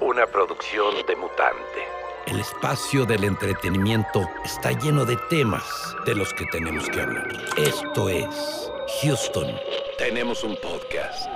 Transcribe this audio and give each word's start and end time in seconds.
Una 0.00 0.26
producción 0.26 0.94
de 1.08 1.16
mutante. 1.16 1.80
El 2.26 2.38
espacio 2.38 3.04
del 3.04 3.24
entretenimiento 3.24 4.20
está 4.44 4.70
lleno 4.70 5.04
de 5.04 5.16
temas 5.28 5.64
de 6.06 6.14
los 6.14 6.32
que 6.34 6.46
tenemos 6.46 6.88
que 6.88 7.00
hablar. 7.00 7.32
Esto 7.56 8.08
es 8.08 8.70
Houston. 9.02 9.56
Tenemos 9.98 10.44
un 10.44 10.56
podcast. 10.62 11.28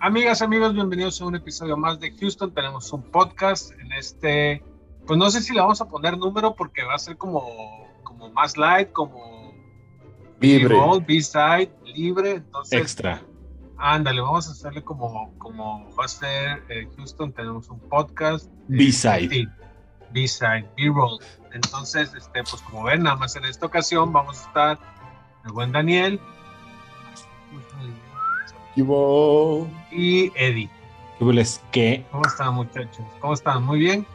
Amigas, 0.00 0.40
amigos, 0.40 0.72
bienvenidos 0.72 1.20
a 1.20 1.26
un 1.26 1.34
episodio 1.34 1.76
más 1.76 2.00
de 2.00 2.16
Houston. 2.16 2.54
Tenemos 2.54 2.90
un 2.94 3.02
podcast 3.02 3.72
en 3.72 3.92
este, 3.92 4.62
pues 5.06 5.18
no 5.18 5.30
sé 5.30 5.42
si 5.42 5.52
le 5.52 5.60
vamos 5.60 5.82
a 5.82 5.84
poner 5.88 6.16
número 6.16 6.54
porque 6.54 6.82
va 6.82 6.94
a 6.94 6.98
ser 6.98 7.18
como, 7.18 7.86
como 8.04 8.30
más 8.30 8.56
light, 8.56 8.90
como 8.90 9.39
Libre. 10.40 10.76
B-side, 11.06 11.70
libre. 11.84 12.30
Entonces, 12.32 12.80
Extra. 12.80 13.22
Ándale, 13.78 14.20
vamos 14.20 14.48
a 14.48 14.52
hacerle 14.52 14.82
como, 14.82 15.32
como 15.38 15.94
va 15.96 16.04
a 16.04 16.08
ser 16.08 16.62
eh, 16.68 16.88
Houston. 16.96 17.32
Tenemos 17.32 17.68
un 17.70 17.80
podcast. 17.80 18.50
B-side. 18.68 19.48
B-side, 20.12 20.68
B-roll. 20.76 21.18
Entonces, 21.52 22.12
este, 22.14 22.42
pues 22.42 22.62
como 22.62 22.84
ven, 22.84 23.02
nada 23.02 23.16
más 23.16 23.36
en 23.36 23.44
esta 23.44 23.66
ocasión 23.66 24.12
vamos 24.12 24.38
a 24.38 24.46
estar 24.46 24.78
el 25.44 25.52
buen 25.52 25.72
Daniel 25.72 26.20
y 29.90 30.32
Eddie. 30.36 30.70
¿Qué. 31.70 32.06
¿Cómo 32.10 32.24
están, 32.24 32.54
muchachos? 32.54 33.04
¿Cómo 33.20 33.34
están? 33.34 33.64
Muy 33.64 33.78
bien. 33.78 34.06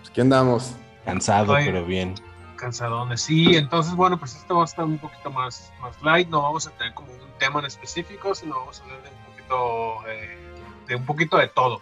Pues, 0.00 0.10
¿Qué 0.10 0.20
andamos? 0.20 0.76
Cansado, 1.04 1.54
Oye. 1.54 1.64
pero 1.64 1.84
bien. 1.84 2.14
Cansadones. 2.60 3.22
Sí, 3.22 3.56
entonces, 3.56 3.94
bueno, 3.94 4.18
pues 4.18 4.36
esto 4.36 4.56
va 4.56 4.62
a 4.62 4.64
estar 4.66 4.84
un 4.84 4.98
poquito 4.98 5.30
más, 5.30 5.72
más 5.80 6.00
light. 6.02 6.28
No 6.28 6.42
vamos 6.42 6.66
a 6.66 6.70
tener 6.72 6.92
como 6.94 7.10
un 7.12 7.38
tema 7.38 7.60
en 7.60 7.66
específico, 7.66 8.34
sino 8.34 8.56
vamos 8.56 8.80
a 8.80 8.84
hablar 8.84 9.02
de 9.02 9.08
un 9.08 9.24
poquito, 9.24 10.08
eh, 10.08 10.38
de, 10.86 10.94
un 10.96 11.06
poquito 11.06 11.36
de 11.38 11.48
todo. 11.48 11.80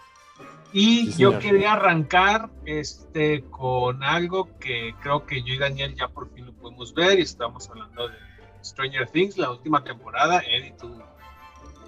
Y 0.71 1.07
Sí, 1.11 1.21
yo 1.21 1.29
señor. 1.31 1.39
quería 1.41 1.73
arrancar 1.73 2.49
este, 2.65 3.43
con 3.49 4.03
algo 4.03 4.49
que 4.59 4.95
creo 5.01 5.25
que 5.25 5.41
yo 5.43 5.53
y 5.55 5.57
Daniel 5.57 5.95
ya 5.95 6.07
por 6.07 6.31
fin 6.33 6.45
lo 6.45 6.53
podemos 6.53 6.93
ver 6.93 7.19
y 7.19 7.23
estamos 7.23 7.69
hablando 7.69 8.07
de 8.07 8.15
Stranger 8.63 9.09
Things, 9.09 9.37
la 9.37 9.51
última 9.51 9.83
temporada. 9.83 10.41
Eddie, 10.41 10.75
tú, 10.79 11.01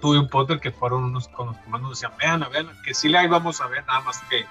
tú 0.00 0.14
y 0.14 0.18
un 0.18 0.28
Potter 0.28 0.58
que 0.58 0.72
fueron 0.72 1.04
unos 1.04 1.28
con 1.28 1.46
los 1.48 1.56
que 1.58 1.70
más 1.70 1.80
nos 1.80 1.90
decían, 1.90 2.12
vean, 2.18 2.44
vean, 2.52 2.68
que 2.84 2.92
sí 2.92 3.08
la 3.08 3.24
íbamos 3.24 3.60
a 3.60 3.68
ver, 3.68 3.86
nada 3.86 4.00
más 4.00 4.20
que 4.28 4.44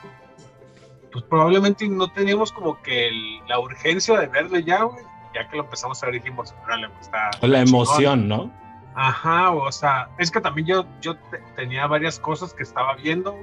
pues 1.12 1.24
probablemente 1.26 1.88
no 1.88 2.08
teníamos 2.12 2.52
como 2.52 2.82
que 2.82 3.08
el- 3.08 3.40
la 3.48 3.60
urgencia 3.60 4.20
de 4.20 4.28
verle 4.28 4.64
ya, 4.64 4.84
güey. 4.84 5.04
Ya 5.34 5.48
que 5.50 5.58
lo 5.58 5.64
empezamos 5.64 6.02
a 6.02 6.06
ver 6.08 6.16
dijimos, 6.16 6.54
órale, 6.64 6.90
está... 7.00 7.18
La 7.18 7.30
está 7.30 7.42
chingón". 7.48 7.64
emoción, 7.64 8.28
¿no? 8.28 8.52
Ajá, 8.96 9.52
o 9.52 9.72
sea, 9.72 10.10
es 10.18 10.30
que 10.32 10.42
también 10.42 10.68
yo, 10.68 10.86
yo 11.02 11.16
te- 11.16 11.42
tenía 11.56 11.88
varias 11.88 12.20
cosas 12.20 12.54
que 12.54 12.64
estaba 12.64 12.96
viendo. 12.96 13.36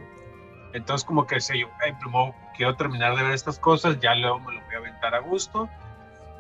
Entonces 0.75 1.07
como 1.07 1.27
que 1.27 1.37
decía 1.37 1.57
yo, 1.57 1.69
"Ey, 1.85 1.95
primero 1.99 2.35
quiero 2.57 2.77
terminar 2.77 3.17
de 3.17 3.23
ver 3.23 3.33
estas 3.33 3.59
cosas, 3.59 3.99
ya 4.01 4.15
luego 4.15 4.39
me 4.41 4.53
lo 4.55 4.61
voy 4.67 4.75
a 4.75 4.79
aventar 4.79 5.15
a 5.15 5.21
gusto. 5.21 5.69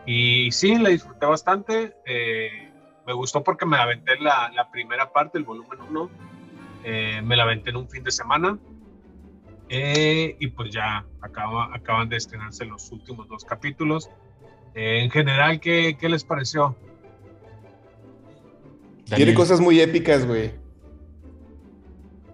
Y 0.04 0.50
sí, 0.52 0.76
la 0.76 0.90
disfruté 0.90 1.24
bastante. 1.26 1.94
eh, 2.04 2.70
me 3.06 3.14
gustó 3.14 3.42
porque 3.42 3.64
me 3.64 3.78
aventé 3.78 4.18
la, 4.20 4.50
la 4.54 4.70
primera 4.70 5.10
parte, 5.10 5.38
el 5.38 5.44
volumen 5.44 5.78
1. 5.88 6.10
me 7.22 7.36
la 7.36 7.42
aventé 7.44 7.70
en 7.70 7.76
un 7.76 7.88
fin 7.88 8.04
de 8.04 8.10
semana. 8.10 8.58
Eh, 9.68 10.36
y 10.38 10.46
pues 10.48 10.70
ya 10.72 11.04
acaba, 11.20 11.74
acaban 11.74 12.08
de 12.08 12.16
estrenarse 12.16 12.64
los 12.64 12.90
últimos 12.90 13.28
dos 13.28 13.44
capítulos. 13.44 14.10
Eh, 14.74 15.02
en 15.02 15.10
general, 15.10 15.60
¿qué, 15.60 15.96
¿qué 15.98 16.08
les 16.08 16.24
pareció? 16.24 16.76
Daniel. 19.06 19.16
Tiene 19.16 19.34
cosas 19.34 19.60
muy 19.60 19.80
épicas, 19.80 20.26
güey. 20.26 20.52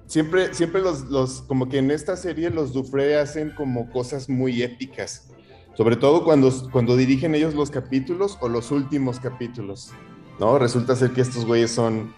Siempre, 0.07 0.55
siempre 0.55 0.81
los, 0.81 1.03
los, 1.11 1.43
como 1.43 1.69
que 1.69 1.79
en 1.79 1.91
esta 1.91 2.17
serie 2.17 2.51
los 2.51 2.73
Dufresne 2.73 3.17
hacen 3.17 3.51
como 3.51 3.91
cosas 3.91 4.29
muy 4.29 4.63
épicas. 4.63 5.31
Sobre 5.77 5.97
todo 5.97 6.23
cuando, 6.23 6.53
cuando 6.71 6.97
dirigen 6.97 7.35
ellos 7.35 7.55
los 7.55 7.71
capítulos 7.71 8.39
o 8.41 8.49
los 8.49 8.71
últimos 8.71 9.19
capítulos. 9.19 9.93
¿No? 10.39 10.59
Resulta 10.59 10.95
ser 10.95 11.11
que 11.13 11.21
estos 11.21 11.45
güeyes 11.45 11.71
son 11.71 12.15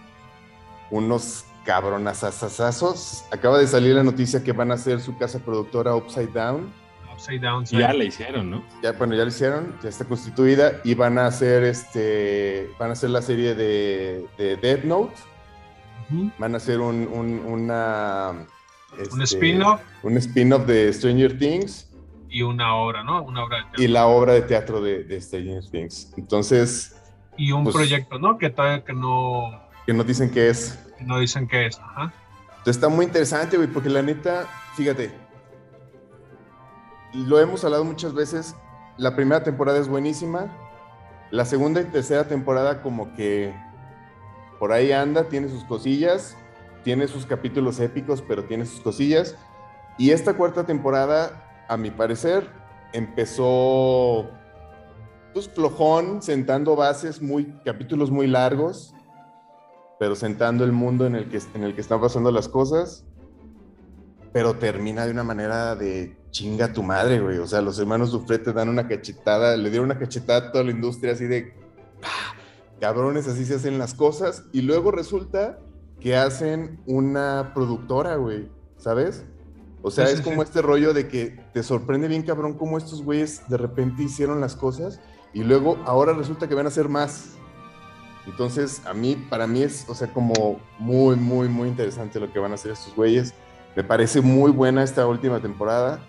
unos 0.91 1.45
cabronazazazazos. 1.67 3.25
Acaba 3.31 3.57
de 3.59 3.67
salir 3.67 3.95
la 3.95 4.03
noticia 4.03 4.43
que 4.43 4.51
van 4.51 4.71
a 4.71 4.75
hacer 4.75 4.99
su 5.01 5.17
casa 5.17 5.39
productora 5.39 5.95
Upside 5.95 6.27
Down. 6.33 6.71
Upside 7.13 7.39
Down. 7.39 7.65
sí. 7.65 7.77
Ya 7.77 7.93
la 7.93 8.03
hicieron, 8.03 8.49
¿no? 8.49 8.63
Ya, 8.83 8.91
bueno, 8.93 9.15
ya 9.15 9.23
lo 9.23 9.29
hicieron, 9.29 9.75
ya 9.81 9.89
está 9.89 10.05
constituida 10.05 10.73
y 10.83 10.93
van 10.93 11.17
a 11.17 11.27
hacer 11.27 11.63
este, 11.63 12.69
van 12.79 12.89
a 12.89 12.93
hacer 12.93 13.09
la 13.09 13.21
serie 13.21 13.55
de, 13.55 14.25
de 14.37 14.55
Death 14.57 14.83
Note. 14.83 15.13
Van 16.37 16.53
a 16.53 16.57
hacer 16.57 16.79
un, 16.79 17.07
un- 17.11 17.39
una... 17.45 18.31
Un 19.11 19.21
este, 19.21 19.35
spin-off 19.35 19.81
Un 20.03 20.15
spin-off 20.17 20.65
de 20.65 20.91
Stranger 20.93 21.37
Things 21.37 21.91
y 22.29 22.41
una 22.41 22.75
obra, 22.75 23.03
¿no? 23.03 23.21
Una 23.23 23.43
obra 23.43 23.57
de 23.57 23.63
teatro. 23.63 23.83
y 23.83 23.87
la 23.87 24.07
obra 24.07 24.33
de 24.33 24.41
teatro 24.41 24.81
de, 24.81 25.03
de 25.03 25.19
Stranger 25.21 25.63
Things. 25.69 26.13
Entonces, 26.17 26.95
Y 27.37 27.51
un 27.51 27.63
pues- 27.65 27.75
proyecto, 27.75 28.17
¿no? 28.19 28.37
Que 28.37 28.49
todavía 28.49 28.83
que 28.85 28.93
no, 28.93 29.61
que 29.85 29.93
nos 29.93 30.07
dicen 30.07 30.29
que 30.31 30.49
es. 30.49 30.79
No 31.01 31.19
dicen 31.19 31.47
que 31.47 31.67
es. 31.67 31.79
Está 32.65 32.89
muy 32.89 33.05
interesante, 33.05 33.57
güey, 33.57 33.69
porque 33.69 33.89
la 33.89 34.01
neta, 34.01 34.45
fíjate, 34.75 35.11
lo 37.13 37.39
hemos 37.39 37.63
hablado 37.63 37.83
muchas 37.85 38.13
veces, 38.13 38.55
la 38.97 39.15
primera 39.15 39.43
temporada 39.43 39.79
es 39.79 39.87
buenísima, 39.87 40.47
la 41.31 41.45
segunda 41.45 41.81
y 41.81 41.85
tercera 41.85 42.27
temporada 42.27 42.81
como 42.81 43.13
que 43.15 43.53
por 44.59 44.71
ahí 44.71 44.91
anda, 44.91 45.29
tiene 45.29 45.49
sus 45.49 45.63
cosillas, 45.63 46.35
tiene 46.83 47.07
sus 47.07 47.25
capítulos 47.25 47.79
épicos, 47.79 48.21
pero 48.21 48.43
tiene 48.45 48.65
sus 48.65 48.81
cosillas, 48.81 49.35
y 49.97 50.11
esta 50.11 50.33
cuarta 50.33 50.65
temporada, 50.65 51.65
a 51.69 51.77
mi 51.77 51.91
parecer, 51.91 52.49
empezó 52.93 54.29
pues 55.33 55.49
flojón, 55.49 56.21
sentando 56.21 56.75
bases 56.75 57.21
muy, 57.21 57.53
capítulos 57.63 58.09
muy 58.09 58.27
largos, 58.27 58.93
pero 59.99 60.15
sentando 60.15 60.63
el 60.63 60.71
mundo 60.71 61.05
en 61.05 61.15
el 61.15 61.29
que, 61.29 61.39
en 61.53 61.63
el 61.63 61.73
que 61.75 61.81
están 61.81 61.99
pasando 62.01 62.31
las 62.31 62.47
cosas, 62.47 63.05
pero 64.33 64.55
termina 64.55 65.05
de 65.05 65.11
una 65.11 65.23
manera 65.23 65.75
de 65.75 66.15
chinga 66.31 66.73
tu 66.73 66.83
madre, 66.83 67.19
güey. 67.19 67.37
O 67.39 67.47
sea, 67.47 67.61
los 67.61 67.79
hermanos 67.79 68.11
Dufresne 68.11 68.45
te 68.45 68.53
dan 68.53 68.69
una 68.69 68.87
cachetada, 68.87 69.57
le 69.57 69.69
dieron 69.69 69.85
una 69.85 69.97
cachetada 69.97 70.49
a 70.49 70.51
toda 70.51 70.63
la 70.63 70.71
industria 70.71 71.13
así 71.13 71.25
de, 71.25 71.53
"Ah, 72.03 72.35
cabrones, 72.79 73.27
así 73.27 73.45
se 73.45 73.55
hacen 73.55 73.79
las 73.79 73.93
cosas. 73.95 74.43
Y 74.51 74.61
luego 74.61 74.91
resulta 74.91 75.57
que 75.99 76.15
hacen 76.15 76.79
una 76.85 77.51
productora, 77.55 78.17
güey, 78.17 78.49
¿sabes? 78.77 79.25
O 79.81 79.89
sea, 79.89 80.05
Sí, 80.07 80.11
es 80.13 80.17
sí, 80.19 80.23
como 80.23 80.43
sí. 80.43 80.49
este 80.49 80.61
rollo 80.61 80.93
de 80.93 81.07
que 81.07 81.39
te 81.53 81.63
sorprende 81.63 82.07
bien, 82.07 82.21
cabrón, 82.21 82.53
cómo 82.55 82.77
estos 82.77 83.01
güeyes 83.01 83.41
de 83.47 83.57
repente 83.57 84.03
hicieron 84.03 84.39
las 84.41 84.55
cosas 84.55 84.99
y 85.33 85.43
luego 85.43 85.77
ahora 85.85 86.13
resulta 86.13 86.47
que 86.47 86.53
van 86.55 86.65
a 86.65 86.69
hacer 86.69 86.89
más. 86.89 87.37
Entonces, 88.27 88.81
a 88.85 88.93
mí, 88.93 89.15
para 89.29 89.47
mí 89.47 89.63
es, 89.63 89.85
o 89.87 89.95
sea, 89.95 90.07
como 90.13 90.59
muy, 90.77 91.15
muy, 91.15 91.47
muy 91.47 91.69
interesante 91.69 92.19
lo 92.19 92.31
que 92.31 92.39
van 92.39 92.51
a 92.51 92.55
hacer 92.55 92.71
estos 92.73 92.93
güeyes. 92.95 93.33
Me 93.75 93.83
parece 93.83 94.21
muy 94.21 94.51
buena 94.51 94.83
esta 94.83 95.07
última 95.07 95.39
temporada. 95.39 95.99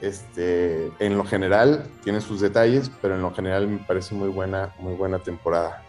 Este, 0.00 0.90
en 0.98 1.16
lo 1.16 1.24
general, 1.24 1.86
tiene 2.04 2.20
sus 2.20 2.40
detalles, 2.40 2.90
pero 3.00 3.14
en 3.14 3.22
lo 3.22 3.32
general 3.34 3.66
me 3.68 3.78
parece 3.78 4.14
muy 4.14 4.28
buena, 4.28 4.74
muy 4.78 4.94
buena 4.94 5.18
temporada. 5.20 5.82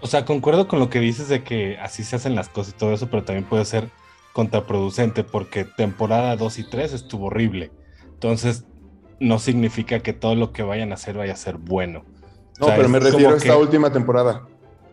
O 0.00 0.06
sea, 0.08 0.24
concuerdo 0.24 0.66
con 0.66 0.80
lo 0.80 0.90
que 0.90 0.98
dices 0.98 1.28
de 1.28 1.44
que 1.44 1.78
así 1.78 2.02
se 2.02 2.16
hacen 2.16 2.34
las 2.34 2.48
cosas 2.48 2.74
y 2.74 2.76
todo 2.76 2.92
eso, 2.92 3.08
pero 3.08 3.22
también 3.22 3.44
puede 3.44 3.64
ser 3.64 3.88
contraproducente 4.32 5.22
porque 5.22 5.64
temporada 5.64 6.34
2 6.36 6.58
y 6.58 6.64
3 6.68 6.92
estuvo 6.92 7.26
horrible. 7.26 7.70
Entonces, 8.14 8.64
no 9.20 9.38
significa 9.38 10.00
que 10.00 10.12
todo 10.12 10.34
lo 10.34 10.52
que 10.52 10.64
vayan 10.64 10.90
a 10.90 10.94
hacer 10.94 11.16
vaya 11.16 11.34
a 11.34 11.36
ser 11.36 11.56
bueno. 11.58 12.04
No, 12.58 12.66
O 12.66 12.68
sea, 12.68 12.76
pero 12.76 12.88
me 12.88 12.98
refiero 12.98 13.34
a 13.34 13.36
esta 13.36 13.52
que- 13.52 13.56
última 13.58 13.92
temporada. 13.92 14.42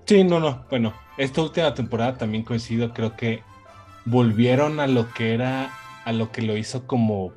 Sí, 0.06 0.24
no, 0.24 0.40
no. 0.40 0.66
Bueno, 0.70 0.94
esta 1.18 1.42
última 1.42 1.74
temporada 1.74 2.18
también 2.18 2.44
coincido. 2.44 2.94
Creo 2.94 3.16
que 3.16 3.44
volvieron 4.06 4.80
a 4.80 4.88
lo 4.88 5.12
que 5.14 5.34
era, 5.34 5.72
a 6.06 6.12
lo 6.12 6.32
que 6.32 6.42
lo 6.42 6.58
hizo 6.58 6.88
como 6.88 7.32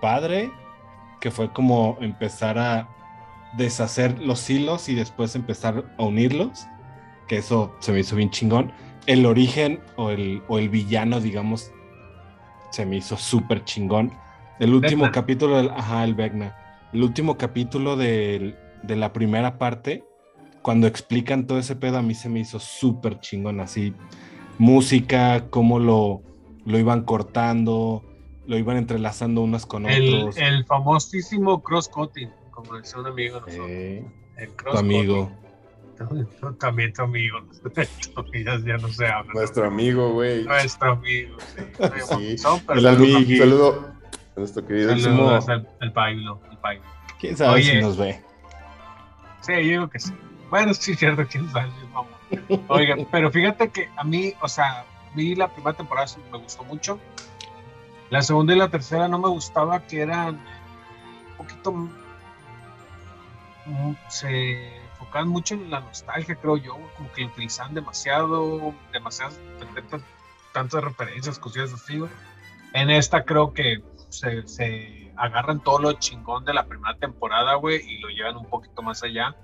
padre, 0.00 0.50
que 1.20 1.30
fue 1.30 1.52
como 1.52 1.98
empezar 2.00 2.58
a 2.58 2.88
deshacer 3.56 4.20
los 4.20 4.48
hilos 4.48 4.88
y 4.88 4.94
después 4.94 5.34
empezar 5.34 5.84
a 5.98 6.02
unirlos, 6.04 6.66
que 7.26 7.38
eso 7.38 7.74
se 7.80 7.92
me 7.92 8.00
hizo 8.00 8.14
bien 8.14 8.30
chingón. 8.30 8.72
El 9.06 9.26
origen 9.26 9.80
o 9.96 10.10
el, 10.10 10.42
o 10.48 10.58
el 10.58 10.68
villano, 10.68 11.18
digamos, 11.20 11.72
se 12.70 12.86
me 12.86 12.96
hizo 12.96 13.16
súper 13.16 13.64
chingón. 13.64 14.12
El 14.60 14.74
último 14.74 15.04
Vecna. 15.04 15.12
capítulo, 15.14 15.56
del, 15.56 15.70
ajá, 15.70 16.04
el 16.04 16.14
Vecna. 16.14 16.54
El 16.92 17.02
último 17.02 17.36
capítulo 17.38 17.96
del- 17.96 18.56
de 18.82 18.96
la 18.96 19.12
primera 19.12 19.58
parte, 19.58 20.04
cuando 20.68 20.86
explican 20.86 21.46
todo 21.46 21.58
ese 21.58 21.76
pedo, 21.76 21.96
a 21.96 22.02
mí 22.02 22.14
se 22.14 22.28
me 22.28 22.40
hizo 22.40 22.60
súper 22.60 23.20
chingón, 23.20 23.58
así. 23.58 23.94
Música, 24.58 25.46
cómo 25.48 25.78
lo, 25.78 26.20
lo 26.66 26.78
iban 26.78 27.04
cortando, 27.04 28.04
lo 28.46 28.58
iban 28.58 28.76
entrelazando 28.76 29.40
unos 29.40 29.64
con 29.64 29.86
El, 29.86 30.14
otros. 30.14 30.36
el 30.36 30.66
famosísimo 30.66 31.62
cross-cutting, 31.62 32.30
como 32.50 32.76
decía 32.76 33.00
un 33.00 33.06
amigo 33.06 33.36
de 33.36 33.40
nosotros. 33.40 33.66
Eh, 33.70 34.04
el 34.36 34.48
tu 34.48 34.56
cross 34.56 34.78
amigo. 34.78 35.32
También 36.60 36.92
tu 36.92 37.00
amigo. 37.00 37.38
ya, 38.34 38.58
ya 38.58 38.76
no 38.76 38.88
se 38.88 39.06
habla. 39.06 39.32
Nuestro 39.32 39.64
amigo, 39.68 40.12
güey. 40.12 40.44
Nuestro 40.44 40.92
amigo, 40.92 41.38
sí. 41.56 41.62
Sí. 42.10 42.36
Son 42.36 42.60
El 42.74 42.86
amigui. 42.86 43.38
Saludo 43.38 43.90
a 44.36 44.38
nuestro 44.38 44.66
queridísimo. 44.66 45.16
Saludos 45.16 45.48
al, 45.48 45.66
al 45.80 45.92
Pablo. 45.94 46.42
¿Quién 47.18 47.38
sabe 47.38 47.54
Oye. 47.54 47.70
si 47.70 47.80
nos 47.80 47.96
ve? 47.96 48.20
Sí, 49.40 49.54
yo 49.54 49.60
digo 49.60 49.88
que 49.88 49.98
sí. 49.98 50.12
Bueno, 50.50 50.74
sí, 50.74 50.94
cierto, 50.94 51.26
quién 51.26 51.50
sabe. 51.50 51.68
es 51.68 51.90
mamón. 51.90 52.64
Oiga, 52.68 52.96
pero 53.10 53.30
fíjate 53.30 53.70
que 53.70 53.90
a 53.96 54.04
mí, 54.04 54.34
o 54.40 54.48
sea, 54.48 54.80
a 54.80 55.16
mí 55.16 55.34
la 55.34 55.48
primera 55.48 55.76
temporada 55.76 56.06
me 56.32 56.38
gustó 56.38 56.64
mucho. 56.64 56.98
La 58.10 58.22
segunda 58.22 58.54
y 58.54 58.58
la 58.58 58.68
tercera 58.68 59.08
no 59.08 59.18
me 59.18 59.28
gustaba, 59.28 59.80
que 59.86 60.00
eran 60.00 60.36
un 61.30 61.36
poquito. 61.36 61.88
Se 64.08 64.78
enfocaban 64.92 65.28
mucho 65.28 65.54
en 65.54 65.70
la 65.70 65.80
nostalgia, 65.80 66.34
creo 66.36 66.56
yo, 66.56 66.78
como 66.96 67.12
que 67.12 67.26
utilizaban 67.26 67.74
demasiado, 67.74 68.74
demasiadas, 68.92 69.38
tantas, 70.52 70.82
referencias, 70.82 71.38
cosillas 71.38 71.72
así, 71.74 71.98
güey. 71.98 72.10
En 72.72 72.88
esta 72.88 73.24
creo 73.24 73.52
que 73.52 73.82
se, 74.08 74.46
se 74.48 75.12
agarran 75.16 75.60
todo 75.60 75.78
lo 75.78 75.92
chingón 75.94 76.46
de 76.46 76.54
la 76.54 76.66
primera 76.66 76.96
temporada, 76.96 77.54
güey, 77.56 77.82
y 77.86 77.98
lo 77.98 78.08
llevan 78.08 78.38
un 78.38 78.46
poquito 78.46 78.80
más 78.80 79.02
allá. 79.02 79.36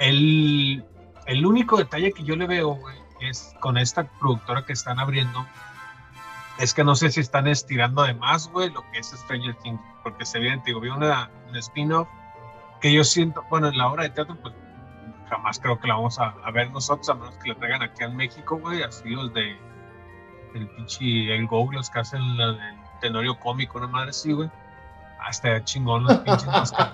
El, 0.00 0.84
el 1.26 1.46
único 1.46 1.76
detalle 1.76 2.12
que 2.12 2.24
yo 2.24 2.34
le 2.34 2.46
veo, 2.46 2.74
güey, 2.74 2.96
es 3.20 3.54
con 3.60 3.78
esta 3.78 4.04
productora 4.18 4.64
que 4.64 4.72
están 4.72 4.98
abriendo, 4.98 5.46
es 6.58 6.74
que 6.74 6.82
no 6.82 6.96
sé 6.96 7.10
si 7.10 7.20
están 7.20 7.46
estirando 7.46 8.02
de 8.02 8.14
más, 8.14 8.48
güey, 8.48 8.70
lo 8.70 8.82
que 8.90 8.98
es 8.98 9.06
Stranger 9.08 9.54
Things, 9.56 9.80
porque 10.02 10.26
se 10.26 10.40
viene, 10.40 10.60
digo, 10.66 10.80
vi 10.80 10.88
una, 10.88 11.30
un 11.48 11.56
spin-off 11.56 12.08
que 12.80 12.92
yo 12.92 13.04
siento, 13.04 13.44
bueno, 13.48 13.68
en 13.68 13.78
la 13.78 13.88
obra 13.88 14.02
de 14.04 14.10
teatro, 14.10 14.36
pues 14.42 14.54
jamás 15.28 15.60
creo 15.60 15.78
que 15.78 15.86
la 15.86 15.94
vamos 15.94 16.18
a, 16.18 16.34
a 16.44 16.50
ver 16.50 16.70
nosotros, 16.70 17.08
a 17.08 17.14
menos 17.14 17.36
que 17.36 17.50
la 17.50 17.54
traigan 17.56 17.82
aquí 17.82 18.02
en 18.02 18.16
México, 18.16 18.58
güey, 18.58 18.82
así 18.82 19.10
los 19.10 19.32
de 19.32 19.56
el 20.54 20.68
pinche 20.70 21.34
el 21.34 21.46
Go, 21.46 21.70
los 21.72 21.90
que 21.90 22.00
hacen 22.00 22.36
la 22.36 22.52
del 22.52 22.58
tenorio 23.00 23.38
cómico, 23.38 23.78
una 23.78 23.86
madre 23.86 24.10
así, 24.10 24.32
güey. 24.32 24.50
Hasta 25.26 25.62
chingón 25.64 26.04
los 26.04 26.16
pinches 26.18 26.46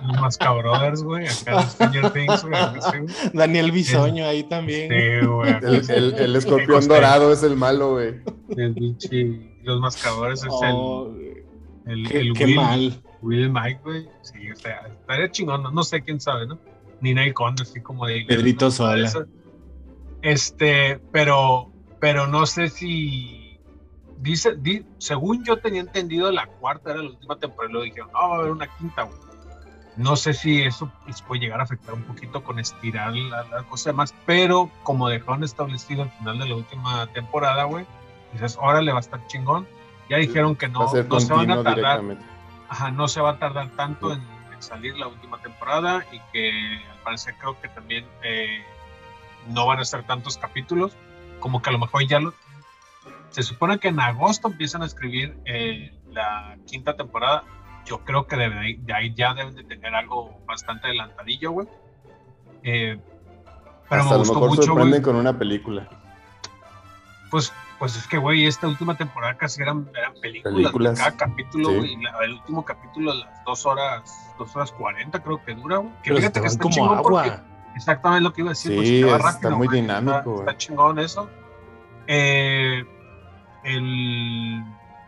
los 0.02 0.20
Mascabrothers, 0.20 1.02
güey, 1.02 1.26
acá 1.26 1.62
en 1.62 1.70
Stranger 1.70 2.10
Things, 2.12 2.44
güey. 2.44 3.06
Daniel 3.32 3.70
Bisoño 3.72 4.26
ahí 4.26 4.42
también. 4.44 4.90
Sí, 4.90 5.26
güey. 5.26 5.50
El, 5.62 5.90
el- 5.90 6.14
el 6.14 6.36
escorpión 6.36 6.86
dorado 6.86 7.32
es 7.32 7.42
el 7.42 7.56
malo, 7.56 7.92
güey. 7.92 8.20
El 8.56 8.74
pinche- 8.74 9.56
los 9.62 9.80
mascadores 9.80 10.40
es 10.42 10.48
Oh, 10.50 11.12
el, 11.86 11.92
el, 11.92 12.08
qué, 12.08 12.18
el 12.20 12.32
qué 12.34 12.44
Will, 12.44 12.56
mal. 12.56 13.02
Will 13.22 13.44
y 13.46 13.48
Mike, 13.48 13.80
güey. 13.84 14.08
Sí, 14.22 14.50
o 14.50 14.56
sea, 14.56 14.86
estaría 15.00 15.30
chingón, 15.30 15.62
no, 15.62 15.70
no 15.70 15.82
sé 15.82 16.02
quién 16.02 16.20
sabe, 16.20 16.46
¿no? 16.46 16.58
Ni 17.00 17.14
Nile 17.14 17.32
Conde, 17.34 17.62
así 17.62 17.80
como 17.80 18.06
de. 18.06 18.24
Pedrito 18.26 18.66
¿no? 18.66 18.70
Sola. 18.70 19.10
Este, 20.22 20.98
pero, 21.12 21.70
pero 22.00 22.26
no 22.26 22.46
sé 22.46 22.68
si. 22.68 23.45
Dice, 24.26 24.56
di- 24.56 24.84
según 24.98 25.44
yo 25.44 25.58
tenía 25.58 25.80
entendido, 25.80 26.30
la 26.32 26.46
cuarta 26.46 26.90
era 26.90 27.02
la 27.02 27.10
última 27.10 27.36
temporada 27.36 27.68
y 27.70 27.72
luego 27.72 27.84
dijeron, 27.84 28.10
no, 28.12 28.28
va 28.28 28.34
a 28.34 28.38
haber 28.40 28.50
una 28.50 28.66
quinta, 28.76 29.02
güey. 29.02 29.16
No 29.96 30.16
sé 30.16 30.34
si 30.34 30.62
eso 30.62 30.90
les 31.06 31.22
puede 31.22 31.40
llegar 31.40 31.60
a 31.60 31.62
afectar 31.62 31.94
un 31.94 32.02
poquito 32.02 32.42
con 32.42 32.58
estirar 32.58 33.14
la, 33.14 33.44
la 33.44 33.62
cosa 33.62 33.92
más, 33.92 34.14
pero 34.26 34.70
como 34.82 35.08
dejaron 35.08 35.42
establecido 35.44 36.02
al 36.02 36.10
final 36.18 36.38
de 36.38 36.48
la 36.48 36.54
última 36.56 37.06
temporada, 37.12 37.64
güey, 37.64 37.86
dices, 38.32 38.58
órale, 38.60 38.90
va 38.92 38.98
a 38.98 39.00
estar 39.00 39.24
chingón. 39.28 39.66
Ya 40.10 40.18
dijeron 40.18 40.54
que 40.56 40.68
no, 40.68 40.80
no 41.04 41.20
se 41.20 41.32
van 41.32 41.50
a 41.50 41.54
tardar, 41.64 41.96
ajá, 42.68 42.90
no 42.90 43.08
se 43.08 43.20
va 43.20 43.30
a 43.30 43.38
tardar 43.38 43.70
tanto 43.70 44.12
en, 44.12 44.20
en 44.52 44.62
salir 44.62 44.96
la 44.98 45.06
última 45.06 45.38
temporada 45.38 46.04
y 46.12 46.20
que 46.32 46.50
al 46.90 46.98
parecer 47.04 47.34
creo 47.38 47.58
que 47.60 47.68
también 47.68 48.04
eh, 48.22 48.62
no 49.48 49.66
van 49.66 49.78
a 49.80 49.84
ser 49.84 50.02
tantos 50.04 50.36
capítulos, 50.36 50.92
como 51.40 51.62
que 51.62 51.70
a 51.70 51.72
lo 51.72 51.78
mejor 51.78 52.04
ya 52.06 52.18
lo... 52.20 52.34
Se 53.30 53.42
supone 53.42 53.78
que 53.78 53.88
en 53.88 54.00
agosto 54.00 54.48
empiezan 54.48 54.82
a 54.82 54.86
escribir 54.86 55.36
eh, 55.44 55.92
la 56.12 56.56
quinta 56.66 56.96
temporada. 56.96 57.42
Yo 57.84 58.04
creo 58.04 58.26
que 58.26 58.36
de 58.36 58.44
ahí, 58.46 58.74
de 58.76 58.92
ahí 58.94 59.14
ya 59.14 59.34
deben 59.34 59.54
de 59.54 59.64
tener 59.64 59.94
algo 59.94 60.40
bastante 60.46 60.86
adelantadillo, 60.88 61.50
güey. 61.52 61.68
Eh, 62.62 62.98
pero 63.88 64.02
Hasta 64.02 64.04
me 64.04 64.10
a 64.10 64.12
lo 64.12 64.18
gustó 64.18 64.34
mejor 64.34 64.48
mucho, 64.50 64.62
sorprenden 64.62 64.90
güey. 64.90 65.02
con 65.02 65.16
una 65.16 65.38
película. 65.38 65.88
Pues, 67.30 67.52
pues 67.78 67.96
es 67.96 68.06
que, 68.08 68.16
güey, 68.18 68.46
esta 68.46 68.66
última 68.68 68.96
temporada 68.96 69.36
casi 69.36 69.60
eran, 69.62 69.88
eran 69.96 70.14
películas. 70.20 70.54
Películas, 70.56 70.98
Cada 70.98 71.16
capítulo, 71.16 71.68
sí. 71.70 71.76
güey. 71.76 71.96
el 72.24 72.32
último 72.32 72.64
capítulo, 72.64 73.12
las 73.14 73.44
dos 73.44 73.66
horas, 73.66 74.32
dos 74.38 74.54
horas 74.56 74.72
cuarenta, 74.72 75.22
creo 75.22 75.44
que 75.44 75.54
dura, 75.54 75.78
güey. 75.78 75.92
Que 76.02 76.14
fíjate 76.14 76.30
te 76.34 76.40
que 76.40 76.46
está 76.46 76.62
como 76.62 76.74
chingón 76.74 76.98
agua. 76.98 77.02
porque- 77.24 77.56
Exactamente 77.76 78.22
lo 78.22 78.32
que 78.32 78.40
iba 78.40 78.50
a 78.50 78.52
decir. 78.54 78.70
Sí, 78.72 78.76
pues, 78.76 78.88
se 78.88 79.04
va 79.04 79.16
es- 79.18 79.22
rápido, 79.22 79.48
está 79.50 79.56
muy 79.58 79.68
dinámico, 79.68 80.16
Está, 80.16 80.22
güey. 80.30 80.38
está 80.40 80.56
chingón 80.56 80.98
eso. 80.98 81.30
Eh, 82.06 82.84
el 83.66 84.64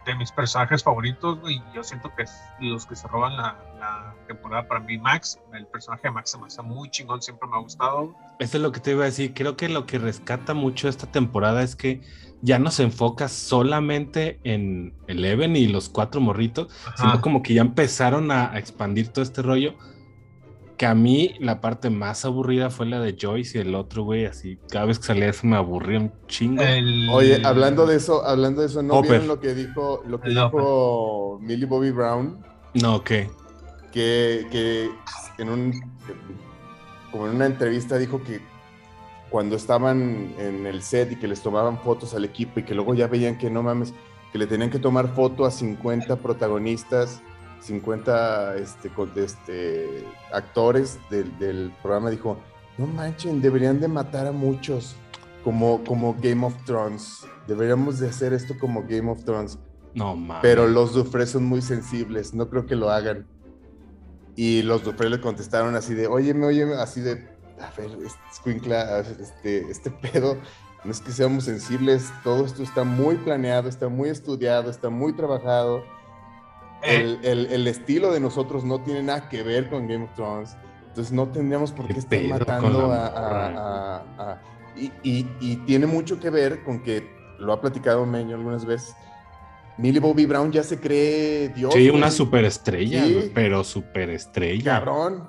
de 0.09 0.15
mis 0.15 0.33
personajes 0.33 0.83
favoritos, 0.83 1.39
güey, 1.41 1.63
yo 1.75 1.83
siento 1.85 2.11
que 2.17 2.23
es 2.23 2.33
los 2.61 2.87
que 2.87 2.97
se 2.97 3.07
roban 3.09 3.37
la, 3.37 3.59
la 3.79 4.15
temporada 4.27 4.67
para 4.67 4.81
mí, 4.81 4.97
Max. 4.99 5.39
El 5.53 5.67
personaje 5.67 6.09
de 6.09 6.13
Max 6.13 6.31
se 6.31 6.39
me 6.39 6.47
hace 6.47 6.63
muy 6.63 6.91
chingón, 6.91 7.21
siempre 7.21 7.47
me 7.49 7.57
ha 7.57 7.61
gustado. 7.61 8.15
Eso 8.39 8.57
es 8.57 8.63
lo 8.63 8.73
que 8.73 8.81
te 8.81 8.93
iba 8.93 9.03
a 9.03 9.07
decir. 9.07 9.35
Creo 9.35 9.57
que 9.57 9.69
lo 9.69 9.87
que 9.87 9.99
rescata 9.99 10.55
mucho 10.55 10.89
esta 10.89 11.07
temporada 11.07 11.63
es 11.63 11.77
que 11.77 12.01
ya 12.41 12.59
no 12.59 12.71
se 12.71 12.85
enfoca 12.85 13.29
solamente 13.29 14.41
en 14.45 14.95
Eleven 15.09 15.57
y 15.57 15.67
los 15.67 15.89
cuatro 15.91 16.21
morritos, 16.21 16.73
sino 16.97 17.11
Ajá. 17.11 17.21
como 17.21 17.43
que 17.43 17.55
ya 17.55 17.61
empezaron 17.61 18.31
a, 18.31 18.53
a 18.53 18.59
expandir 18.59 19.09
todo 19.09 19.23
este 19.23 19.43
rollo. 19.43 19.75
Que 20.79 20.87
a 20.87 20.95
mí 20.95 21.35
la 21.41 21.61
parte 21.61 21.91
más 21.91 22.25
aburrida 22.25 22.71
fue 22.71 22.87
la 22.87 23.01
de 23.01 23.17
Joyce 23.21 23.59
y 23.59 23.61
el 23.63 23.75
otro, 23.75 24.05
güey, 24.05 24.27
así 24.27 24.59
cada 24.71 24.85
vez 24.87 24.99
que 25.01 25.07
salía 25.07 25.29
eso 25.29 25.47
me 25.47 25.57
aburría 25.57 25.99
un 25.99 26.13
chingo. 26.29 26.63
El- 26.63 27.09
Oye, 27.11 27.43
hablando 27.45 27.85
de 27.85 27.97
eso, 27.97 28.25
hablando 28.25 28.61
de 28.61 28.69
eso, 28.69 28.81
¿no 28.83 28.95
Hopper. 28.95 29.11
vieron 29.11 29.27
lo 29.29 29.41
que 29.41 29.55
dijo, 29.55 30.03
lo 30.07 30.21
que 30.21 30.29
El 30.29 30.35
dijo 30.37 31.39
Millie 31.43 31.67
Bobby 31.67 31.91
Brown? 31.91 32.39
No, 32.75 33.03
¿qué? 33.03 33.29
Que, 33.93 34.47
que 34.53 34.89
en 35.43 35.49
un 35.51 35.73
como 37.11 37.27
en 37.27 37.35
una 37.37 37.47
entrevista 37.47 37.97
dijo 37.99 38.23
que 38.23 38.41
cuando 39.31 39.57
estaban 39.57 40.33
en 40.39 40.67
el 40.67 40.83
set 40.83 41.11
y 41.13 41.17
que 41.17 41.27
les 41.27 41.43
tomaban 41.43 41.79
fotos 41.81 42.15
al 42.15 42.25
equipo 42.25 42.61
y 42.61 42.65
que 42.65 42.75
luego 42.75 42.95
ya 42.95 43.07
veían 43.09 43.37
que 43.39 43.51
no 43.51 43.63
mames, 43.63 43.93
que 44.33 44.39
le 44.39 44.47
tenían 44.47 44.71
que 44.71 44.79
tomar 44.79 45.15
foto 45.15 45.45
a 45.45 45.51
50 45.51 46.17
protagonistas, 46.17 47.21
50 47.61 48.57
este, 48.57 48.91
este, 49.17 50.05
actores 50.33 50.99
del, 51.11 51.37
del 51.39 51.73
programa, 51.83 52.11
dijo, 52.11 52.39
no 52.77 52.87
manchen, 52.87 53.41
deberían 53.41 53.81
de 53.81 53.89
matar 53.89 54.27
a 54.27 54.33
muchos, 54.33 54.97
como, 55.45 55.83
como 55.85 56.15
Game 56.21 56.45
of 56.45 56.55
Thrones, 56.65 57.27
deberíamos 57.47 57.99
de 57.99 58.09
hacer 58.09 58.33
esto 58.33 58.55
como 58.59 58.83
Game 58.83 59.11
of 59.11 59.25
Thrones. 59.25 59.59
No, 59.95 60.15
mames. 60.15 60.43
Pero 60.43 60.69
los 60.69 60.95
Dufresne 60.95 61.33
son 61.33 61.45
muy 61.45 61.63
sensibles, 61.63 62.35
no 62.35 62.49
creo 62.49 62.67
que 62.67 62.77
lo 62.77 62.91
hagan. 62.91 63.27
Y 64.37 64.63
los 64.63 64.85
Dufresne 64.85 65.17
le 65.17 65.21
contestaron 65.21 65.75
así 65.75 65.95
de, 65.95 66.07
óyeme, 66.07 66.47
óyeme, 66.47 66.75
así 66.75 67.01
de, 67.01 67.29
a 67.61 67.71
ver, 67.77 67.91
este, 68.05 68.21
escuincla, 68.31 69.01
este, 69.01 69.71
este 69.71 69.91
pedo, 69.91 70.37
no 70.85 70.93
es 70.93 71.01
que 71.01 71.11
seamos 71.11 71.45
sensibles, 71.45 72.13
todo 72.23 72.45
esto 72.45 72.63
está 72.63 72.85
muy 72.85 73.17
planeado, 73.17 73.69
está 73.69 73.89
muy 73.89 74.11
estudiado, 74.11 74.71
está 74.71 74.91
muy 74.91 75.13
trabajado. 75.13 75.83
Eh, 76.83 76.97
El, 77.01 77.19
el- 77.25 77.47
el 77.53 77.67
estilo 77.67 78.13
de 78.13 78.21
nosotros 78.21 78.65
no 78.65 78.81
tiene 78.81 79.03
nada 79.03 79.29
que 79.29 79.43
ver 79.43 79.69
con 79.69 79.87
Game 79.89 80.05
of 80.05 80.15
Thrones, 80.15 80.57
entonces 80.89 81.13
no 81.13 81.29
tendríamos 81.29 81.73
por 81.73 81.87
¿Qué 81.87 81.95
qué 81.95 81.99
estar 82.01 82.23
matando 82.25 82.93
a... 82.93 83.07
a- 83.07 83.11
morra? 83.21 83.57
a- 83.57 84.33
a- 84.33 84.43
y, 84.77 84.93
y- 85.03 85.27
y 85.41 85.57
tiene 85.67 85.87
mucho 85.87 86.21
que 86.21 86.31
ver 86.31 86.63
con 86.63 86.83
que, 86.83 87.05
lo 87.41 87.53
ha 87.53 87.61
platicado 87.61 88.07
Meño 88.07 88.37
algunas 88.37 88.65
veces, 88.65 88.95
Millie 89.77 90.01
Bobby 90.01 90.27
Brown 90.27 90.51
ya 90.53 90.63
se 90.65 90.79
cree 90.81 91.49
Dios. 91.51 91.73
Sí, 91.73 91.89
güey. 91.89 91.97
una 91.97 92.11
superestrella, 92.11 93.05
Sí. 93.05 93.31
pero 93.35 93.63
superestrella. 93.65 94.75
Cabrón. 94.81 95.29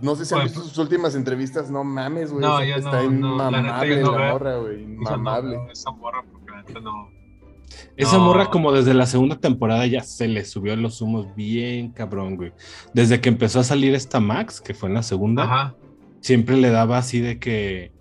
No 0.00 0.16
sé 0.16 0.24
si 0.24 0.34
han 0.34 0.40
Pues, 0.40 0.52
visto 0.52 0.66
sus 0.66 0.78
últimas 0.78 1.14
entrevistas, 1.14 1.70
no 1.70 1.84
mames, 1.84 2.32
güey. 2.32 2.40
No, 2.42 2.58
esa- 2.58 2.66
yo 2.68 2.76
está 2.76 3.02
no, 3.02 3.10
no, 3.10 3.36
la 3.50 3.62
neta, 3.62 3.86
inmamable 3.86 3.96
yo 4.00 4.02
no 4.06 4.12
la 4.12 4.18
veo. 4.18 4.32
morra, 4.32 4.56
güey. 4.56 4.82
Inmamable. 4.82 5.56
no, 5.56 5.70
esa 5.70 5.90
morra, 5.90 6.22
porque 6.30 6.50
la 6.50 6.62
neta 6.62 6.80
no. 6.80 7.10
Esa 7.96 8.18
No. 8.18 8.24
morra 8.24 8.46
como 8.50 8.72
desde 8.72 8.94
la 8.94 9.06
segunda 9.06 9.36
temporada 9.36 9.86
ya 9.86 10.02
se 10.02 10.28
le 10.28 10.44
subió 10.44 10.74
los 10.76 11.00
humos 11.00 11.34
bien 11.36 11.90
cabrón, 11.92 12.36
güey. 12.36 12.52
Desde 12.94 13.20
que 13.20 13.28
empezó 13.28 13.60
a 13.60 13.64
salir 13.64 13.94
esta 13.94 14.20
Max, 14.20 14.60
que 14.60 14.74
fue 14.74 14.88
en 14.88 14.94
la 14.94 15.02
segunda, 15.02 15.44
Ajá. 15.44 15.74
siempre 16.20 16.56
le 16.56 16.70
daba 16.70 16.98
así 16.98 17.20
de 17.20 17.38
que 17.38 17.92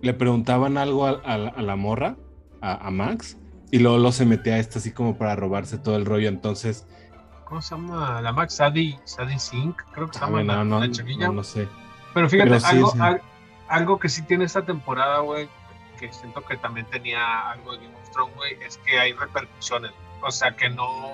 le 0.00 0.14
preguntaban 0.14 0.78
algo 0.78 1.06
a, 1.06 1.10
a 1.24 1.38
la- 1.38 1.50
a 1.50 1.62
la 1.62 1.76
morra, 1.76 2.16
a, 2.60 2.86
a 2.88 2.90
Max, 2.90 3.38
y 3.70 3.78
luego, 3.78 3.96
luego 3.98 4.12
se 4.12 4.26
metía 4.26 4.54
a 4.54 4.58
esta 4.58 4.78
así 4.80 4.90
como 4.92 5.16
para 5.16 5.36
robarse 5.36 5.78
todo 5.78 5.96
el 5.96 6.04
rollo. 6.04 6.28
Entonces, 6.28 6.86
¿Cómo 7.44 7.60
se 7.60 7.74
llama? 7.74 8.20
La 8.22 8.32
Max 8.32 8.54
Sadie, 8.54 8.98
Sadie 9.04 9.38
Sink, 9.38 9.76
creo 9.92 10.08
que 10.08 10.14
se 10.14 10.20
llama 10.24 10.38
ver, 10.38 10.46
la, 10.46 10.56
no, 10.56 10.64
no, 10.64 10.80
la 10.80 10.90
chavilla. 10.90 11.26
no, 11.26 11.34
no 11.34 11.44
sé. 11.44 11.68
Pero 12.14 12.28
fíjate, 12.30 12.48
Pero 12.50 12.60
sí, 12.60 12.66
algo, 12.76 12.90
sí. 12.92 12.98
al- 13.00 13.22
algo 13.68 13.98
que 13.98 14.08
sí 14.08 14.22
tiene 14.22 14.44
esta 14.44 14.64
temporada, 14.64 15.20
güey, 15.20 15.48
que 15.98 16.10
siento 16.12 16.42
que 16.44 16.56
también 16.56 16.86
tenía 16.90 17.50
algo 17.50 17.72
de 17.76 17.86
Thrones, 18.12 18.34
güey, 18.36 18.56
es 18.62 18.76
que 18.78 18.98
hay 18.98 19.12
repercusiones. 19.12 19.92
O 20.22 20.30
sea, 20.30 20.54
que 20.56 20.68
no, 20.70 21.12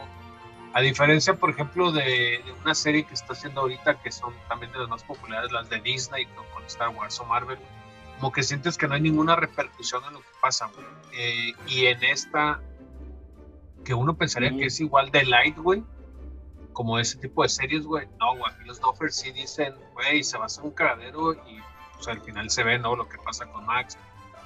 A 0.75 0.81
diferencia, 0.83 1.33
por 1.35 1.49
ejemplo, 1.50 1.90
de, 1.93 2.43
de 2.45 2.55
una 2.62 2.75
serie 2.75 3.05
que 3.05 3.14
está 3.14 3.33
haciendo 3.33 3.62
ahorita, 3.62 4.00
que 4.02 4.12
son 4.12 4.35
también 4.49 4.71
de 4.73 4.78
las 4.81 4.88
más 4.88 5.02
populares, 5.02 5.50
las 5.50 5.69
de 5.71 5.81
Disney, 5.81 6.26
con, 6.26 6.45
con 6.52 6.62
Star 6.67 6.90
Wars 6.90 7.19
o 7.21 7.25
Marvel, 7.25 7.59
como 8.21 8.31
que 8.33 8.43
sientes 8.43 8.76
que 8.76 8.87
no 8.87 8.95
hay 8.95 9.00
ninguna 9.00 9.35
repercusión 9.35 10.05
en 10.05 10.12
lo 10.12 10.21
que 10.21 10.28
pasa, 10.43 10.67
güey. 10.75 10.87
Eh, 11.14 11.52
y 11.69 11.87
en 11.87 12.05
esta, 12.05 12.61
que 13.85 13.95
uno 13.95 14.14
pensaría 14.17 14.50
Mm. 14.50 14.59
que 14.59 14.67
es 14.67 14.78
igual 14.81 15.11
de 15.11 15.25
light, 15.25 15.57
güey, 15.57 15.83
como 16.75 16.99
ese 16.99 17.17
tipo 17.19 17.43
de 17.43 17.49
series, 17.49 17.85
güey. 17.87 18.07
No, 18.21 18.37
güey, 18.37 18.52
aquí 18.52 18.64
los 18.67 18.78
Doffers 18.81 19.17
sí 19.17 19.33
dicen, 19.33 19.75
güey, 19.95 20.23
se 20.23 20.37
va 20.37 20.45
a 20.45 20.47
hacer 20.47 20.64
un 20.64 20.73
cagadero 20.73 21.33
y 21.33 21.61
pues, 21.95 22.09
al 22.09 22.21
final 22.21 22.50
se 22.50 22.62
ve, 22.62 22.78
¿no? 22.78 22.95
Lo 22.95 23.09
que 23.09 23.19
pasa 23.19 23.47
con 23.47 23.64
Max, 23.67 23.97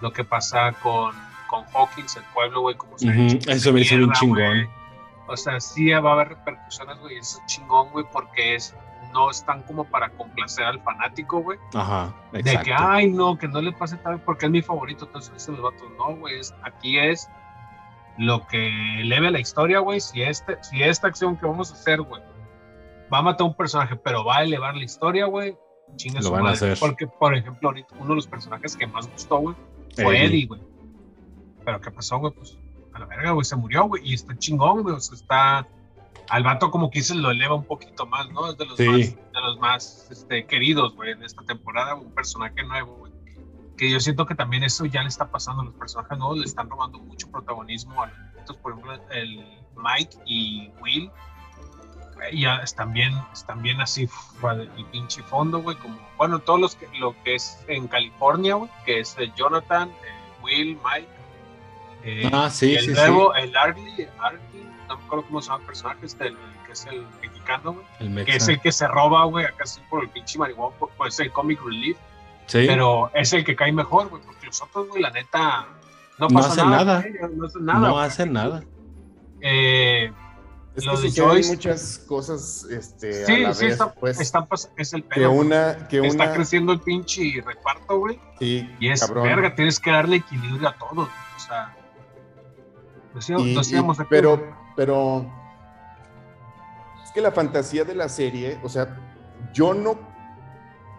lo 0.01 0.13
que 0.13 0.23
pasa 0.25 0.73
con, 0.83 1.15
con 1.53 1.65
Hawkins, 1.75 2.17
el 2.17 2.25
pueblo, 2.33 2.63
güey, 2.63 2.75
como 2.77 2.99
se 2.99 3.09
Ujú, 3.09 3.39
Eso 3.47 3.73
me 3.73 3.83
hizo 3.83 3.97
bien 3.99 4.11
chingón. 4.13 4.69
O 5.29 5.37
sea, 5.37 5.61
sí 5.61 5.91
va 5.91 6.11
a 6.11 6.13
haber 6.15 6.31
repercusiones, 6.31 6.99
güey, 6.99 7.19
eso 7.19 7.39
es 7.39 7.47
chingón, 7.47 7.91
güey, 7.91 8.07
porque 8.11 8.55
es, 8.55 8.75
no 9.13 9.31
están 9.31 9.63
como 9.63 9.85
para 9.85 10.09
complacer 10.11 10.65
al 10.65 10.81
fanático, 10.81 11.43
güey. 11.43 11.59
Ajá, 11.75 12.13
De 12.33 12.43
que, 12.43 12.73
ay, 12.75 13.11
no, 13.11 13.37
que 13.37 13.49
no 13.49 13.61
le 13.61 13.73
pase 13.73 13.99
tal 13.99 14.19
porque 14.21 14.47
es 14.47 14.53
mi 14.53 14.63
favorito, 14.63 15.05
entonces 15.05 15.33
dicen 15.35 15.57
los 15.61 15.63
vatos, 15.63 15.89
no, 15.99 16.17
güey, 16.17 16.41
aquí 16.63 16.99
es 16.99 17.29
lo 18.17 18.47
que 18.47 19.01
eleve 19.01 19.31
la 19.31 19.39
historia, 19.39 19.81
güey, 19.81 20.01
si, 20.01 20.23
este, 20.23 20.57
si 20.63 20.83
esta 20.83 21.09
acción 21.09 21.37
que 21.37 21.47
vamos 21.47 21.71
a 21.71 21.75
hacer, 21.75 22.01
güey, 22.01 22.23
va 23.13 23.19
a 23.19 23.23
matar 23.23 23.43
a 23.43 23.51
un 23.51 23.57
personaje, 23.57 23.97
pero 23.97 24.25
va 24.25 24.39
a 24.39 24.43
elevar 24.43 24.75
la 24.75 24.85
historia, 24.85 25.27
güey, 25.27 25.55
chinga 25.97 26.21
Lo 26.23 26.31
van 26.31 26.47
a 26.47 26.51
hacer. 26.51 26.79
Porque, 26.81 27.07
por 27.07 27.35
ejemplo, 27.35 27.69
ahorita 27.69 27.95
uno 27.99 28.11
de 28.11 28.17
los 28.17 28.27
personajes 28.27 28.75
que 28.75 28.87
más 28.87 29.07
gustó, 29.11 29.39
güey, 29.39 29.57
fue. 29.95 30.25
Eddie, 30.25 30.47
güey. 30.47 30.72
Pero 31.65 31.81
¿qué 31.81 31.91
pasó, 31.91 32.19
güey? 32.19 32.33
Pues 32.33 32.59
a 32.95 32.99
la 32.99 33.07
verga, 33.07 33.31
güey, 33.33 33.45
se 33.45 33.57
murió, 33.57 33.85
güey, 33.85 34.03
y 34.09 34.15
está 34.15 34.37
chingón, 34.39 34.83
güey, 34.83 34.95
o 34.95 35.01
sea, 35.01 35.15
está... 35.17 35.69
Al 36.29 36.45
vato 36.45 36.71
como 36.71 36.91
que 36.91 37.03
se 37.03 37.15
lo 37.15 37.31
eleva 37.31 37.55
un 37.55 37.65
poquito 37.65 38.07
más, 38.07 38.31
¿no? 38.31 38.49
Es 38.51 38.57
de 38.57 38.65
los 38.65 38.77
Sí. 38.77 38.87
más, 38.87 38.99
de 39.33 39.41
los 39.41 39.59
más 39.59 40.09
este, 40.11 40.47
queridos, 40.47 40.95
güey, 40.95 41.13
en 41.13 41.23
esta 41.23 41.43
temporada, 41.45 41.95
un 41.95 42.13
personaje 42.13 42.63
nuevo, 42.63 42.95
güey. 42.97 43.13
Que 43.77 43.91
yo 43.91 43.99
siento 44.01 44.25
que 44.25 44.35
también 44.35 44.63
eso 44.63 44.87
ya 44.87 45.03
le 45.03 45.09
está 45.09 45.31
pasando 45.31 45.63
a 45.63 45.65
los 45.67 45.75
personajes 45.75 46.17
nuevos, 46.17 46.39
le 46.39 46.45
están 46.45 46.71
robando 46.71 46.99
mucho 47.01 47.31
protagonismo 47.31 48.03
a 48.03 48.07
los 48.07 48.17
viejitos, 48.33 48.57
por 48.59 48.73
ejemplo, 48.73 48.93
el 49.11 49.45
Mike 49.77 50.17
y 50.25 50.71
Will, 50.81 51.11
ya 52.33 52.57
están 52.59 52.93
bien, 52.93 53.13
están 53.33 53.61
bien 53.63 53.81
así, 53.81 54.09
el 54.45 54.85
pinche 54.93 55.23
fondo, 55.25 55.61
güey, 55.61 55.77
como, 55.79 55.99
bueno, 56.17 56.39
todos 56.39 56.61
los 56.61 56.77
que, 56.77 56.87
lo 56.99 57.15
que 57.25 57.35
es 57.35 57.59
en 57.67 57.89
California, 57.89 58.55
güey, 58.55 58.71
que 58.87 59.01
es 59.01 59.17
el 59.19 59.35
Jonathan, 59.35 59.89
el 59.91 60.45
Will, 60.45 60.79
Mike, 60.85 61.09
eh, 62.05 62.31
Ah, 62.33 62.51
sí, 62.51 62.71
y 62.73 62.77
el 62.77 62.85
sí, 62.87 62.91
nuevo, 62.93 63.35
el 63.35 63.57
Arlie, 63.57 64.09
Arlie, 64.21 64.41
no 64.89 64.97
me 64.99 65.05
acuerdo 65.05 65.25
cómo 65.27 65.41
se 65.43 65.49
llama 65.49 65.61
el 65.61 65.67
personaje, 65.67 66.07
este, 66.07 66.27
el, 66.29 66.37
que 66.67 66.73
es 66.73 66.87
el 66.87 67.07
mexicano, 67.21 67.73
güey, 67.75 67.87
El 68.01 68.25
que 68.25 68.37
es 68.37 68.49
el 68.49 68.61
que 68.61 68.73
se 68.73 68.87
roba, 68.89 69.25
güey, 69.25 69.45
acá 69.47 69.65
sí 69.67 69.81
por 69.91 70.03
el 70.03 70.11
pinche 70.11 70.39
marihuana, 70.39 70.77
por- 70.79 70.91
pues 70.91 71.19
el 71.21 71.31
comic 71.33 71.61
relief, 71.65 71.97
Sí. 72.47 72.65
pero 72.67 73.11
es 73.15 73.33
el 73.33 73.45
que 73.45 73.55
cae 73.57 73.73
mejor, 73.73 74.09
güey, 74.09 74.23
porque 74.23 74.47
los 74.47 74.61
otros, 74.63 74.89
güey, 74.89 75.03
la 75.03 75.11
neta, 75.11 75.67
no 76.19 76.29
No 76.29 76.35
pasa 76.41 76.49
hacen 76.53 76.71
nada. 76.71 77.05
no 77.35 77.47
hacen 77.47 77.65
nada. 77.65 77.79
no 77.89 77.99
hacen 77.99 78.33
nada. 78.33 78.63
Eh, 79.41 80.13
Es 80.75 80.87
Lo 80.87 80.95
que 80.97 81.03
de 81.03 81.09
Joyce- 81.11 81.49
muchas 81.51 81.99
cosas 82.09 82.65
este, 82.71 83.27
sí, 83.27 83.33
a 83.45 83.49
la 83.49 83.55
sí, 83.55 83.65
vez, 83.67 83.73
está, 83.75 83.93
pues, 83.93 84.19
están 84.21 84.49
pas- 84.49 84.71
es 84.79 84.95
el 84.95 85.03
que 85.03 85.09
pedo. 85.17 85.31
güey. 85.33 85.47
una, 85.47 85.87
que 85.87 85.99
Está 86.07 86.25
una, 86.25 86.33
creciendo 86.33 86.73
el 86.73 86.81
pinche 86.81 87.43
reparto, 87.45 87.99
güey. 87.99 88.19
sí, 88.39 88.67
Y 88.81 88.89
es 88.89 89.01
cabrón. 89.01 89.25
verga, 89.25 89.55
tienes 89.55 89.79
que 89.79 89.91
darle 89.91 90.17
equilibrio 90.17 90.67
a 90.71 90.73
todos. 90.79 91.11
O 91.37 91.39
sea, 91.41 91.77
Y- 93.41 93.55
pero, 94.11 94.41
pero 94.77 95.27
es 97.05 97.11
que 97.13 97.21
la 97.21 97.31
fantasía 97.33 97.85
de 97.85 97.95
la 97.95 98.09
serie, 98.09 98.59
o 98.63 98.69
sea, 98.69 98.97
yo 99.53 99.75
no 99.75 99.99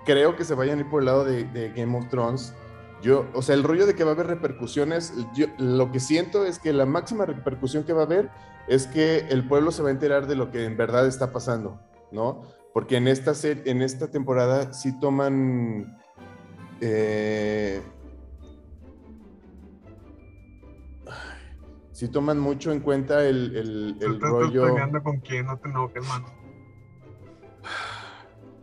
creo 0.06 0.36
que 0.36 0.44
se 0.44 0.54
vayan 0.54 0.78
a 0.80 0.82
ir 0.82 0.90
por 0.90 1.02
el 1.02 1.06
lado 1.06 1.24
de, 1.26 1.46
de 1.46 1.70
Game 1.72 1.98
of 1.98 2.08
Thrones. 2.10 2.54
Yo, 3.02 3.26
o 3.34 3.42
sea, 3.42 3.56
el 3.56 3.64
rollo 3.64 3.86
de 3.86 3.96
que 3.96 4.04
va 4.04 4.12
a 4.12 4.14
haber 4.14 4.28
repercusiones, 4.28 5.14
yo, 5.36 5.48
lo 5.58 5.92
que 5.92 6.00
siento 6.00 6.46
es 6.46 6.60
que 6.60 6.72
la 6.72 6.86
máxima 6.86 7.26
repercusión 7.26 7.84
que 7.84 7.94
va 7.94 8.02
a 8.02 8.06
haber 8.06 8.30
es 8.68 8.88
que 8.88 9.20
el 9.30 9.46
pueblo 9.48 9.72
se 9.72 9.82
va 9.84 9.90
a 9.90 9.92
enterar 9.92 10.26
de 10.28 10.36
lo 10.36 10.52
que 10.52 10.64
en 10.66 10.78
verdad 10.78 11.06
está 11.08 11.34
pasando, 11.34 11.82
¿no? 12.12 12.44
Porque 12.74 12.96
en 12.98 13.08
esta, 13.10 13.34
en 13.44 13.82
esta 13.82 14.08
temporada 14.10 14.72
sí 14.74 14.98
toman... 15.00 15.98
eh, 16.80 17.82
sí 22.04 22.10
toman 22.10 22.38
mucho 22.38 22.74
en 22.74 22.82
cuenta 22.82 23.24
el, 23.26 23.56
el- 23.56 23.96
Tú 23.98 24.06
el 24.08 24.14
estás 24.16 24.30
rollo 24.30 24.66
peleando 24.66 25.02
con 25.02 25.20
quién, 25.22 25.46
no 25.46 25.58
te 25.58 25.70
enojes, 25.70 26.06
mano. 26.06 26.26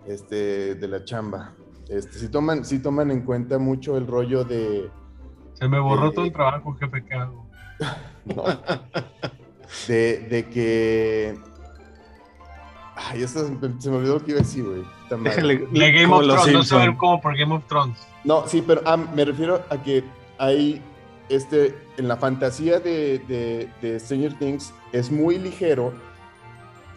este, 0.07 0.75
de 0.75 0.89
la 0.89 1.03
chamba. 1.05 1.55
Este, 1.89 2.19
sí, 2.19 2.29
toman, 2.29 2.67
sí 2.67 2.81
toman 2.81 3.11
en 3.11 3.23
cuenta 3.23 3.59
mucho 3.59 3.97
el 3.97 4.07
rollo 4.07 4.45
de, 4.45 4.91
Se 5.55 5.67
me 5.69 5.81
borró 5.81 6.13
todo 6.13 6.27
el 6.27 6.33
trabajo, 6.35 6.75
jefe, 6.75 7.03
¿qué 7.03 7.15
hago? 7.15 7.47
no, 8.27 8.45
de, 9.89 10.19
de 10.31 10.49
que... 10.51 11.39
Ay, 12.95 13.23
esto 13.23 13.47
se 13.79 13.91
me 13.91 13.97
olvidó 13.97 14.19
lo 14.19 14.25
que 14.25 14.33
iba 14.33 14.41
a 14.41 14.43
decir, 14.43 14.65
güey. 14.65 14.85
Déjale. 15.23 15.67
De 15.73 15.93
Game 15.93 16.05
como 16.05 16.17
of 16.17 16.27
Thrones, 16.27 16.53
no 16.53 16.63
saber 16.63 16.95
como 16.99 17.19
por 17.23 17.35
Game 17.39 17.55
of 17.55 17.65
Thrones. 17.67 17.99
No, 18.23 18.47
sí, 18.47 18.63
pero 18.67 18.83
ah, 18.85 18.99
me 18.99 19.25
refiero 19.25 19.65
a 19.71 19.83
que 19.83 20.05
hay, 20.37 20.83
este, 21.31 21.75
en 22.01 22.09
la 22.09 22.17
fantasía 22.17 22.81
de, 22.81 23.21
de, 23.29 23.69
de 23.81 24.01
Stranger 24.01 24.37
Things 24.39 24.73
es 24.93 25.11
muy 25.11 25.39
ligero 25.39 25.93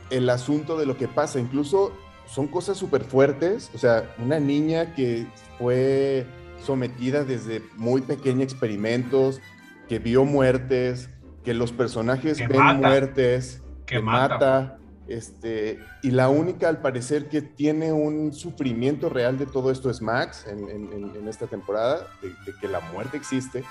el 0.10 0.30
asunto 0.30 0.78
de 0.78 0.86
lo 0.86 0.98
que 0.98 1.08
pasa. 1.08 1.40
Incluso 1.40 1.92
son 2.26 2.48
cosas 2.48 2.78
súper 2.78 3.04
fuertes. 3.04 3.70
O 3.76 3.78
sea, 3.78 4.16
una 4.18 4.40
niña 4.40 4.96
que 4.96 5.28
fue 5.58 6.26
sometida 6.64 7.24
desde 7.24 7.62
muy 7.76 8.02
pequeña 8.02 8.42
a 8.42 8.44
experimentos, 8.44 9.42
que 9.90 10.00
vio 10.00 10.24
muertes, 10.26 11.10
que 11.44 11.54
los 11.54 11.72
personajes 11.74 12.38
Que 12.38 12.48
ven 12.48 12.58
mata. 12.60 12.88
muertes, 12.88 13.62
Que 13.86 13.96
que 13.98 14.02
mata, 14.02 14.30
mata. 14.38 14.78
este, 15.10 15.80
y 16.02 16.12
la 16.12 16.30
única, 16.30 16.70
al 16.70 16.80
parecer, 16.80 17.28
que 17.28 17.42
tiene 17.42 17.92
un 17.92 18.32
sufrimiento 18.34 19.10
real 19.10 19.38
de 19.38 19.46
todo 19.46 19.70
esto 19.72 19.90
es 19.90 20.02
Max 20.02 20.46
en, 20.48 20.70
en- 20.70 20.94
en- 20.94 21.16
en 21.18 21.28
esta 21.28 21.48
temporada, 21.48 22.08
de, 22.22 22.30
de 22.30 22.58
que 22.62 22.70
la 22.70 22.80
muerte 22.80 23.18
existe. 23.18 23.66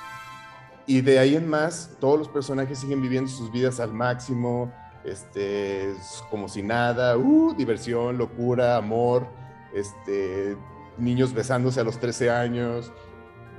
Y 0.87 1.01
de 1.01 1.19
ahí 1.19 1.37
en 1.37 1.49
más, 1.49 1.97
todos 2.01 2.19
los 2.19 2.29
personajes 2.29 2.79
siguen 2.79 3.01
viviendo 3.01 3.31
sus 3.31 3.53
vidas 3.53 3.79
al 3.81 3.93
máximo, 3.93 4.73
este, 5.05 5.91
es 5.91 6.25
como 6.31 6.49
si 6.49 6.63
nada, 6.63 7.17
uh, 7.17 7.55
diversión, 7.55 8.19
locura, 8.19 8.77
amor, 8.77 9.27
este, 9.75 10.57
niños 10.99 11.33
besándose 11.33 11.81
a 11.81 11.85
los 11.85 11.99
13 11.99 12.31
años. 12.31 12.93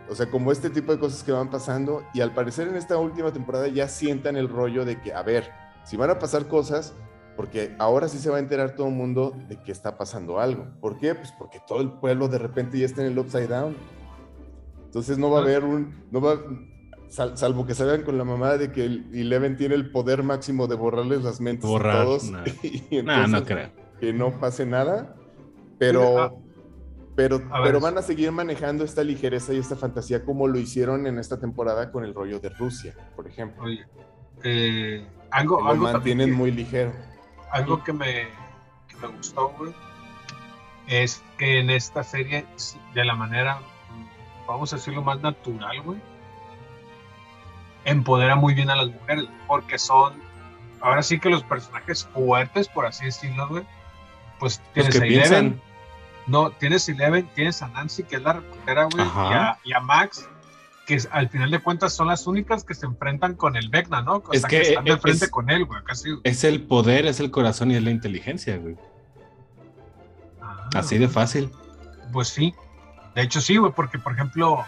O 0.09 0.15
sea, 0.15 0.29
como 0.29 0.51
este 0.51 0.69
tipo 0.69 0.91
de 0.91 0.99
cosas 0.99 1.23
que 1.23 1.31
van 1.31 1.49
pasando. 1.49 2.03
Y 2.13 2.21
al 2.21 2.33
parecer 2.33 2.67
en 2.67 2.75
esta 2.75 2.97
última 2.97 3.31
temporada 3.31 3.67
ya 3.67 3.87
sientan 3.87 4.35
el 4.35 4.49
rollo 4.49 4.85
de 4.85 5.01
que, 5.01 5.13
a 5.13 5.23
ver, 5.23 5.49
si 5.85 5.97
van 5.97 6.09
a 6.09 6.19
pasar 6.19 6.47
cosas, 6.47 6.93
porque 7.35 7.75
ahora 7.79 8.07
sí 8.07 8.19
se 8.19 8.29
va 8.29 8.37
a 8.37 8.39
enterar 8.39 8.75
todo 8.75 8.87
el 8.87 8.93
mundo 8.93 9.33
de 9.47 9.61
que 9.61 9.71
está 9.71 9.97
pasando 9.97 10.39
algo. 10.39 10.67
¿Por 10.81 10.97
qué? 10.97 11.15
Pues 11.15 11.31
porque 11.31 11.59
todo 11.67 11.81
el 11.81 11.91
pueblo 11.93 12.27
de 12.27 12.37
repente 12.37 12.77
ya 12.77 12.85
está 12.85 13.01
en 13.01 13.11
el 13.11 13.19
upside 13.19 13.47
down. 13.47 13.75
Entonces 14.85 15.17
no 15.17 15.31
va 15.31 15.39
a 15.39 15.41
haber 15.41 15.63
un, 15.63 16.03
no 16.11 16.21
va, 16.21 16.37
sal- 17.13 17.37
salvo 17.37 17.65
que 17.65 17.73
salgan 17.75 18.01
con 18.03 18.17
la 18.17 18.23
mamá 18.23 18.57
de 18.57 18.71
que 18.71 18.85
el 18.85 19.07
Eleven 19.13 19.55
tiene 19.55 19.75
el 19.75 19.91
poder 19.91 20.23
máximo 20.23 20.67
de 20.67 20.75
borrarles 20.75 21.23
las 21.23 21.39
mentes 21.39 21.69
Borrar, 21.69 21.97
a 21.97 22.03
todos. 22.05 22.31
y 22.63 23.01
No, 23.03 23.27
no 23.27 23.43
creo. 23.43 23.69
que 23.99 24.11
no 24.13 24.31
pase 24.39 24.65
nada, 24.65 25.15
Ah. 25.15 25.75
pero, 25.77 26.39
pero, 27.15 27.41
pero 27.63 27.79
van 27.79 27.97
a 27.97 28.01
seguir 28.01 28.31
manejando 28.31 28.83
esta 28.83 29.03
ligereza 29.03 29.53
y 29.53 29.59
esta 29.59 29.75
fantasía 29.75 30.23
como 30.25 30.47
lo 30.47 30.57
hicieron 30.57 31.05
en 31.07 31.19
esta 31.19 31.39
temporada 31.39 31.91
con 31.91 32.03
el 32.03 32.13
rollo 32.13 32.39
de 32.39 32.49
Rusia, 32.49 32.95
por 33.15 33.27
ejemplo. 33.27 33.63
Oye, 33.63 33.85
eh, 34.43 35.05
algo, 35.31 35.57
Que 35.57 35.63
lo 35.63 35.69
algo, 35.69 35.83
mantienen 35.83 36.29
que, 36.31 36.35
muy 36.35 36.51
ligero. 36.51 36.91
algo 37.51 37.83
que 37.83 37.93
me, 37.93 38.27
que 38.87 38.95
me 39.01 39.07
gustó, 39.15 39.49
güey, 39.57 39.73
es 40.87 41.21
que 41.37 41.59
en 41.59 41.69
esta 41.69 42.03
serie, 42.03 42.45
de 42.93 43.05
la 43.05 43.15
manera, 43.15 43.59
vamos 44.47 44.73
a 44.73 44.77
decirlo 44.77 45.01
más 45.01 45.21
natural, 45.21 45.81
güey, 45.83 45.99
empodera 47.85 48.35
muy 48.35 48.53
bien 48.53 48.69
a 48.69 48.75
las 48.75 48.87
mujeres, 48.87 49.25
porque 49.47 49.77
son, 49.77 50.13
ahora 50.81 51.03
sí 51.03 51.19
que 51.19 51.29
los 51.29 51.43
personajes 51.43 52.05
fuertes, 52.13 52.67
por 52.67 52.85
así 52.85 53.05
decirlo, 53.05 53.47
güey, 53.49 53.63
pues 54.39 54.61
tienes 54.73 54.95
a 54.95 55.05
Eleven, 55.05 55.19
piensan. 55.29 55.61
no, 56.27 56.51
tienes 56.51 56.87
Eleven, 56.89 57.27
tienes 57.35 57.61
a 57.61 57.67
Nancy, 57.69 58.03
que 58.03 58.17
es 58.17 58.21
la 58.21 58.33
reportera, 58.33 58.85
güey, 58.85 59.05
y 59.05 59.33
a, 59.33 59.57
y 59.63 59.73
a 59.73 59.79
Max, 59.79 60.27
que 60.85 60.95
es- 60.95 61.07
al 61.11 61.29
final 61.29 61.49
de 61.51 61.59
cuentas 61.59 61.93
son 61.93 62.07
las 62.07 62.27
únicas 62.27 62.63
que 62.65 62.73
se 62.73 62.85
enfrentan 62.85 63.35
con 63.35 63.55
el 63.55 63.69
Vecna, 63.69 64.01
¿no? 64.01 64.15
O 64.15 64.33
Es 64.33 64.41
sea, 64.41 64.49
que 64.49 64.61
están 64.61 64.83
de 64.83 64.91
es- 64.93 65.01
frente 65.01 65.29
con 65.29 65.49
él, 65.49 65.65
güey, 65.65 65.81
casi. 65.83 66.09
Es 66.23 66.43
el 66.43 66.63
poder, 66.63 67.05
es 67.05 67.19
el 67.21 67.31
corazón 67.31 67.71
y 67.71 67.75
es 67.75 67.83
la 67.83 67.91
inteligencia, 67.91 68.57
güey. 68.57 68.75
Ah, 70.41 70.69
Así 70.75 70.97
de 70.97 71.07
fácil. 71.07 71.51
Pues 72.11 72.27
sí. 72.29 72.53
De 73.15 73.21
hecho, 73.21 73.41
sí, 73.41 73.57
güey, 73.57 73.71
porque, 73.71 73.99
por 73.99 74.13
ejemplo, 74.13 74.65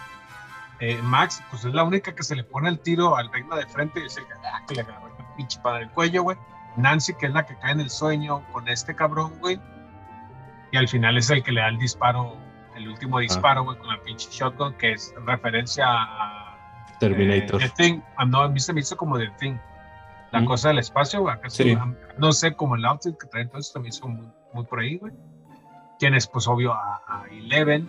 eh, 0.80 1.00
Max, 1.02 1.42
pues 1.50 1.64
es 1.66 1.74
la 1.74 1.84
única 1.84 2.14
que 2.14 2.24
se 2.24 2.36
le 2.36 2.44
pone 2.44 2.70
el 2.70 2.80
tiro 2.80 3.16
al 3.16 3.30
Vecna 3.30 3.56
de 3.56 3.66
frente 3.68 4.00
y 4.02 4.06
es 4.06 4.18
el 4.18 4.26
que, 4.26 4.34
ah, 4.34 4.62
que 4.68 4.76
le 4.76 4.82
agarró 4.82 5.08
el 5.08 5.26
pinche 5.38 5.60
para 5.62 5.80
el 5.80 5.90
cuello, 5.92 6.24
güey. 6.24 6.38
Nancy, 6.78 7.14
que 7.14 7.28
es 7.28 7.34
la 7.34 7.46
que 7.46 7.56
cae 7.58 7.72
en 7.72 7.80
el 7.80 7.90
sueño 7.90 8.44
con 8.52 8.68
este 8.68 8.96
cabrón, 8.96 9.34
güey. 9.40 9.60
Y 10.72 10.78
al 10.78 10.88
final 10.90 11.18
es 11.18 11.30
el 11.30 11.42
que 11.44 11.52
le 11.54 11.62
da 11.62 11.70
el 11.70 11.78
disparo, 11.78 12.36
el 12.76 12.90
último 12.90 13.20
disparo, 13.20 13.64
güey, 13.64 13.78
con 13.78 13.88
la 13.88 14.02
pinche 14.04 14.28
shotgun, 14.30 14.74
que 14.74 14.92
es 14.94 15.14
referencia 15.26 15.86
a. 15.88 16.58
Terminator. 17.00 17.62
Eh, 17.62 17.70
The 17.70 17.84
Thing. 17.84 18.02
Ah, 18.18 18.26
no, 18.26 18.42
a 18.42 18.50
mí 18.50 18.60
se 18.60 18.74
me 18.74 18.82
hizo 18.82 18.98
como 18.98 19.18
The 19.18 19.30
Thing. 19.40 19.56
La 20.32 20.42
Mm. 20.42 20.46
cosa 20.46 20.68
del 20.70 20.80
espacio, 20.80 21.22
güey. 21.22 21.34
acá 21.36 21.50
Sí. 21.50 21.64
se- 21.64 21.80
no 22.18 22.32
sé, 22.34 22.54
como 22.56 22.76
el 22.76 22.84
outfit 22.86 23.18
que 23.18 23.28
trae, 23.28 23.44
entonces 23.44 23.72
también 23.72 23.94
hizo 23.94 24.08
muy, 24.10 24.28
muy 24.54 24.66
por 24.66 24.80
ahí, 24.82 24.98
güey. 24.98 25.14
Tienes, 26.00 26.28
pues, 26.28 26.46
obvio, 26.48 26.74
a, 26.74 27.02
a 27.08 27.24
Eleven. 27.32 27.88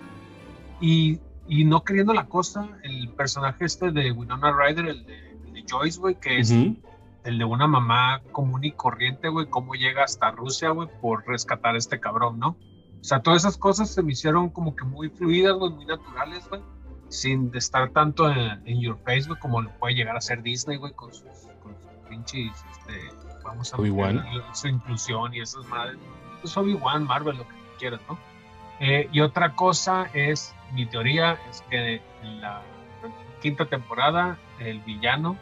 Y, 0.81 1.19
y 1.49 1.65
no 1.65 1.85
queriendo 1.85 2.13
la 2.13 2.27
cosa, 2.27 2.69
el 2.83 3.09
personaje 3.11 3.65
este 3.65 3.91
de 3.91 4.13
Winona 4.13 4.53
Ryder, 4.53 4.87
el 4.87 5.07
de, 5.07 5.31
el 5.31 5.53
de 5.53 5.65
Joyce, 5.69 5.99
güey, 5.99 6.15
que 6.17 6.39
es 6.39 6.51
el 6.51 7.39
de 7.39 7.45
una 7.45 7.67
mamá 7.67 8.23
común 8.33 8.65
y 8.65 8.73
corriente, 8.73 9.29
güey, 9.29 9.47
cómo 9.47 9.75
llega 9.75 10.05
hasta 10.05 10.31
Rusia, 10.31 10.71
güey, 10.71 10.89
por 11.01 11.27
rescatar 11.27 11.75
a 11.75 11.79
este 11.79 12.01
cabrón, 12.01 12.39
¿no? 12.39 12.57
O 13.01 13.05
sea, 13.05 13.21
todas 13.21 13.43
esas 13.43 13.57
cosas 13.57 13.93
se 13.93 14.03
me 14.03 14.13
hicieron 14.13 14.51
como 14.51 14.75
que 14.75 14.85
muy 14.85 15.09
fluidas, 15.09 15.55
güey, 15.55 15.73
muy 15.73 15.87
naturales, 15.87 16.49
güey, 16.49 16.61
sin 17.09 17.51
estar 17.55 17.91
tanto 17.91 18.31
en, 18.31 18.67
en 18.67 18.81
your 18.81 18.99
face, 19.05 19.29
güey, 19.29 19.39
como 19.41 19.63
lo 19.63 19.71
puede 19.79 19.95
llegar 19.95 20.17
a 20.17 20.21
ser 20.21 20.43
Disney, 20.43 20.77
güey, 20.77 20.93
con 20.93 21.13
sus, 21.13 21.25
con 21.63 21.75
sus 21.75 22.09
pinches, 22.09 22.53
este, 22.71 22.93
vamos 23.45 23.73
a 23.73 23.79
meter 23.79 24.25
su 24.53 24.69
inclusión 24.69 25.35
y 25.35 25.41
esas 25.41 25.67
madres. 25.69 25.99
Pues 26.41 26.57
Obi-Wan, 26.57 27.05
Marvel, 27.05 27.37
lo 27.37 27.45
que 27.49 27.55
quieras, 27.79 28.01
¿no? 28.09 28.19
Eh, 28.81 29.09
y 29.13 29.21
otra 29.21 29.55
cosa 29.55 30.11
es, 30.13 30.55
mi 30.73 30.87
teoría 30.87 31.39
es 31.51 31.63
que 31.71 32.03
en 32.23 32.41
la 32.41 32.63
quinta 33.41 33.67
temporada, 33.67 34.39
el 34.59 34.81
villano, 34.81 35.37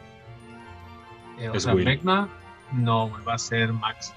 eh, 1.39 1.49
o 1.49 1.59
sea, 1.59 1.73
Will. 1.73 1.85
Vecna, 1.85 2.29
no, 2.71 3.11
va 3.27 3.33
a 3.35 3.37
ser 3.37 3.73
Max. 3.73 4.13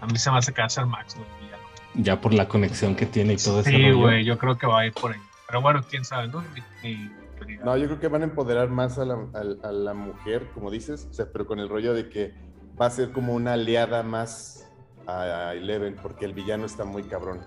A 0.00 0.06
mí 0.06 0.16
se 0.18 0.30
me 0.30 0.38
hace 0.38 0.52
que 0.52 0.60
va 0.60 0.66
a 0.66 0.70
ser 0.70 0.86
Max, 0.86 1.16
el 1.16 1.22
villano. 1.44 1.62
Ya 1.94 2.20
por 2.20 2.34
la 2.34 2.46
conexión 2.48 2.94
que 2.94 3.06
tiene 3.06 3.32
y 3.32 3.36
todo 3.36 3.60
ese 3.60 3.70
Sí, 3.70 3.90
güey, 3.92 4.24
yo 4.24 4.38
creo 4.38 4.56
que 4.58 4.66
va 4.66 4.80
a 4.80 4.86
ir 4.86 4.92
por 4.92 5.12
ahí. 5.12 5.20
Pero 5.46 5.62
bueno, 5.62 5.82
quién 5.88 6.04
sabe, 6.04 6.28
¿no? 6.28 6.44
Mi, 6.82 6.94
mi 6.96 7.10
teoría. 7.38 7.60
No, 7.64 7.76
yo 7.76 7.86
creo 7.86 7.98
que 8.00 8.08
van 8.08 8.22
a 8.22 8.24
empoderar 8.26 8.68
más 8.68 8.98
a 8.98 9.04
la, 9.04 9.14
a- 9.14 9.68
a 9.68 9.72
la 9.72 9.94
mujer, 9.94 10.50
como 10.54 10.70
dices, 10.70 11.08
o 11.10 11.14
sea, 11.14 11.26
pero 11.32 11.46
con 11.46 11.58
el 11.58 11.68
rollo 11.68 11.94
de 11.94 12.08
que 12.10 12.34
va 12.80 12.86
a 12.86 12.90
ser 12.90 13.10
como 13.10 13.32
una 13.34 13.54
aliada 13.54 14.02
más 14.02 14.67
a, 15.08 15.54
Eleven, 15.54 15.96
porque 16.02 16.24
el 16.24 16.32
villano 16.34 16.66
está 16.66 16.84
muy 16.84 17.02
cabrón. 17.04 17.40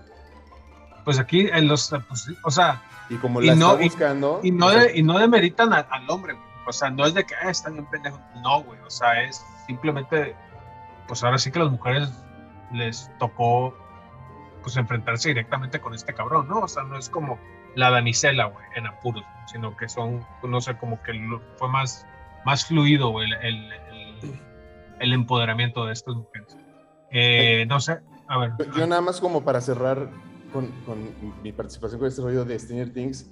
Pues 1.04 1.18
aquí, 1.18 1.48
en 1.52 1.68
los, 1.68 1.92
pues, 2.08 2.22
sí, 2.22 2.36
o 2.44 2.50
sea, 2.50 2.82
Y 3.08 3.16
como 3.16 3.42
Y 3.42 3.46
la 3.46 3.54
no- 3.56 3.72
está 3.72 3.82
buscando. 3.84 4.40
y 4.42 4.50
no, 4.52 4.66
o 4.66 4.70
sea, 4.70 4.82
de, 4.84 4.98
y 4.98 5.02
no 5.02 5.18
demeritan 5.18 5.72
a- 5.72 5.80
al 5.90 6.08
hombre, 6.08 6.32
güey. 6.34 6.46
O 6.66 6.72
sea, 6.72 6.88
no 6.90 7.04
es 7.04 7.12
de 7.14 7.24
que 7.24 7.34
ah, 7.34 7.50
está 7.50 7.68
bien 7.70 7.84
pendejo. 7.86 8.18
No, 8.42 8.62
güey. 8.62 8.78
O 8.86 8.90
sea, 8.90 9.22
es 9.24 9.44
simplemente, 9.66 10.34
pues 11.08 11.22
ahora 11.24 11.36
sí 11.38 11.50
que 11.50 11.58
a 11.58 11.64
las 11.64 11.72
mujeres 11.72 12.08
les 12.72 13.10
tocó, 13.18 13.76
pues 14.62 14.76
enfrentarse 14.76 15.28
directamente 15.30 15.80
con 15.80 15.92
este 15.94 16.14
cabrón, 16.14 16.46
¿no? 16.48 16.60
O 16.60 16.68
sea, 16.68 16.84
no 16.84 16.96
es 16.96 17.10
como 17.10 17.38
la 17.74 17.90
damisela, 17.90 18.44
güey, 18.46 18.64
en 18.76 18.86
apuros, 18.86 19.24
sino 19.46 19.76
que 19.76 19.88
son, 19.88 20.24
no 20.44 20.60
sé, 20.60 20.76
como 20.76 21.02
que 21.02 21.12
fue 21.58 21.68
más, 21.68 22.06
más 22.46 22.64
fluido, 22.64 23.10
güey, 23.10 23.26
el, 23.26 23.34
el, 23.42 23.72
el- 23.72 24.40
el 25.00 25.12
empoderamiento 25.12 25.84
de 25.84 25.92
estas 25.94 26.14
mujeres. 26.14 26.56
Eh, 27.12 27.66
no 27.68 27.78
sé, 27.80 27.98
a 28.28 28.38
ver. 28.38 28.52
Yo- 28.76 28.86
nada 28.86 29.00
más 29.02 29.20
como 29.20 29.44
para 29.44 29.60
cerrar 29.60 30.10
con, 30.52 30.66
con 30.86 30.98
mi 31.42 31.52
participación 31.52 31.98
con 31.98 32.08
este 32.08 32.22
rollo 32.22 32.44
de 32.44 32.58
Stranger 32.58 32.92
Things, 32.92 33.30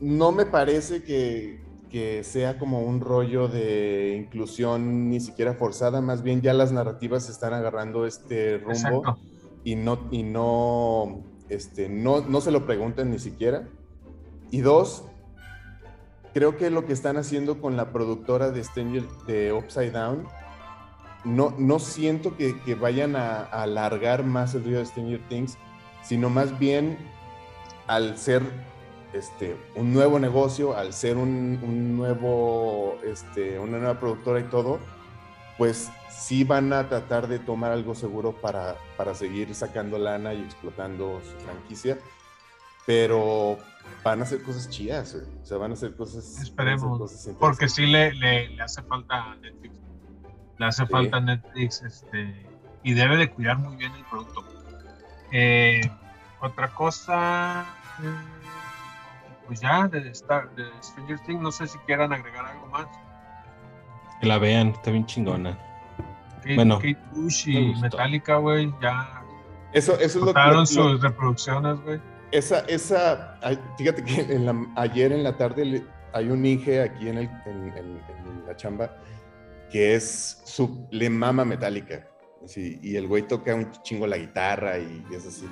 no 0.00 0.32
me 0.32 0.46
parece 0.46 1.02
que, 1.02 1.60
que 1.90 2.24
sea 2.24 2.58
como 2.58 2.80
un 2.82 3.00
rollo 3.00 3.48
de 3.48 4.16
inclusión 4.16 5.08
ni 5.10 5.20
siquiera 5.20 5.54
forzada, 5.54 6.00
más 6.00 6.22
bien 6.22 6.40
ya 6.40 6.54
las 6.54 6.72
narrativas 6.72 7.28
están 7.28 7.52
agarrando 7.52 8.06
este 8.06 8.58
rumbo 8.58 8.72
Exacto. 8.72 9.18
y 9.64 9.74
no, 9.76 9.98
y 10.10 10.22
no, 10.22 11.22
este, 11.48 11.88
no, 11.88 12.22
no 12.22 12.40
se 12.40 12.50
lo 12.50 12.64
preguntan 12.66 13.10
ni 13.10 13.18
siquiera. 13.18 13.68
Y 14.50 14.60
dos, 14.62 15.04
creo 16.32 16.56
que 16.56 16.70
lo 16.70 16.86
que 16.86 16.92
están 16.92 17.16
haciendo 17.18 17.60
con 17.60 17.76
la 17.76 17.92
productora 17.92 18.50
de 18.50 18.64
Stranger, 18.64 19.04
de 19.26 19.52
Upside 19.52 19.90
Down, 19.90 20.26
no, 21.24 21.54
no 21.58 21.78
siento 21.78 22.36
que, 22.36 22.60
que 22.60 22.74
vayan 22.74 23.16
a, 23.16 23.40
a 23.42 23.62
alargar 23.62 24.24
más 24.24 24.54
el 24.54 24.64
río 24.64 24.78
de 24.78 24.86
Stranger 24.86 25.20
Things, 25.28 25.58
sino 26.02 26.30
más 26.30 26.58
bien 26.58 26.98
al 27.86 28.16
ser 28.16 28.42
este, 29.12 29.56
un 29.74 29.92
nuevo 29.92 30.18
negocio, 30.18 30.76
al 30.76 30.92
ser 30.92 31.16
un, 31.16 31.58
un 31.62 31.96
nuevo, 31.96 32.98
este, 33.04 33.58
una 33.58 33.78
nueva 33.78 33.98
productora 33.98 34.40
y 34.40 34.44
todo, 34.44 34.78
pues 35.58 35.90
sí 36.08 36.44
van 36.44 36.72
a 36.72 36.88
tratar 36.88 37.28
de 37.28 37.38
tomar 37.38 37.72
algo 37.72 37.94
seguro 37.94 38.32
para, 38.32 38.76
para 38.96 39.14
seguir 39.14 39.54
sacando 39.54 39.98
lana 39.98 40.34
y 40.34 40.42
explotando 40.42 41.20
su 41.24 41.44
franquicia, 41.44 41.98
pero 42.86 43.58
van 44.04 44.20
a 44.20 44.22
hacer 44.22 44.42
cosas 44.42 44.68
chidas, 44.70 45.14
güey. 45.14 45.26
o 45.42 45.46
sea, 45.46 45.58
van 45.58 45.72
a 45.72 45.74
hacer 45.74 45.94
cosas... 45.96 46.24
a 46.24 46.28
hacer 46.28 46.42
Esperemos, 46.44 46.98
cosas 46.98 47.34
Porque 47.38 47.68
sí 47.68 47.86
le, 47.86 48.12
le, 48.14 48.50
le 48.50 48.62
hace 48.62 48.82
falta 48.82 49.32
a 49.32 49.36
Netflix. 49.36 49.79
Le 50.60 50.66
hace 50.66 50.84
Sí. 50.84 50.92
falta 50.92 51.16
a 51.16 51.20
Netflix 51.20 51.82
este, 51.82 52.46
y 52.82 52.92
debe 52.92 53.16
de 53.16 53.30
cuidar 53.30 53.56
muy 53.56 53.76
bien 53.76 53.92
el 53.94 54.04
producto. 54.04 54.44
Eh, 55.32 55.80
otra 56.42 56.68
cosa, 56.68 57.64
eh, 58.02 59.46
pues 59.46 59.60
ya, 59.62 59.88
de, 59.88 60.06
Star, 60.10 60.54
de 60.56 60.64
Stranger 60.82 61.18
Things, 61.20 61.40
no 61.40 61.50
sé 61.50 61.66
si 61.66 61.78
quieran 61.78 62.12
agregar 62.12 62.44
algo 62.44 62.66
más. 62.66 62.86
Que 64.20 64.26
la 64.26 64.36
vean, 64.36 64.68
está 64.68 64.90
bien 64.90 65.06
chingona. 65.06 65.56
Kate, 66.42 66.56
Bueno, 66.56 66.76
Kate 66.76 66.98
Bush 67.12 67.48
y. 67.48 67.74
Metallica, 67.80 68.36
güey, 68.36 68.70
ya 68.82 69.22
Eso, 69.72 69.94
eso 69.94 70.18
es 70.18 70.24
lo 70.26 70.34
que... 70.34 70.40
lo- 70.40 70.66
sus 70.66 71.00
reproducciones, 71.00 71.80
güey. 71.80 72.00
Esa, 72.32 72.60
esa, 72.68 73.38
fíjate 73.78 74.04
que 74.04 74.20
en 74.20 74.44
la- 74.44 74.66
ayer 74.76 75.10
en 75.10 75.22
la 75.24 75.38
tarde 75.38 75.64
le- 75.64 75.86
hay 76.12 76.28
un 76.28 76.44
Inge 76.44 76.82
aquí 76.82 77.08
en, 77.08 77.16
el, 77.16 77.30
en, 77.46 77.68
en- 77.78 78.00
en 78.26 78.46
la 78.46 78.54
chamba 78.56 78.90
que 79.70 79.94
es 79.94 80.38
su, 80.44 80.86
le 80.90 81.08
mama 81.10 81.44
metálica. 81.44 82.08
y 82.56 82.96
el 82.96 83.06
güey 83.06 83.26
toca 83.26 83.54
un 83.54 83.70
chingo 83.82 84.06
la 84.06 84.16
guitarra 84.18 84.78
y 84.78 85.04
es 85.14 85.26
así. 85.26 85.46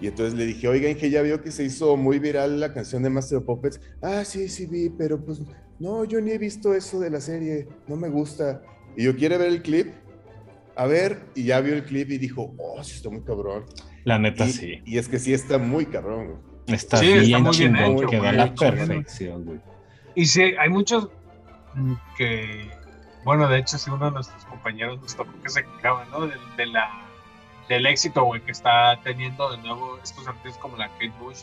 Y 0.00 0.06
entonces 0.06 0.34
le 0.38 0.46
dije, 0.46 0.68
oiga, 0.68 0.88
Inge, 0.88 1.10
ya 1.10 1.22
vio 1.22 1.42
que 1.42 1.50
se 1.50 1.64
hizo 1.64 1.96
muy 1.96 2.18
viral 2.18 2.60
la 2.60 2.72
canción 2.72 3.02
de 3.02 3.10
Master 3.10 3.38
of 3.38 3.44
Puppets. 3.44 3.80
Ah, 4.00 4.24
sí, 4.24 4.48
sí 4.48 4.66
vi, 4.66 4.90
pero 4.90 5.24
pues 5.24 5.40
no, 5.80 6.04
yo 6.04 6.20
ni 6.20 6.30
he 6.30 6.38
visto 6.38 6.72
eso 6.74 7.00
de 7.00 7.10
la 7.10 7.20
serie, 7.20 7.66
no 7.88 7.96
me 7.96 8.08
gusta. 8.08 8.62
Y 8.96 9.04
yo, 9.04 9.16
¿quiere 9.16 9.38
ver 9.38 9.48
el 9.48 9.62
clip? 9.62 9.88
A 10.76 10.86
ver, 10.86 11.18
y 11.34 11.44
ya 11.44 11.60
vio 11.60 11.74
el 11.74 11.84
clip 11.84 12.10
y 12.12 12.18
dijo, 12.18 12.54
oh, 12.58 12.82
sí, 12.84 12.94
está 12.96 13.10
muy 13.10 13.22
cabrón. 13.22 13.64
La 14.04 14.18
neta, 14.18 14.46
Y, 14.46 14.52
sí. 14.52 14.80
y 14.84 14.98
es 14.98 15.08
que 15.08 15.18
sí 15.18 15.32
está 15.34 15.58
muy 15.58 15.86
cabrón, 15.86 16.26
güey. 16.26 16.38
Está 16.76 16.98
Sí, 16.98 17.06
está 17.06 17.20
bien 17.22 17.42
muy 17.42 17.56
bien 17.58 17.74
chingón, 17.74 18.04
hecho, 18.04 18.22
la 18.32 18.44
Hecho 18.44 18.72
bien. 18.72 18.86
perfección, 18.88 19.44
güey. 19.44 19.60
Y 20.14 20.26
sí, 20.26 20.42
hay 20.58 20.68
muchos 20.68 21.08
que, 22.16 22.70
bueno, 23.24 23.48
de 23.48 23.58
hecho, 23.58 23.78
si 23.78 23.90
uno 23.90 24.06
de 24.06 24.10
nuestros 24.12 24.44
compañeros 24.46 25.00
nos 25.00 25.14
tocó 25.16 25.32
que 25.42 25.48
se 25.48 25.64
quejaban, 25.64 26.10
¿no? 26.10 26.26
De, 26.26 26.34
de 26.56 26.66
la, 26.66 26.88
del 27.68 27.86
éxito, 27.86 28.22
güey, 28.24 28.40
que 28.42 28.52
está 28.52 28.98
teniendo 29.02 29.50
de 29.50 29.58
nuevo 29.58 29.98
estos 30.02 30.26
artistas 30.26 30.58
como 30.58 30.76
la 30.76 30.88
Kate 30.88 31.12
Bush 31.20 31.42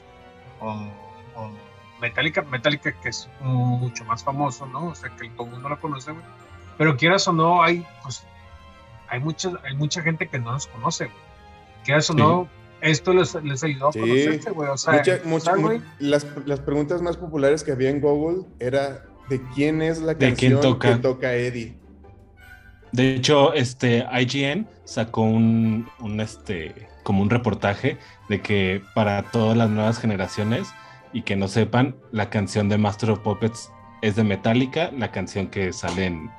o, 0.59 0.71
o 1.35 1.51
Metallica, 2.01 2.41
Metallica 2.43 2.91
que 2.93 3.09
es 3.09 3.29
mucho 3.39 4.03
más 4.05 4.23
famoso, 4.23 4.65
¿no? 4.65 4.87
O 4.87 4.95
sea, 4.95 5.09
que 5.15 5.29
todo 5.31 5.47
el 5.47 5.53
mundo 5.53 5.69
lo 5.69 5.79
conoce, 5.79 6.11
güey. 6.11 6.23
Pero 6.77 6.97
quieras 6.97 7.27
o 7.27 7.33
no, 7.33 7.63
hay, 7.63 7.85
pues, 8.03 8.25
hay 9.07 9.19
mucha, 9.19 9.51
hay 9.63 9.75
mucha 9.75 10.01
gente 10.01 10.27
que 10.27 10.39
no 10.39 10.51
nos 10.51 10.67
conoce, 10.67 11.05
güey. 11.05 11.17
Quieras 11.85 12.09
o 12.09 12.13
Sí. 12.13 12.19
no, 12.19 12.49
esto 12.81 13.13
les, 13.13 13.33
les 13.35 13.63
ayudó 13.63 13.89
a 13.89 13.91
Sí. 13.93 13.99
conocerse, 14.01 14.49
güey. 14.51 14.69
O 14.69 14.77
sea, 14.77 14.93
Mucha- 14.93 15.19
mucha- 15.23 15.45
¿sabes, 15.45 15.61
güey? 15.61 15.81
las, 15.99 16.25
las 16.45 16.59
preguntas 16.59 17.01
más 17.01 17.15
populares 17.17 17.63
que 17.63 17.71
había 17.71 17.89
en 17.91 18.01
Google 18.01 18.43
era 18.59 19.03
de 19.29 19.41
quién 19.53 19.81
es 19.81 19.99
la 20.01 20.13
¿De 20.13 20.33
quién 20.33 20.53
canción 20.53 20.61
toca? 20.61 20.95
que 20.95 21.01
toca 21.01 21.33
Eddie. 21.33 21.75
De 22.91 23.15
hecho, 23.15 23.53
este 23.53 24.05
IGN 24.11 24.67
sacó 24.85 25.21
un, 25.21 25.89
un, 25.99 26.19
este 26.21 26.87
como 27.03 27.21
un 27.21 27.29
reportaje 27.29 27.97
de 28.29 28.41
que 28.41 28.81
para 28.93 29.21
todas 29.23 29.57
las 29.57 29.69
nuevas 29.69 29.99
generaciones 29.99 30.73
y 31.13 31.21
que 31.23 31.35
no 31.35 31.47
sepan, 31.47 31.95
la 32.11 32.29
canción 32.29 32.69
de 32.69 32.77
Master 32.77 33.11
of 33.11 33.19
Puppets 33.19 33.71
es 34.01 34.15
de 34.15 34.23
Metallica, 34.23 34.91
la 34.97 35.11
canción 35.11 35.47
que 35.47 35.71
sale 35.73 36.05
en, 36.05 36.31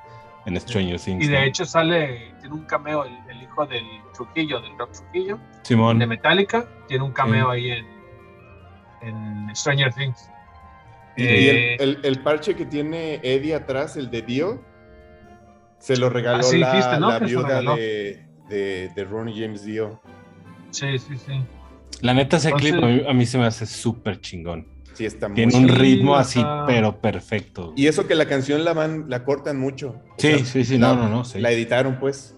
en 0.46 0.60
Stranger 0.60 0.98
Things. 1.00 1.24
Y 1.24 1.28
de 1.28 1.38
¿no? 1.38 1.44
hecho 1.44 1.64
sale, 1.64 2.34
tiene 2.40 2.54
un 2.54 2.64
cameo 2.64 3.04
el, 3.04 3.14
el 3.30 3.42
hijo 3.42 3.66
del 3.66 3.84
Trujillo, 4.14 4.60
del 4.60 4.78
Rock 4.78 4.92
Trujillo, 4.92 5.38
Simón, 5.62 5.98
de 5.98 6.06
Metallica, 6.06 6.66
tiene 6.88 7.04
un 7.04 7.12
cameo 7.12 7.52
Sí. 7.52 7.58
ahí 7.58 7.70
en, 7.70 7.86
en 9.02 9.56
Stranger 9.56 9.92
Things. 9.92 10.30
Y 11.16 11.24
Eh, 11.24 11.74
el, 11.76 11.80
el- 11.96 11.98
el 12.04 12.22
parche 12.22 12.54
que 12.54 12.66
tiene 12.66 13.20
Eddie 13.22 13.54
atrás, 13.54 13.96
el 13.96 14.10
de 14.10 14.22
Dio, 14.22 14.64
se 15.78 15.96
lo 15.96 16.08
regaló 16.10 16.38
Ah, 16.38 16.42
sí 16.42 16.58
la, 16.58 17.18
viuda 17.20 17.60
de, 17.62 18.26
de, 18.48 18.90
de 18.94 19.04
Ronnie 19.04 19.40
James 19.40 19.64
Dio. 19.64 20.00
sí, 20.70 20.98
sí, 20.98 21.16
sí. 21.16 21.32
la 22.00 22.12
neta 22.14 22.36
ese 22.36 22.48
entonces- 22.48 22.72
clip 22.72 22.82
a 22.84 22.86
mí, 22.86 23.02
a 23.08 23.12
mí 23.12 23.26
se 23.26 23.38
me 23.38 23.46
hace 23.46 23.66
súper 23.66 24.20
chingón. 24.20 24.66
Sí, 24.94 25.04
está 25.04 25.28
muy 25.28 25.36
Tiene 25.36 25.54
un 25.56 25.68
ritmo 25.68 26.16
así, 26.16 26.42
pero 26.66 27.00
perfecto. 27.02 27.74
Y 27.76 27.86
eso 27.86 28.06
que 28.06 28.14
la 28.14 28.24
canción 28.26 28.64
la 28.64 28.72
van, 28.72 29.10
la 29.10 29.24
cortan 29.24 29.58
mucho. 29.58 29.88
O 30.10 30.14
Sí, 30.16 30.28
sea, 30.38 30.44
sí, 30.46 30.64
sí, 30.64 30.78
la- 30.78 30.94
no, 30.94 31.02
no, 31.04 31.08
no, 31.10 31.24
sí. 31.24 31.38
La 31.38 31.50
editaron, 31.52 31.98
pues. 32.00 32.34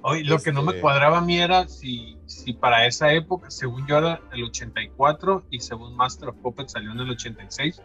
Oye, 0.00 0.24
lo 0.24 0.38
que 0.38 0.50
no 0.52 0.62
me 0.62 0.72
Este- 0.72 0.80
cuadraba 0.82 1.18
a 1.18 1.20
mí 1.20 1.38
era 1.38 1.68
si, 1.68 2.16
si 2.26 2.54
para 2.54 2.86
esa 2.86 3.12
época, 3.12 3.50
según 3.50 3.86
yo 3.86 3.98
era 3.98 4.20
el 4.34 4.44
84 4.44 5.44
y 5.50 5.60
según 5.60 5.94
Master 5.94 6.30
of 6.30 6.36
Puppets 6.36 6.72
salió 6.72 6.90
en 6.92 7.00
el 7.00 7.10
86, 7.10 7.82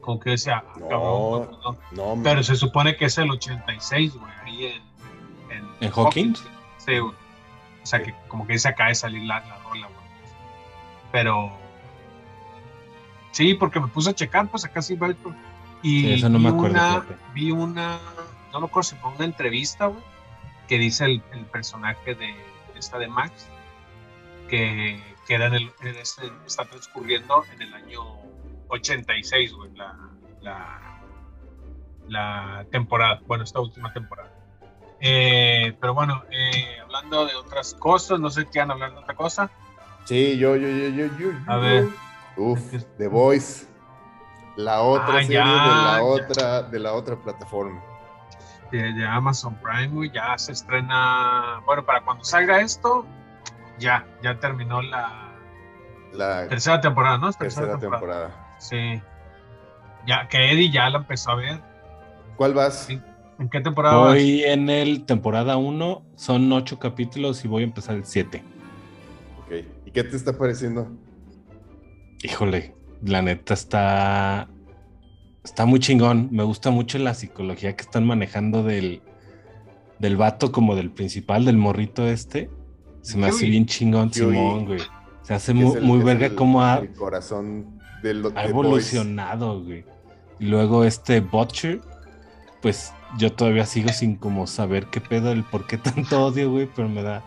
como 0.00 0.20
que 0.20 0.30
decía, 0.30 0.64
ah, 0.66 0.72
No. 0.78 0.88
cabrón, 0.88 1.50
no, 1.50 1.72
no. 1.72 1.78
No, 1.92 2.14
man. 2.16 2.22
Pero 2.24 2.42
se 2.42 2.56
supone 2.56 2.96
que 2.96 3.06
es 3.06 3.18
el 3.18 3.30
86, 3.30 4.14
güey, 4.14 4.32
ahí 4.44 4.66
en... 4.66 4.88
¿En, 5.58 5.68
¿En 5.80 5.92
Hawkins? 5.92 6.42
Sí, 6.78 6.98
güey. 6.98 7.14
O 7.82 7.86
sea, 7.86 8.02
que 8.02 8.14
como 8.28 8.46
que 8.46 8.58
se 8.58 8.68
acaba 8.68 8.88
de 8.90 8.94
salir 8.94 9.22
la, 9.22 9.40
la 9.40 9.58
rola, 9.58 9.86
güey. 9.86 9.98
Pero... 11.12 11.50
Sí, 13.32 13.54
porque 13.54 13.80
me 13.80 13.88
puse 13.88 14.10
a 14.10 14.14
checar, 14.14 14.48
pues 14.48 14.64
acá 14.64 14.82
sí 14.82 14.96
va. 14.96 15.10
Y 15.82 16.00
Sí, 16.02 16.12
eso 16.14 16.28
no 16.28 16.38
me 16.38 16.50
vi 16.50 16.56
acuerdo, 16.56 16.74
Una, 16.76 17.04
vi 17.34 17.50
una... 17.50 17.98
No 18.52 18.60
me 18.60 18.66
acuerdo 18.66 18.88
si 18.90 18.96
fue 18.96 19.10
una 19.12 19.24
entrevista, 19.26 19.86
güey, 19.86 20.02
que 20.66 20.78
dice 20.78 21.04
el, 21.04 21.22
el 21.32 21.44
personaje 21.46 22.14
de 22.14 22.34
esta 22.74 22.98
de 22.98 23.06
Max, 23.08 23.46
que, 24.48 25.00
que 25.26 25.34
era 25.34 25.46
en 25.46 25.54
el, 25.54 25.72
en 25.82 25.96
ese- 25.96 26.32
está 26.46 26.64
transcurriendo 26.64 27.44
en 27.54 27.62
el 27.62 27.74
año 27.74 28.00
86, 28.68 29.52
güey, 29.54 29.70
la, 29.76 29.96
la, 30.40 31.00
la 32.08 32.66
temporada, 32.70 33.20
bueno, 33.26 33.44
esta 33.44 33.60
última 33.60 33.92
temporada. 33.92 34.30
Eh, 35.00 35.76
pero 35.80 35.94
bueno, 35.94 36.22
eh, 36.30 36.80
hablando 36.82 37.26
de 37.26 37.34
otras 37.36 37.74
cosas, 37.74 38.18
no 38.18 38.30
sé 38.30 38.46
qué 38.50 38.60
han 38.60 38.70
hablar 38.70 38.92
de 38.92 38.98
otra 38.98 39.14
cosa. 39.14 39.50
Sí, 40.04 40.36
yo, 40.38 40.56
yo, 40.56 40.68
yo, 40.68 40.88
yo, 40.88 41.06
yo. 41.18 41.28
A 41.46 41.54
yo. 41.56 41.60
ver. 41.60 41.88
Uf, 42.36 42.60
The 42.96 43.08
Voice. 43.08 43.66
La 44.56 44.80
otra 44.82 45.18
Ah, 45.18 45.22
serie 45.22 45.34
ya, 45.34 45.44
de 45.44 45.48
la 45.52 45.96
ya. 45.98 46.02
otra, 46.02 46.62
de 46.62 46.78
la 46.80 46.92
otra 46.94 47.16
plataforma. 47.16 47.80
De, 48.72 48.92
de 48.92 49.06
Amazon 49.06 49.54
Prime, 49.62 49.88
güey, 49.88 50.10
ya 50.10 50.36
se 50.36 50.52
estrena, 50.52 51.60
bueno, 51.64 51.84
para 51.86 52.00
cuando 52.02 52.24
salga 52.24 52.60
esto, 52.60 53.06
ya, 53.78 54.04
ya 54.22 54.38
terminó 54.40 54.82
la 54.82 55.32
La 56.12 56.48
tercera 56.48 56.80
temporada, 56.80 57.18
¿no? 57.18 57.32
Tercera 57.32 57.78
temporada. 57.78 58.47
Sí. 58.58 59.00
Ya, 60.06 60.26
que 60.28 60.52
Eddie 60.52 60.70
ya 60.70 60.88
la 60.90 60.98
empezó 60.98 61.30
a 61.32 61.36
ver. 61.36 61.60
¿Cuál 62.36 62.54
vas? 62.54 62.88
¿En 62.90 63.48
qué 63.50 63.60
temporada 63.60 63.96
vas? 63.96 64.14
Voy 64.14 64.42
en 64.44 64.68
el 64.70 65.04
temporada 65.04 65.56
1, 65.56 66.02
son 66.16 66.50
8 66.52 66.78
capítulos 66.78 67.44
y 67.44 67.48
voy 67.48 67.62
a 67.62 67.66
empezar 67.66 67.96
el 67.96 68.04
7. 68.04 68.42
Ok. 69.40 69.52
¿Y 69.86 69.90
qué 69.90 70.04
te 70.04 70.16
está 70.16 70.36
pareciendo? 70.36 70.88
Híjole, 72.22 72.74
la 73.02 73.22
neta 73.22 73.54
está. 73.54 74.48
Está 75.44 75.64
muy 75.66 75.78
chingón. 75.80 76.28
Me 76.32 76.42
gusta 76.42 76.70
mucho 76.70 76.98
la 76.98 77.14
psicología 77.14 77.74
que 77.76 77.82
están 77.82 78.06
manejando 78.06 78.62
del, 78.64 79.02
del 79.98 80.16
vato 80.16 80.52
como 80.52 80.74
del 80.74 80.90
principal, 80.90 81.44
del 81.44 81.56
morrito 81.56 82.06
este. 82.08 82.50
Se 83.02 83.16
me 83.16 83.28
hace 83.28 83.46
bien 83.46 83.66
chingón, 83.66 84.08
Huey. 84.08 84.12
Simón, 84.14 84.66
güey. 84.66 84.80
Se 85.22 85.34
hace 85.34 85.54
muy, 85.54 85.76
el- 85.76 85.82
muy 85.84 85.98
verga 86.02 86.26
el- 86.26 86.34
cómo 86.34 86.62
ha, 86.62 86.78
El 86.78 86.92
corazón 86.92 87.77
de 88.02 88.14
los 88.14 88.32
ha 88.36 88.44
evolucionado, 88.44 89.62
güey. 89.62 89.84
Y 90.38 90.46
luego 90.46 90.84
este 90.84 91.20
Butcher, 91.20 91.80
pues 92.62 92.92
yo 93.18 93.32
todavía 93.32 93.66
sigo 93.66 93.88
sin 93.92 94.16
como 94.16 94.46
saber 94.46 94.86
qué 94.86 95.00
pedo, 95.00 95.32
el 95.32 95.44
por 95.44 95.66
qué 95.66 95.78
tanto 95.78 96.26
odio, 96.26 96.50
güey, 96.50 96.68
pero 96.74 96.88
me 96.88 97.02
da, 97.02 97.22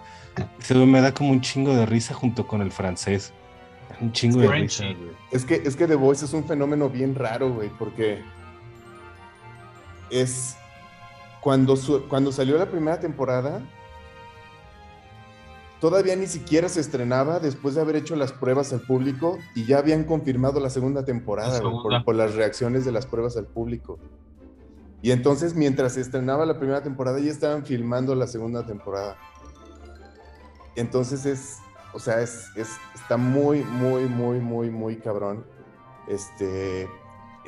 güey 0.59 0.85
me 0.85 1.01
da 1.01 1.13
como 1.13 1.31
un 1.31 1.41
chingo 1.41 1.75
de 1.75 1.85
risa 1.85 2.13
junto 2.13 2.47
con 2.47 2.61
el 2.61 2.71
francés. 2.71 3.33
Un 3.99 4.11
chingo 4.13 4.39
de 4.39 4.47
Frenchy. 4.47 4.83
risa, 4.83 4.99
güey. 4.99 5.11
Es 5.31 5.45
que, 5.45 5.55
es 5.55 5.75
que 5.75 5.87
The 5.87 5.95
Voice 5.95 6.23
es 6.25 6.33
un 6.33 6.45
fenómeno 6.45 6.89
bien 6.89 7.15
raro, 7.15 7.51
güey, 7.53 7.69
porque 7.77 8.21
es 10.09 10.55
cuando, 11.41 11.75
su- 11.75 12.07
cuando 12.07 12.31
salió 12.31 12.57
la 12.57 12.67
primera 12.67 12.99
temporada, 12.99 13.61
todavía 15.81 16.15
ni 16.15 16.27
siquiera 16.27 16.69
se 16.69 16.79
estrenaba 16.79 17.39
después 17.41 17.75
de 17.75 17.81
haber 17.81 17.97
hecho 17.97 18.15
las 18.15 18.31
pruebas 18.31 18.71
al 18.71 18.81
público 18.81 19.37
y 19.55 19.65
ya 19.65 19.79
habían 19.79 20.05
confirmado 20.05 20.59
la 20.61 20.69
segunda 20.69 21.03
temporada, 21.03 21.53
La 21.55 21.59
güey, 21.59 21.71
segunda. 21.73 21.97
por, 21.99 22.05
por 22.05 22.15
las 22.15 22.35
reacciones 22.35 22.85
de 22.85 22.91
las 22.93 23.05
pruebas 23.05 23.35
al 23.35 23.47
público. 23.47 23.99
Y 25.01 25.09
entonces, 25.11 25.55
mientras 25.55 25.93
se 25.93 26.01
estrenaba 26.01 26.45
la 26.45 26.57
primera 26.59 26.83
temporada, 26.83 27.19
ya 27.19 27.31
estaban 27.31 27.65
filmando 27.65 28.13
la 28.15 28.27
segunda 28.27 28.65
temporada. 28.65 29.17
Entonces 30.75 31.25
es, 31.25 31.57
o 31.93 31.99
sea, 31.99 32.21
es, 32.21 32.45
es- 32.55 32.77
está 32.95 33.17
muy, 33.17 33.63
muy, 33.63 34.05
muy, 34.05 34.39
muy, 34.39 34.69
muy 34.69 34.95
cabrón. 34.97 35.43
Este, 36.07 36.83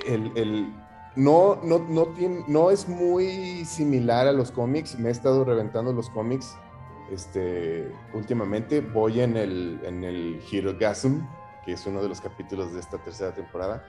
el, 0.08 0.32
el- 0.36 0.74
no, 1.16 1.60
no, 1.64 1.80
no, 1.88 2.08
tiene, 2.08 2.44
no 2.48 2.72
es 2.72 2.88
muy 2.90 3.64
similar 3.66 4.28
a 4.28 4.32
los 4.32 4.52
cómics. 4.52 4.98
Me 4.98 5.10
he 5.10 5.12
estado 5.12 5.46
reventando 5.46 5.94
los 5.94 6.10
cómics. 6.10 6.56
Este, 7.14 7.92
últimamente 8.14 8.82
voy 8.82 9.22
en 9.22 9.38
el, 9.38 9.80
en 9.84 10.04
el 10.04 10.42
Hirogasm, 10.52 11.20
que 11.66 11.74
es 11.74 11.86
uno 11.86 12.02
de 12.02 12.10
los 12.10 12.20
capítulos 12.22 12.74
de 12.74 12.80
esta 12.80 12.98
tercera 12.98 13.34
temporada, 13.34 13.86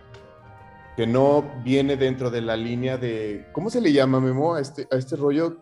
que 0.97 1.07
no 1.07 1.43
viene 1.65 1.97
dentro 1.97 2.31
de 2.31 2.41
la 2.41 2.57
línea 2.57 2.99
de, 2.99 3.49
¿cómo 3.53 3.71
se 3.71 3.81
le 3.81 3.93
llama, 3.93 4.21
Memo, 4.21 4.55
a 4.55 4.61
este, 4.61 4.87
a 4.93 4.97
este 4.97 5.17
rollo? 5.17 5.57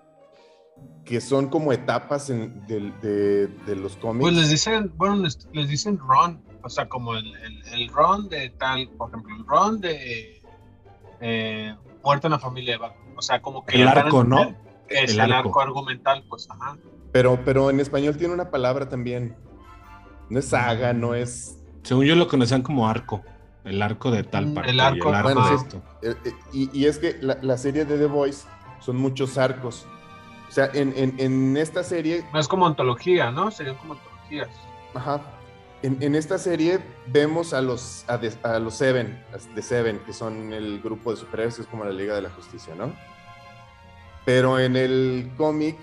Que 1.04 1.20
son 1.20 1.48
como 1.48 1.72
etapas 1.72 2.28
en- 2.30 2.66
del- 2.66 2.98
de, 3.00 3.46
de 3.46 3.76
los 3.76 3.96
cómics. 3.96 4.22
Pues 4.22 4.34
les 4.34 4.50
dicen, 4.50 4.92
bueno, 4.96 5.16
les, 5.16 5.48
les 5.52 5.68
dicen 5.68 5.98
run, 5.98 6.42
o 6.62 6.68
sea, 6.68 6.88
como 6.88 7.14
el, 7.14 7.34
el, 7.36 7.62
el 7.72 7.88
run 7.88 8.28
de 8.28 8.50
tal, 8.50 8.88
por 8.98 9.08
ejemplo, 9.08 9.34
el 9.36 9.46
run 9.46 9.80
de 9.80 10.42
eh, 11.20 11.74
Muerte 12.04 12.26
en 12.26 12.32
la 12.32 12.38
familia 12.38 12.72
de 12.74 12.78
Batman. 12.78 13.14
O 13.16 13.22
sea, 13.22 13.40
como 13.40 13.64
que 13.64 13.80
El 13.80 13.86
arco, 13.88 14.24
¿no? 14.24 14.54
Es 14.92 15.10
El 15.12 15.20
el, 15.20 15.32
arco. 15.32 15.48
arco. 15.48 15.60
argumental, 15.60 16.24
pues, 16.28 16.48
ajá. 16.50 16.76
Pero, 17.12 17.38
pero 17.44 17.70
en 17.70 17.80
español 17.80 18.16
tiene 18.16 18.32
una 18.34 18.50
palabra 18.50 18.88
también. 18.88 19.36
No 20.30 20.38
es 20.38 20.46
saga, 20.48 20.92
no 20.92 21.14
es. 21.14 21.58
Según 21.82 22.04
yo 22.06 22.16
lo 22.16 22.28
conocían 22.28 22.62
como 22.62 22.88
arco. 22.88 23.22
El 23.64 23.80
arco 23.82 24.10
de 24.10 24.24
tal 24.24 24.46
Mm, 24.46 24.54
parte. 24.54 24.70
el 24.70 24.76
y 24.76 24.80
arco, 24.80 25.08
el 25.10 25.14
arco 25.14 25.32
bueno, 25.34 25.48
de 25.50 25.58
sí. 25.58 25.64
esto. 25.64 25.82
eh, 26.02 26.14
eh, 26.24 26.32
y, 26.52 26.70
y 26.80 26.86
es 26.86 26.98
que 26.98 27.16
la, 27.20 27.38
la 27.42 27.56
serie 27.58 27.84
de 27.84 27.96
The 27.98 28.06
Voice 28.06 28.46
son 28.80 28.96
muchos 28.96 29.38
arcos. 29.38 29.86
O 30.48 30.52
sea, 30.52 30.68
en, 30.74 30.92
en- 30.96 31.14
en 31.18 31.56
esta 31.56 31.82
serie, 31.84 32.24
No 32.32 32.40
es 32.40 32.48
como 32.48 32.66
antología, 32.66 33.30
¿no? 33.30 33.50
Serían 33.50 33.76
como 33.76 33.94
antologías. 33.94 34.48
ajá, 34.94 35.20
en, 35.82 35.96
en 36.02 36.14
esta 36.14 36.38
serie 36.38 36.80
vemos 37.06 37.52
a 37.54 37.60
los, 37.62 38.04
a, 38.08 38.18
de- 38.18 38.32
a 38.42 38.58
los 38.58 38.74
Seven, 38.74 39.22
de 39.54 39.62
Seven, 39.62 40.00
que 40.06 40.12
son 40.12 40.52
el 40.52 40.80
grupo 40.80 41.10
de 41.12 41.16
superhéroes, 41.16 41.56
que 41.56 41.62
es 41.62 41.68
como 41.68 41.84
la 41.84 41.90
Liga 41.92 42.14
de 42.16 42.22
la 42.22 42.30
Justicia, 42.30 42.74
¿no? 42.74 42.92
Pero 44.24 44.58
en 44.58 44.76
el 44.76 45.30
cómic 45.36 45.76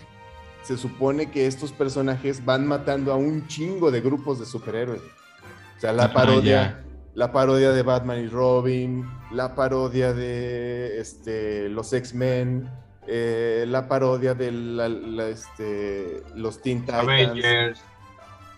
se 0.63 0.78
supone 0.78 1.32
que 1.32 1.47
estos 1.47 1.71
personajes 1.71 2.43
van 2.45 2.67
matando 2.67 3.12
a 3.12 3.15
un 3.15 3.47
chingo 3.47 3.91
de 3.91 4.02
grupos 4.02 4.39
de 4.39 4.45
superhéroes. 4.45 5.02
O 5.78 5.80
sea, 5.80 5.93
la 5.93 6.06
Ah, 6.06 6.13
parodia, 6.13 6.84
la 7.15 7.32
parodia 7.32 7.71
de 7.71 7.82
Batman 7.84 8.19
y 8.19 8.28
Robin, 8.28 9.10
la 9.32 9.56
parodia 9.56 10.13
de 10.13 10.99
este, 10.99 11.69
los 11.69 11.91
X-Men, 11.93 12.69
eh, 13.08 13.65
la 13.67 13.88
parodia 13.88 14.34
de 14.36 14.52
la- 14.52 14.89
la, 14.89 15.28
este, 15.28 16.21
los 16.36 16.62
Teen 16.62 16.82
Titans. 16.82 17.04
Avengers. 17.08 17.82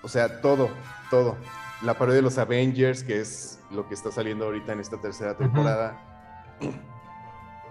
O 0.03 0.07
sea, 0.07 0.41
todo, 0.41 0.69
todo. 1.09 1.37
La 1.83 1.93
parodia 1.95 2.17
de 2.17 2.21
los 2.23 2.37
Avengers, 2.39 3.03
que 3.03 3.19
es 3.21 3.59
lo 3.71 3.87
que 3.87 3.93
está 3.93 4.11
saliendo 4.11 4.45
ahorita 4.45 4.73
en 4.73 4.79
esta 4.79 4.99
tercera 4.99 5.37
temporada. 5.37 5.99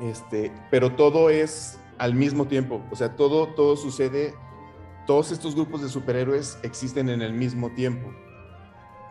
Este, 0.00 0.52
pero 0.70 0.92
todo 0.92 1.28
es 1.28 1.78
al 2.00 2.14
mismo 2.14 2.46
tiempo. 2.46 2.82
O 2.90 2.96
sea, 2.96 3.14
todo, 3.14 3.48
todo 3.48 3.76
sucede. 3.76 4.34
Todos 5.06 5.32
estos 5.32 5.54
grupos 5.54 5.82
de 5.82 5.88
superhéroes 5.90 6.58
existen 6.62 7.10
en 7.10 7.20
el 7.20 7.34
mismo 7.34 7.70
tiempo. 7.74 8.10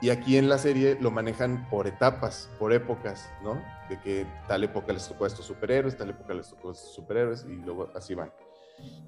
Y 0.02 0.10
aquí 0.10 0.38
en 0.38 0.50
la 0.50 0.58
serie 0.58 0.98
lo 1.00 1.12
manejan 1.12 1.70
por 1.70 1.86
etapas, 1.86 2.50
por 2.58 2.74
épocas, 2.74 3.30
¿no? 3.44 3.62
De 3.90 4.00
que 4.00 4.26
tal 4.48 4.64
época 4.64 4.92
les 4.92 5.08
tocó 5.08 5.26
a 5.26 5.28
estos 5.28 5.46
superhéroes, 5.46 5.98
tal 5.98 6.10
época 6.10 6.34
les 6.34 6.50
tocó 6.50 6.70
a 6.70 6.72
estos 6.72 6.96
superhéroes, 6.96 7.46
y 7.48 7.56
luego 7.64 7.92
así 7.96 8.16
van. 8.16 8.32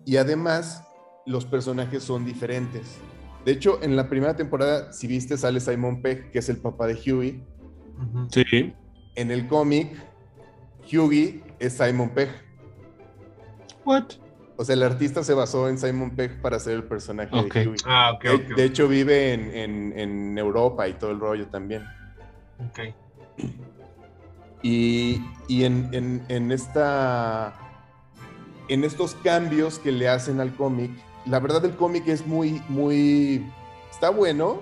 Y 0.06 0.18
además, 0.18 0.84
los 1.26 1.46
personajes 1.46 2.04
son 2.04 2.24
diferentes. 2.24 2.98
De 3.46 3.54
hecho, 3.54 3.82
en 3.82 3.96
la 3.96 4.10
primera 4.10 4.36
temporada, 4.36 4.94
si 4.94 5.08
viste, 5.08 5.38
sale 5.38 5.60
Simon 5.60 6.04
Pegg, 6.04 6.30
que 6.30 6.40
es 6.40 6.50
el 6.50 6.58
papá 6.58 6.86
de 6.86 6.94
Huey. 6.94 7.44
Sí. 8.30 8.76
En 9.16 9.32
el 9.32 9.48
cómic, 9.48 9.96
Hughie 10.92 11.42
es 11.58 11.74
Simon 11.74 12.10
Pegg. 12.10 12.51
What? 13.86 14.04
O 14.58 14.64
sea, 14.64 14.74
el 14.76 14.84
artista 14.84 15.24
se 15.24 15.34
basó 15.34 15.68
en 15.70 15.78
Simon 15.80 16.12
Pegg 16.16 16.42
para 16.42 16.58
hacer 16.58 16.74
el 16.74 16.84
personaje 16.84 17.36
de 17.36 17.68
Huey. 17.68 17.78
Ah, 17.86 18.12
ok, 18.14 18.26
De, 18.56 18.64
hecho, 18.66 18.88
vive 18.88 19.34
en, 19.34 19.52
en- 19.56 20.00
en 20.00 20.38
Europa 20.38 20.88
y 20.88 20.94
todo 20.94 21.12
el 21.12 21.20
rollo 21.20 21.48
también. 21.48 21.84
ok. 22.60 22.80
Y, 24.64 25.22
y 25.48 25.64
en, 25.64 25.90
en- 25.94 26.24
en 26.30 26.52
esta. 26.52 27.54
En 28.68 28.84
estos 28.84 29.16
cambios 29.16 29.80
que 29.80 29.92
le 29.92 30.08
hacen 30.08 30.40
al 30.40 30.56
cómic, 30.56 30.92
la 31.26 31.40
verdad 31.40 31.66
el 31.66 31.76
cómic 31.76 32.08
es 32.08 32.26
muy, 32.26 32.62
muy. 32.70 33.44
Está 33.90 34.10
bueno, 34.12 34.62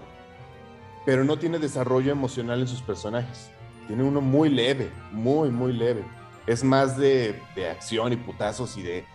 pero 1.06 1.24
no 1.24 1.38
tiene 1.38 1.60
desarrollo 1.60 2.12
emocional 2.12 2.62
en 2.62 2.68
sus 2.68 2.82
personajes. 2.82 3.52
tiene 3.88 4.04
uno 4.04 4.22
muy 4.22 4.50
leve, 4.50 4.90
muy, 5.12 5.50
muy 5.50 5.74
leve. 5.74 6.04
Es 6.48 6.64
más 6.64 6.98
de, 6.98 7.40
de 7.56 7.70
acción 7.70 8.14
y 8.14 8.16
putazos 8.18 8.76
y 8.78 8.82
de 8.82 9.06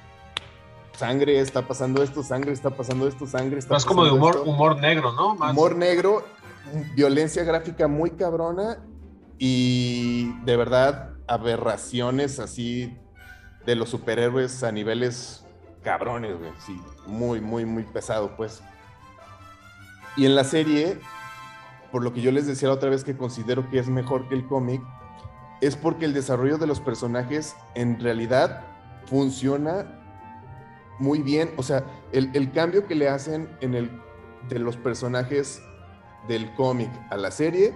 sangre 0.92 1.40
está 1.40 1.66
pasando 1.66 2.02
esto, 2.02 2.22
sangre 2.22 2.52
está 2.52 2.70
pasando 2.70 3.08
esto, 3.08 3.26
sangre 3.26 3.58
está 3.58 3.74
Más 3.74 3.84
pasando 3.84 4.02
como 4.02 4.04
de 4.04 4.12
humor, 4.12 4.36
esto. 4.36 4.50
humor 4.50 4.80
negro, 4.80 5.12
¿no? 5.12 5.34
Más, 5.34 5.52
Humor 5.52 5.76
negro, 5.76 6.24
violencia 6.94 7.42
gráfica 7.44 7.88
muy 7.88 8.10
cabrona 8.12 8.78
y 9.38 10.32
de 10.44 10.56
verdad 10.56 11.10
aberraciones 11.26 12.38
así 12.38 12.96
de 13.66 13.74
los 13.74 13.88
superhéroes 13.88 14.62
a 14.62 14.70
niveles 14.70 15.44
cabrones, 15.82 16.38
güey. 16.38 16.52
Sí, 16.64 16.80
muy, 17.06 17.40
muy, 17.40 17.64
muy 17.64 17.82
pesado, 17.82 18.36
pues. 18.36 18.62
Y 20.16 20.26
en 20.26 20.36
la 20.36 20.44
serie, 20.44 21.00
por 21.90 22.04
lo 22.04 22.12
que 22.12 22.20
yo 22.20 22.30
les 22.30 22.46
decía 22.46 22.68
la 22.68 22.74
otra 22.74 22.88
vez 22.90 23.02
que 23.04 23.16
considero 23.16 23.68
que 23.68 23.78
es 23.80 23.88
mejor 23.88 24.28
que 24.28 24.34
el 24.36 24.46
cómic, 24.46 24.80
es 25.66 25.76
porque 25.76 26.04
el 26.04 26.14
desarrollo 26.14 26.58
de 26.58 26.66
los 26.66 26.80
personajes 26.80 27.56
en 27.74 27.98
realidad 28.00 28.64
funciona 29.06 30.00
muy 30.98 31.22
bien. 31.22 31.50
O 31.56 31.62
sea, 31.62 31.84
el, 32.12 32.30
el 32.34 32.52
cambio 32.52 32.86
que 32.86 32.94
le 32.94 33.08
hacen 33.08 33.48
en 33.60 33.74
el, 33.74 33.90
de 34.48 34.58
los 34.58 34.76
personajes 34.76 35.62
del 36.28 36.52
cómic 36.54 36.90
a 37.10 37.16
la 37.16 37.30
serie 37.30 37.74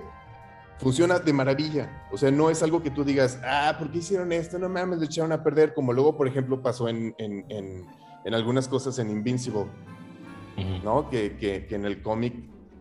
funciona 0.79 1.19
de 1.19 1.33
maravilla. 1.33 2.07
O 2.13 2.17
sea, 2.17 2.31
no 2.31 2.51
es 2.51 2.63
algo 2.63 2.83
que 2.83 2.91
tú 2.91 3.05
digas, 3.05 3.41
ah, 3.45 3.75
¿por 3.79 3.91
qué 3.91 3.99
hicieron 3.99 4.33
esto? 4.33 4.59
No 4.59 4.69
mames, 4.69 4.99
lo 4.99 5.05
echaron 5.05 5.33
a 5.33 5.43
perder, 5.43 5.75
como 5.75 5.93
luego, 5.93 6.17
por 6.17 6.29
ejemplo, 6.29 6.63
pasó 6.63 6.89
en, 6.89 7.15
en, 7.19 7.45
en, 7.49 7.87
en 8.25 8.35
algunas 8.35 8.69
cosas 8.69 8.99
en 8.99 9.11
Invincible, 9.11 9.67
¿no? 10.85 11.11
Que, 11.11 11.37
que, 11.37 11.67
que 11.67 11.75
en 11.75 11.85
el 11.85 12.03
cómic 12.03 12.35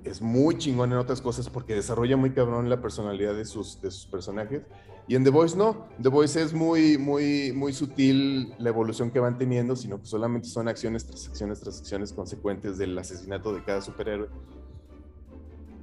es 0.04 0.22
muy 0.22 0.58
chingón 0.58 0.92
en 0.92 0.98
otras 0.98 1.22
cosas 1.22 1.50
porque 1.50 1.76
desarrolla 1.76 2.18
muy 2.18 2.32
cabrón 2.32 2.70
la 2.70 2.82
personalidad 2.82 3.36
de 3.36 3.46
sus, 3.46 3.82
de 3.82 3.92
sus 3.92 4.06
personajes. 4.08 4.62
Y 5.08 5.16
en 5.16 5.24
The 5.24 5.30
Voice 5.30 5.56
no, 5.56 5.88
The 6.02 6.10
Voice 6.10 6.42
es 6.42 6.54
muy, 6.54 6.98
muy, 6.98 7.54
muy 7.54 7.72
sutil 7.72 8.54
la 8.60 8.70
evolución 8.70 9.10
que 9.10 9.20
van 9.20 9.38
teniendo, 9.38 9.76
sino 9.76 10.00
que 10.00 10.06
solamente 10.06 10.50
son 10.50 10.68
acciones 10.68 11.06
tras 11.06 11.28
acciones 11.30 11.62
tras 11.62 11.80
acciones 11.80 12.12
consecuentes 12.12 12.78
del 12.78 12.98
asesinato 12.98 13.54
de 13.54 13.64
cada 13.64 13.82
superhéroe. 13.82 14.28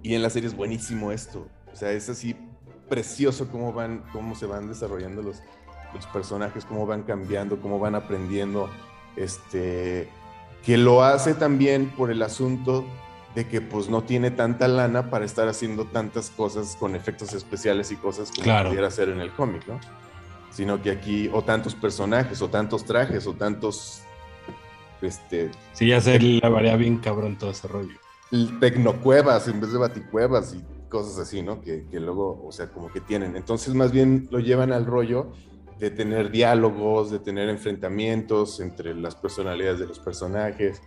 Y 0.02 0.14
en 0.14 0.20
la 0.20 0.28
serie 0.28 0.48
es 0.48 0.54
buenísimo 0.54 1.10
esto. 1.10 1.48
O 1.72 1.76
sea, 1.76 1.92
es 1.92 2.10
así 2.10 2.36
precioso 2.90 3.48
cómo 3.50 3.72
van, 3.72 4.04
cómo 4.12 4.34
se 4.34 4.44
van 4.44 4.68
desarrollando 4.68 5.22
los, 5.22 5.42
los 5.94 6.06
personajes, 6.08 6.66
cómo 6.66 6.86
van 6.86 7.04
cambiando, 7.04 7.60
cómo 7.62 7.78
van 7.78 7.94
aprendiendo. 7.94 8.68
Este, 9.16 10.06
que 10.64 10.76
lo 10.76 11.02
hace 11.02 11.32
también 11.32 11.90
por 11.96 12.10
el 12.10 12.22
asunto 12.22 12.84
de 13.34 13.48
que 13.48 13.60
pues 13.60 13.88
no 13.88 14.02
tiene 14.04 14.30
tanta 14.30 14.68
lana 14.68 15.10
para 15.10 15.24
estar 15.24 15.48
haciendo 15.48 15.86
tantas 15.86 16.30
cosas 16.30 16.76
con 16.78 16.94
efectos 16.94 17.32
especiales 17.32 17.90
y 17.90 17.96
cosas 17.96 18.30
como 18.30 18.44
Claro. 18.44 18.68
pudiera 18.68 18.86
hacer 18.88 19.08
en 19.08 19.20
el 19.20 19.32
cómic, 19.32 19.66
¿no? 19.66 19.80
Sino 20.50 20.80
que 20.80 20.90
aquí, 20.92 21.28
o 21.32 21.42
tantos 21.42 21.74
personajes, 21.74 22.40
o 22.42 22.48
tantos 22.48 22.84
trajes, 22.84 23.26
o 23.26 23.32
tantos, 23.34 24.02
este, 25.02 25.50
Sí, 25.72 25.88
ya 25.88 26.00
se 26.00 26.18
le 26.18 26.48
varía 26.48 26.76
bien 26.76 26.98
cabrón 26.98 27.36
todo 27.36 27.50
ese 27.50 27.66
rollo. 27.66 27.94
tecnocuevas 28.60 29.48
en 29.48 29.60
vez 29.60 29.72
de 29.72 29.78
baticuevas 29.78 30.54
y 30.54 30.62
cosas 30.88 31.18
así, 31.18 31.42
¿no? 31.42 31.60
Que, 31.60 31.86
que 31.90 31.98
luego, 31.98 32.40
o 32.46 32.52
sea, 32.52 32.68
como 32.68 32.90
que 32.92 33.00
tienen. 33.00 33.36
Entonces, 33.36 33.74
más 33.74 33.90
bien 33.90 34.28
lo 34.30 34.38
llevan 34.38 34.72
al 34.72 34.86
rollo 34.86 35.32
de 35.80 35.90
tener 35.90 36.30
diálogos, 36.30 37.10
de 37.10 37.18
tener 37.18 37.48
enfrentamientos 37.48 38.60
entre 38.60 38.94
las 38.94 39.16
personalidades 39.16 39.80
de 39.80 39.86
los 39.88 39.98
personajes. 39.98 40.80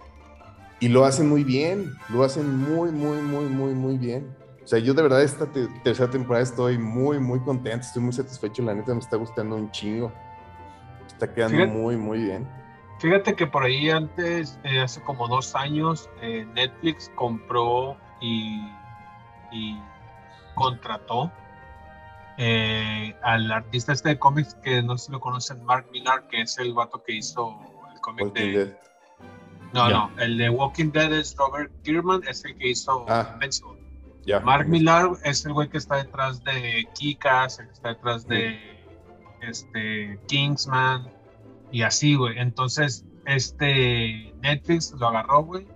Y 0.80 0.90
lo 0.90 1.06
hacen 1.06 1.28
muy 1.28 1.44
bien, 1.44 1.92
lo 2.10 2.24
hacen 2.24 2.56
muy, 2.56 2.92
muy, 2.92 3.18
muy, 3.22 3.46
muy, 3.46 3.74
muy 3.74 3.98
bien. 3.98 4.36
O 4.64 4.68
sea, 4.68 4.80
yo 4.80 4.94
de 4.94 5.02
verdad 5.02 5.24
esta 5.24 5.46
te- 5.52 5.68
tercera 5.84 6.10
temporada 6.10 6.44
estoy 6.44 6.78
muy, 6.78 7.20
muy 7.20 7.40
contento, 7.40 7.86
estoy 7.86 8.04
muy 8.04 8.14
satisfecho, 8.14 8.62
la 8.64 8.76
neta 8.76 8.94
me 8.94 9.00
está 9.00 9.16
gustando 9.18 9.56
un 9.56 9.72
chingo. 9.72 10.12
Está 11.08 11.34
quedando 11.34 11.58
Fíjate- 11.58 11.72
muy, 11.74 11.98
muy 11.98 12.20
bien. 12.20 12.48
Fíjate 13.00 13.36
que 13.36 13.48
por 13.48 13.64
ahí 13.64 13.90
antes, 13.90 14.60
eh, 14.64 14.80
hace 14.82 15.02
como 15.02 15.28
dos 15.28 15.56
años, 15.56 16.10
eh, 16.22 16.46
Netflix 16.54 17.12
compró 17.16 17.96
y, 18.20 18.60
y 19.52 19.80
contrató 20.56 21.32
eh, 22.38 23.16
al 23.24 23.52
artista 23.52 23.94
este 23.94 24.10
de 24.10 24.20
cómics 24.20 24.56
que 24.64 24.82
no 24.84 24.98
sé 24.98 25.06
si 25.06 25.12
lo 25.12 25.20
conocen, 25.20 25.64
Mark 25.64 25.88
Millar, 25.92 26.28
que 26.28 26.42
es 26.42 26.58
el 26.58 26.74
vato 26.74 27.02
que 27.04 27.14
hizo 27.14 27.56
el 27.94 28.00
cómic 28.02 28.34
de... 28.34 28.52
Dead. 28.52 28.78
No, 29.74 29.90
Ya. 29.90 29.96
no, 29.98 30.12
el 30.20 30.38
de 30.38 30.50
Walking 30.50 30.92
Dead 30.92 31.12
es 31.14 31.36
Robert 31.38 31.72
Kierman, 31.84 32.22
es 32.28 32.44
el 32.46 32.56
que 32.58 32.70
hizo 32.70 33.06
Ah. 33.10 33.38
Ya. 34.26 34.40
Mark 34.42 34.68
Millar 34.68 35.12
es 35.24 35.46
el 35.46 35.54
güey 35.54 35.70
que 35.70 35.78
está 35.78 35.96
detrás 35.98 36.44
de 36.44 36.86
Kikas, 36.96 37.60
el 37.60 37.68
que 37.68 37.74
está 37.74 37.90
detrás 37.90 38.28
de 38.28 38.60
este, 39.42 40.20
Kingsman 40.28 41.10
y 41.72 41.82
así, 41.84 42.16
güey. 42.16 42.38
Entonces, 42.38 43.06
este 43.26 44.34
Netflix 44.42 44.92
lo 44.92 45.08
agarró, 45.08 45.44
güey. 45.44 45.68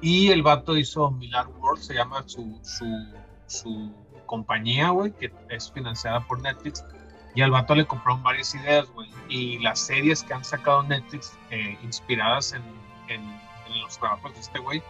Y 0.00 0.28
el 0.30 0.42
vato 0.42 0.76
hizo 0.76 1.10
Millar 1.10 1.48
World, 1.48 1.82
se 1.82 1.94
llama 1.94 2.22
su, 2.26 2.58
su, 2.62 2.86
su 3.46 3.92
compañía, 4.26 4.90
güey, 4.90 5.12
que 5.12 5.32
es 5.50 5.70
financiada 5.70 6.20
por 6.20 6.40
Netflix. 6.40 6.84
Y 7.34 7.42
al 7.42 7.50
vato 7.50 7.74
le 7.74 7.86
compraron 7.86 8.22
varias 8.22 8.54
ideas, 8.54 8.88
güey. 8.90 9.10
Y 9.28 9.58
las 9.58 9.80
series 9.80 10.22
que 10.22 10.32
han 10.32 10.44
sacado 10.44 10.82
Netflix 10.82 11.36
eh, 11.50 11.76
inspiradas 11.82 12.54
en, 12.54 12.62
en, 13.08 13.22
en 13.22 13.80
los 13.82 13.98
trabajos 13.98 14.32
de 14.34 14.40
este 14.40 14.58
güey, 14.58 14.82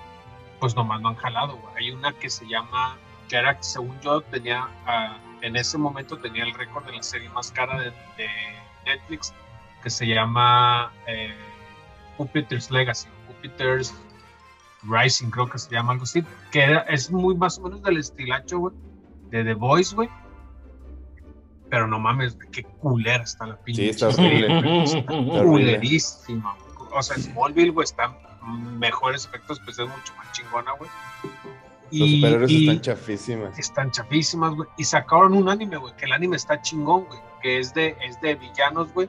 pues 0.60 0.74
nomás 0.76 1.00
no 1.00 1.08
han 1.10 1.16
jalado, 1.16 1.56
güey. 1.56 1.74
Hay 1.76 1.90
una 1.90 2.12
que 2.12 2.30
se 2.30 2.46
llama, 2.46 2.96
que 3.28 3.36
era, 3.36 3.60
según 3.62 3.98
yo, 4.00 4.20
tenía, 4.22 4.68
ah, 4.86 5.18
en 5.42 5.56
ese 5.56 5.76
momento 5.78 6.16
tenía 6.18 6.44
el 6.44 6.54
récord 6.54 6.84
de 6.86 6.92
la 6.92 7.02
serie 7.02 7.28
más 7.30 7.50
cara 7.50 7.78
de, 7.80 7.90
de 8.16 8.28
Netflix, 8.86 9.34
que 9.82 9.90
se 9.90 10.06
llama 10.06 10.92
eh, 11.06 11.34
Jupiter's 12.16 12.70
Legacy, 12.70 13.08
Jupiter's 13.28 13.94
Rising, 14.82 15.30
creo 15.30 15.48
que 15.48 15.58
se 15.58 15.70
llama 15.70 15.92
algo 15.92 16.04
así, 16.04 16.24
que 16.50 16.60
era- 16.62 16.80
es 16.82 17.10
muy 17.10 17.34
más 17.36 17.58
o 17.58 17.62
menos 17.62 17.82
del 17.82 17.98
estilacho, 17.98 18.58
güey, 18.58 18.74
de 19.30 19.44
The 19.44 19.54
Voice, 19.54 19.94
güey. 19.94 20.08
Pero 21.68 21.88
no 21.88 21.98
mames, 21.98 22.38
qué 22.52 22.62
culera 22.62 23.24
está 23.24 23.46
la 23.46 23.56
pinche 23.56 23.82
Sí, 23.82 23.88
está 23.90 24.08
horrible. 24.08 24.82
está 24.84 25.04
culerísima, 25.42 26.54
güey. 26.54 26.65
O 26.92 27.02
sea, 27.02 27.16
Smallville, 27.16 27.70
güey, 27.70 27.84
está 27.84 28.14
mejores 28.42 29.24
efectos 29.26 29.58
especiales, 29.58 29.94
mucho 29.96 30.14
más 30.16 30.30
chingona, 30.32 30.72
güey. 30.72 30.90
Los 31.92 32.10
superhéroes 32.10 32.50
y- 32.50 32.68
están 32.68 32.80
chafísimas. 32.82 33.58
están 33.58 33.90
chapísimas, 33.90 34.54
güey. 34.54 34.68
Y 34.76 34.84
sacaron 34.84 35.34
un 35.34 35.48
anime, 35.48 35.76
güey, 35.76 35.94
que 35.96 36.04
el 36.06 36.12
anime 36.12 36.36
está 36.36 36.60
chingón, 36.60 37.04
güey. 37.04 37.20
Que 37.42 37.58
es 37.58 37.72
de, 37.74 37.96
es 38.02 38.20
de 38.20 38.34
villanos, 38.34 38.92
güey. 38.92 39.08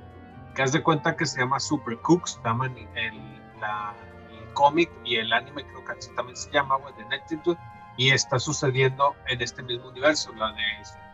Que 0.55 0.61
haz 0.63 0.71
de 0.71 0.81
cuenta 0.83 1.15
que 1.15 1.25
se 1.25 1.39
llama 1.39 1.59
Super 1.59 1.97
Cooks, 1.99 2.31
se 2.33 2.43
llama 2.43 2.67
el, 2.67 2.77
el- 2.95 3.59
la- 3.59 3.93
el 4.31 4.53
cómic 4.53 4.91
y 5.05 5.15
el 5.15 5.31
anime 5.33 5.63
creo 5.65 5.83
que 5.85 5.91
así 5.93 6.09
también 6.15 6.35
se 6.37 6.51
llama, 6.51 6.75
güey, 6.77 6.93
de 6.95 7.05
Netflix, 7.05 7.43
güey. 7.45 7.57
Y 7.97 8.11
está 8.11 8.37
sucediendo 8.37 9.15
en 9.27 9.41
este 9.41 9.63
mismo 9.63 9.89
universo, 9.89 10.31
la 10.33 10.51
de 10.51 10.61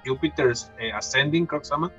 Jupiter's 0.05 0.69
eh, 0.79 0.91
Ascending, 0.91 1.45
creo 1.45 1.61
que 1.61 1.65
se 1.67 1.71
llama. 1.73 1.91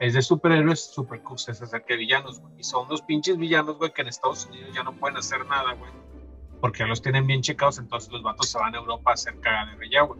Es 0.00 0.14
de 0.14 0.22
superhéroes, 0.22 0.80
Super 0.80 1.22
acerca 1.22 1.84
de 1.86 1.96
villanos, 1.96 2.40
güey. 2.40 2.54
Y 2.58 2.64
son 2.64 2.86
unos 2.86 3.02
pinches 3.02 3.36
villanos, 3.36 3.76
güey, 3.76 3.92
que 3.92 4.00
en 4.00 4.08
Estados 4.08 4.46
Unidos 4.46 4.70
ya 4.74 4.82
no 4.82 4.92
pueden 4.94 5.18
hacer 5.18 5.44
nada, 5.46 5.74
güey. 5.74 5.92
Porque 6.58 6.86
los 6.86 7.02
tienen 7.02 7.26
bien 7.26 7.42
checados, 7.42 7.78
entonces 7.78 8.10
los 8.10 8.22
vatos 8.22 8.48
se 8.48 8.58
van 8.58 8.74
a 8.74 8.78
Europa 8.78 9.10
a 9.10 9.14
hacer 9.14 9.38
cagadero 9.40 9.82
ya, 9.90 10.02
güey. 10.02 10.18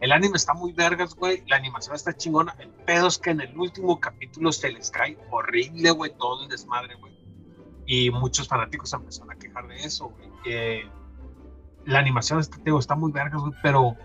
El 0.00 0.12
anime 0.12 0.36
está 0.36 0.54
muy 0.54 0.72
vergas, 0.72 1.16
güey. 1.16 1.42
La 1.48 1.56
animación 1.56 1.96
está 1.96 2.16
chingona. 2.16 2.54
El 2.60 2.68
pedo 2.68 3.08
es 3.08 3.18
que 3.18 3.30
en 3.30 3.40
el 3.40 3.58
último 3.58 3.98
capítulo 3.98 4.52
se 4.52 4.70
les 4.70 4.92
cae 4.92 5.18
horrible, 5.30 5.90
güey, 5.90 6.16
todo 6.16 6.44
el 6.44 6.48
desmadre, 6.48 6.94
güey. 6.94 7.12
Y 7.84 8.10
muchos 8.10 8.46
fanáticos 8.46 8.92
empezaron 8.92 9.32
a 9.32 9.36
quejar 9.36 9.66
de 9.66 9.76
eso, 9.76 10.08
güey. 10.08 10.30
Eh, 10.44 10.88
la 11.84 11.98
animación 11.98 12.38
está, 12.38 12.58
digo, 12.58 12.78
está 12.78 12.94
muy 12.94 13.10
vergas, 13.10 13.40
güey, 13.40 13.54
pero, 13.60 13.96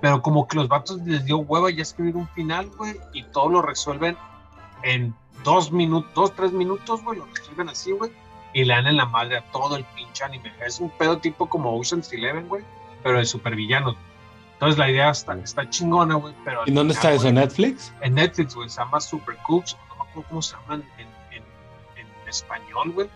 pero 0.00 0.22
como 0.22 0.48
que 0.48 0.56
los 0.56 0.68
vatos 0.68 1.02
les 1.02 1.22
dio 1.26 1.38
hueva 1.38 1.70
ya 1.70 1.82
escribir 1.82 2.16
un 2.16 2.28
final, 2.28 2.70
güey, 2.78 2.96
y 3.12 3.24
todo 3.24 3.50
lo 3.50 3.60
resuelven 3.60 4.16
en 4.82 5.14
dos 5.44 5.72
minutos, 5.72 6.12
dos, 6.14 6.34
tres 6.34 6.52
minutos, 6.52 7.02
güey, 7.02 7.18
lo 7.18 7.26
resuelven 7.26 7.68
así, 7.68 7.92
güey, 7.92 8.12
y 8.52 8.64
le 8.64 8.74
dan 8.74 8.86
en 8.86 8.96
la 8.96 9.06
madre 9.06 9.38
a 9.38 9.50
todo 9.50 9.76
el 9.76 9.84
pinche 9.84 10.24
anime. 10.24 10.52
Es 10.64 10.80
un 10.80 10.90
pedo 10.90 11.18
tipo 11.18 11.48
como 11.48 11.76
Ocean's 11.78 12.12
Eleven, 12.12 12.48
güey, 12.48 12.64
pero 13.02 13.18
de 13.18 13.24
supervillanos. 13.24 13.96
Entonces 14.54 14.78
la 14.78 14.90
idea 14.90 15.10
está, 15.10 15.34
está 15.34 15.68
chingona, 15.68 16.14
güey, 16.14 16.34
pero... 16.44 16.62
¿Y 16.66 16.72
dónde 16.72 16.94
final, 16.94 17.12
está 17.12 17.12
eso? 17.12 17.28
¿En 17.28 17.34
Netflix? 17.34 17.92
en 18.00 18.14
Netflix, 18.14 18.54
güey, 18.54 18.68
se 18.68 18.80
llama 18.80 19.00
Super 19.00 19.36
Cooks, 19.46 19.76
no 19.88 19.96
me 19.96 20.10
acuerdo 20.10 20.28
cómo 20.28 20.42
se 20.42 20.56
en, 20.68 20.82
en, 20.98 21.42
en 21.96 22.28
español, 22.28 22.92
güey, 22.92 23.10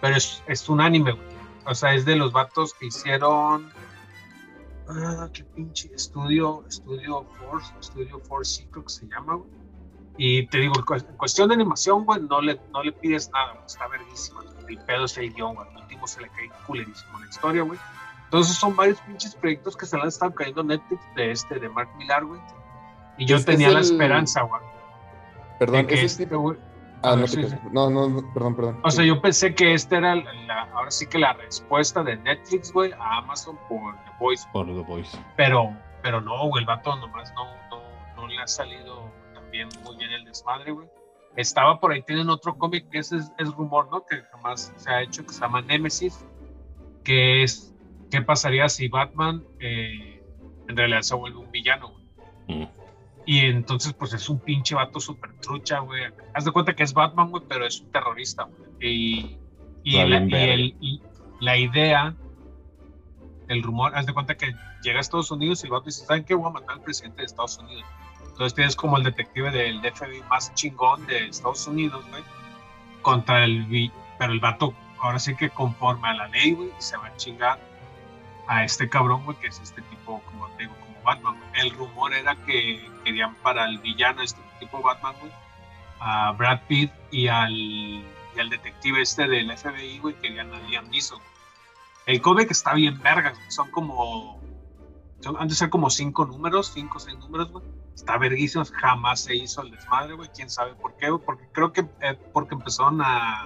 pero 0.00 0.16
es, 0.16 0.42
es 0.46 0.68
un 0.68 0.80
anime, 0.80 1.12
güey. 1.12 1.32
O 1.64 1.74
sea, 1.74 1.94
es 1.94 2.04
de 2.04 2.16
los 2.16 2.32
vatos 2.32 2.74
que 2.74 2.86
hicieron. 2.86 3.70
Ah, 4.88 5.28
qué 5.32 5.44
pinche 5.44 5.90
estudio, 5.94 6.64
estudio 6.68 7.24
Force, 7.38 7.72
estudio 7.80 8.18
Force, 8.20 8.56
sí, 8.56 8.68
creo 8.70 8.84
que 8.84 8.90
se 8.90 9.06
llama, 9.06 9.36
güey. 9.36 9.61
Y 10.16 10.46
te 10.48 10.58
digo, 10.58 10.74
en 10.76 10.82
cu- 10.84 10.94
en 10.94 11.16
cuestión 11.16 11.48
de 11.48 11.54
animación, 11.54 12.04
güey, 12.04 12.20
no 12.22 12.40
le, 12.40 12.60
no 12.72 12.82
le 12.82 12.92
pides 12.92 13.30
nada, 13.32 13.52
güey, 13.52 13.64
está 13.66 13.86
verguísima. 13.88 14.40
El 14.68 14.78
pedo 14.84 15.04
es 15.06 15.16
el 15.18 15.32
guion, 15.34 15.54
güey. 15.54 15.68
Al 15.68 15.82
último 15.82 16.06
se 16.06 16.20
le 16.20 16.28
cae 16.28 16.50
culerísimo 16.66 17.18
la 17.18 17.26
historia, 17.28 17.62
güey. 17.62 17.78
Entonces 18.24 18.56
son 18.56 18.74
varios 18.76 18.98
pinches 19.00 19.34
proyectos 19.34 19.76
que 19.76 19.84
se 19.86 19.96
le 19.96 20.02
han 20.02 20.08
estado 20.08 20.34
cayendo 20.34 20.62
Netflix 20.62 21.02
de 21.16 21.30
este, 21.32 21.58
de 21.58 21.68
Mark 21.68 21.90
Millar, 21.98 22.24
güey. 22.24 22.40
Y 23.18 23.26
yo 23.26 23.36
Es- 23.36 23.44
tenía 23.44 23.68
es 23.68 23.74
la 23.74 23.80
esperanza, 23.80 24.42
güey. 24.42 24.60
Perdón, 25.58 25.86
que 25.86 25.94
ese 25.94 26.04
este, 26.06 26.26
tipo. 26.26 26.40
güey- 26.40 26.58
Ah, 27.04 27.16
no 27.16 27.26
sí, 27.26 27.42
sí. 27.42 27.56
No, 27.72 27.90
no, 27.90 28.08
no, 28.08 28.32
perdón, 28.32 28.54
perdón. 28.54 28.80
O 28.84 28.90
sea, 28.90 29.04
yo 29.04 29.20
pensé 29.20 29.54
que 29.56 29.74
esta 29.74 29.98
era 29.98 30.14
la, 30.14 30.62
ahora 30.72 30.90
sí 30.92 31.06
que 31.08 31.18
la 31.18 31.32
respuesta 31.32 32.02
de 32.04 32.16
Netflix, 32.16 32.72
güey, 32.72 32.92
a 32.92 33.16
Amazon 33.18 33.58
por 33.68 33.94
The 34.04 34.10
Voice. 34.20 34.46
Por 34.52 34.66
The 34.66 34.82
Voice. 34.82 35.18
Pero, 35.36 35.76
pero 36.00 36.20
no, 36.20 36.46
güey, 36.48 36.62
el 36.62 36.66
vato 36.66 36.94
nomás 36.96 37.32
no, 37.34 37.44
no, 37.70 37.82
no 38.14 38.28
le 38.28 38.38
ha 38.40 38.46
salido 38.46 39.10
muy 39.84 39.96
bien 39.96 40.10
el 40.12 40.24
desmadre, 40.24 40.72
güey. 40.72 40.88
Estaba 41.36 41.80
por 41.80 41.92
ahí, 41.92 42.02
tienen 42.02 42.28
otro 42.28 42.56
cómic 42.58 42.88
que 42.90 42.98
ese 42.98 43.16
es, 43.16 43.32
es 43.38 43.48
rumor, 43.54 43.88
¿no? 43.90 44.04
Que 44.04 44.22
jamás 44.32 44.72
se 44.76 44.90
ha 44.90 45.02
hecho, 45.02 45.24
que 45.24 45.32
se 45.32 45.40
llama 45.40 45.62
Nemesis, 45.62 46.24
que 47.04 47.42
es, 47.42 47.74
¿qué 48.10 48.20
pasaría 48.22 48.68
si 48.68 48.88
Batman 48.88 49.42
eh, 49.60 50.22
en 50.68 50.76
realidad 50.76 51.00
se 51.02 51.14
vuelve 51.14 51.38
un 51.38 51.50
villano, 51.50 51.88
güey? 51.90 52.04
Mm. 52.48 52.68
Y 53.24 53.38
entonces, 53.46 53.92
pues 53.94 54.12
es 54.12 54.28
un 54.28 54.40
pinche 54.40 54.74
vato 54.74 55.00
súper 55.00 55.32
trucha, 55.40 55.78
güey. 55.78 56.02
Haz 56.34 56.44
de 56.44 56.50
cuenta 56.50 56.74
que 56.74 56.82
es 56.82 56.92
Batman, 56.92 57.30
güey, 57.30 57.42
pero 57.48 57.64
es 57.66 57.80
un 57.80 57.90
terrorista, 57.92 58.44
güey. 58.44 58.70
Y, 58.80 59.38
y, 59.84 60.04
la, 60.04 60.20
y 60.24 60.34
el- 60.34 60.76
y 60.80 61.02
la 61.40 61.56
idea, 61.56 62.14
el 63.48 63.62
rumor, 63.62 63.94
haz 63.96 64.06
de 64.06 64.12
cuenta 64.12 64.36
que 64.36 64.54
llega 64.82 64.98
a 64.98 65.00
Estados 65.00 65.30
Unidos 65.30 65.62
y 65.62 65.66
el 65.66 65.72
vato 65.72 65.86
dice, 65.86 66.04
¿saben 66.04 66.24
qué? 66.24 66.34
Voy 66.34 66.48
a 66.48 66.52
matar 66.52 66.72
al 66.78 66.82
presidente 66.82 67.18
de 67.22 67.26
Estados 67.26 67.58
Unidos. 67.58 67.84
Entonces 68.32 68.54
tienes 68.54 68.76
como 68.76 68.96
el 68.96 69.04
detective 69.04 69.50
del 69.50 69.80
FBI 69.80 70.22
más 70.28 70.54
chingón 70.54 71.06
de 71.06 71.26
Estados 71.26 71.66
Unidos, 71.66 72.04
güey, 72.10 72.22
contra 73.02 73.44
el... 73.44 73.92
Pero 74.18 74.32
el 74.32 74.40
vato, 74.40 74.74
ahora 74.98 75.18
sí 75.18 75.36
que 75.36 75.50
conforme 75.50 76.08
a 76.08 76.14
la 76.14 76.28
ley, 76.28 76.52
güey, 76.52 76.70
se 76.78 76.96
va 76.96 77.06
a 77.06 77.16
chingar 77.16 77.58
a 78.46 78.64
este 78.64 78.88
cabrón, 78.88 79.24
güey, 79.24 79.36
que 79.38 79.48
es 79.48 79.60
este 79.60 79.82
tipo, 79.82 80.22
como 80.24 80.48
te 80.56 80.64
digo, 80.64 80.74
como 80.80 81.02
Batman. 81.02 81.40
El 81.54 81.70
rumor 81.72 82.14
era 82.14 82.34
que 82.34 82.88
querían 83.04 83.34
para 83.36 83.66
el 83.66 83.78
villano, 83.78 84.22
este 84.22 84.40
tipo 84.60 84.80
Batman, 84.80 85.14
güey, 85.20 85.32
a 86.00 86.32
Brad 86.32 86.60
Pitt 86.68 86.90
y 87.10 87.28
al, 87.28 87.52
y 87.52 88.04
al 88.38 88.48
detective 88.48 89.02
este 89.02 89.28
del 89.28 89.56
FBI, 89.56 89.98
güey, 89.98 90.14
querían 90.14 90.52
a 90.54 90.58
Liam 90.60 90.88
Neeson. 90.88 91.20
El 92.06 92.20
cómic 92.20 92.50
está 92.50 92.74
bien 92.74 92.98
vergas, 93.00 93.38
son 93.48 93.70
como, 93.70 94.40
son, 95.20 95.36
han 95.36 95.48
de 95.48 95.54
ser 95.54 95.70
como 95.70 95.90
cinco 95.90 96.24
números, 96.24 96.72
cinco 96.74 96.96
o 96.96 97.00
seis 97.00 97.18
números, 97.18 97.50
güey. 97.50 97.64
Está 97.94 98.18
verguísimo, 98.18 98.64
jamás 98.80 99.20
se 99.20 99.36
hizo 99.36 99.62
el 99.62 99.70
desmadre, 99.70 100.14
güey, 100.14 100.28
quién 100.34 100.48
sabe 100.48 100.74
por 100.74 100.96
qué, 100.96 101.10
güey, 101.10 101.22
porque 101.24 101.48
creo 101.52 101.72
que 101.72 101.86
eh, 102.00 102.18
porque 102.32 102.54
empezaron 102.54 103.00
a, 103.02 103.44